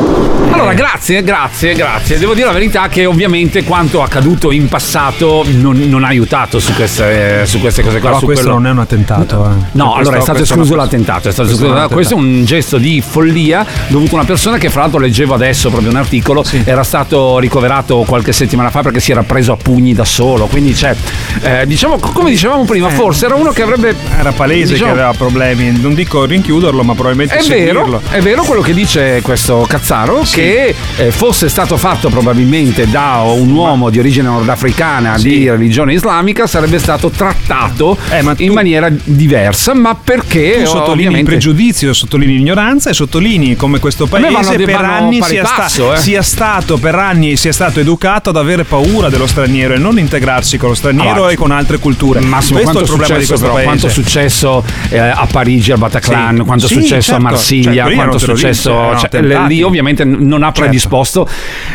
[0.51, 2.17] Allora, grazie, grazie, grazie.
[2.17, 6.73] Devo dire la verità che ovviamente quanto accaduto in passato non, non ha aiutato su
[7.09, 8.07] queste, su queste cose qua.
[8.09, 9.45] Però su questo quello- non è un attentato.
[9.45, 9.65] eh.
[9.73, 12.45] No, allora è stato escluso una- l'attentato, è stato questo escluso- è questo è un
[12.45, 16.43] gesto di follia dovuto a una persona che fra l'altro leggevo adesso proprio un articolo,
[16.63, 20.73] era stato ricoverato qualche settimana fa perché si era preso a pugni da solo, quindi
[20.73, 20.95] c'è,
[21.41, 22.91] eh, diciamo, come dicevamo prima, Eh.
[22.91, 23.95] forse era uno che avrebbe...
[24.17, 28.43] Era palese diciamo- che aveva problemi, non dico rinchiuderlo, ma probabilmente È vero, è vero
[28.43, 33.99] quello che dice questo Cazzaro, che eh, fosse stato fatto probabilmente da un uomo di
[33.99, 37.97] origine nordafricana di religione islamica sarebbe stato trattato
[38.37, 41.23] in maniera diversa, ma perché Tu sottolinei il ovviamente...
[41.31, 45.55] pregiudizio, sottolinei l'ignoranza e sottolinei come questo A vanno paese per vanno anni sia, sta-
[45.55, 45.97] passo, eh.
[45.97, 50.57] sia stato per anni sia stato educato ad avere paura dello straniero e non integrarsi
[50.57, 52.19] con lo straniero Allora, e con altre culture.
[52.19, 53.65] Massimo, questo è il è problema di questo però, paese.
[53.67, 56.43] quanto è successo eh, a Parigi, al Bataclan, Sì.
[56.43, 57.21] quanto è Sì, successo a certo.
[57.23, 61.27] Marsiglia, Cioè, quelli quanto è successo terroristi, cioè, lì ovviamente non ha predisposto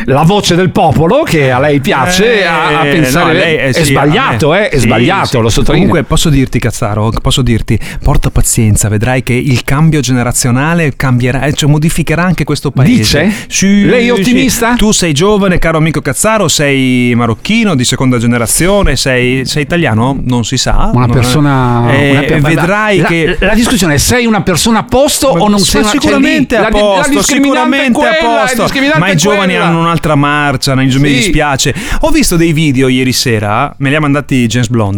[0.05, 3.63] la voce del popolo che a lei piace Eh, a, a pensare no, lei- eh,
[3.69, 5.37] è sì, sbagliato, a eh, è sì, sbagliato, sì.
[5.37, 5.87] lo sottolineo.
[5.87, 11.53] Comunque posso dirti, Cazzaro, posso dirti, porta pazienza, vedrai che il cambio generazionale cambierà, eh,
[11.53, 12.93] cioè modificherà anche questo paese.
[13.23, 13.33] Dice?
[13.47, 14.21] Sì, Lei è sì.
[14.21, 14.73] ottimista?
[14.75, 20.19] Tu sei giovane, caro amico Cazzaro, sei marocchino di seconda generazione, sei, sei italiano?
[20.21, 20.89] Non si sa.
[20.93, 24.83] una persona eh, una per- vedrai la, che la discussione è sei una persona a
[24.83, 28.09] posto o non sei una cioè, sicuramente a la la posto, discriminante è sicuramente quella,
[28.09, 28.99] a la posto.
[28.99, 29.65] Ma i è giovani quella.
[29.65, 31.73] hanno un'altra marcia, non- mi dispiace.
[32.01, 34.94] Ho visto dei video ieri sera, me li ha mandati James Blonde,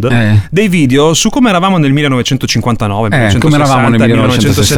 [0.50, 4.00] dei video su come eravamo nel 1959, Eh, 1960, come eravamo nel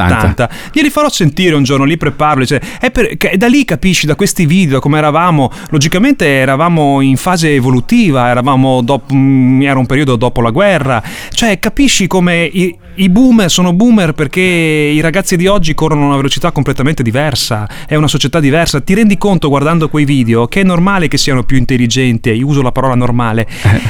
[0.09, 0.49] 1970.
[0.71, 2.45] Glieli farò sentire un giorno, li preparo.
[2.45, 5.51] Cioè, è per- che- da lì capisci, da questi video, come eravamo.
[5.69, 11.01] Logicamente eravamo in fase evolutiva, eravamo dopo, mm, era un periodo dopo la guerra.
[11.31, 16.07] Cioè, capisci come i, i boomer sono boomer perché i ragazzi di oggi corrono a
[16.07, 18.81] una velocità completamente diversa, è una società diversa.
[18.81, 22.61] Ti rendi conto guardando quei video che è normale che siano più intelligenti, io uso
[22.61, 23.47] la parola normale,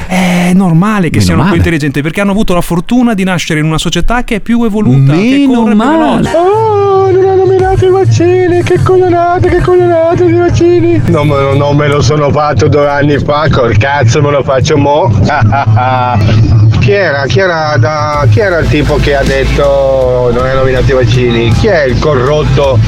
[0.07, 1.49] è normale che Meno siano male.
[1.53, 4.63] più intelligenti perché hanno avuto la fortuna di nascere in una società che è più
[4.63, 5.97] evoluta, che Meno corre più male.
[6.21, 6.35] veloce.
[6.37, 11.01] Oh, non hanno nominato i vaccini, che coglionate, che coglionate di vaccini.
[11.07, 14.43] Non me, lo, non me lo sono fatto due anni fa, col cazzo me lo
[14.43, 15.09] faccio mo.
[16.89, 20.89] chi, era, chi, era da- chi era il tipo che ha detto non hanno nominato
[20.89, 21.51] i vaccini?
[21.51, 22.79] Chi è il corrotto,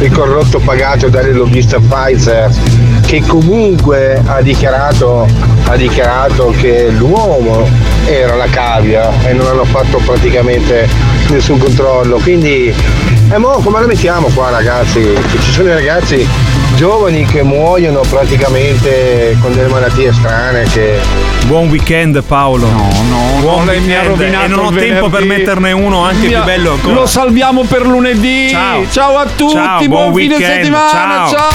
[0.00, 2.50] il corrotto pagato dalle lobbista Pfizer?
[3.06, 5.28] Che comunque ha dichiarato,
[5.66, 7.68] ha dichiarato che l'uomo
[8.06, 10.88] era la cavia e non hanno fatto praticamente
[11.28, 12.16] nessun controllo.
[12.16, 12.74] Quindi,
[13.30, 15.14] e mo come la mettiamo qua ragazzi?
[15.38, 16.26] Ci sono i ragazzi
[16.74, 20.98] giovani che muoiono praticamente con delle malattie strane che...
[21.46, 22.68] Buon weekend Paolo.
[22.68, 24.18] No, no, Buon lei mi ha weekend.
[24.18, 26.94] rovinato e non ho tempo per metterne uno anche Mi più bello ancora.
[26.94, 28.48] Lo salviamo per lunedì.
[28.50, 29.16] Ciao.
[29.18, 30.54] a tutti, Ciao, buon, buon fine weekend.
[30.54, 30.90] settimana.
[30.90, 31.30] Ciao.
[31.30, 31.52] ciao.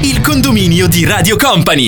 [0.00, 1.86] Il condominio di Radio Company.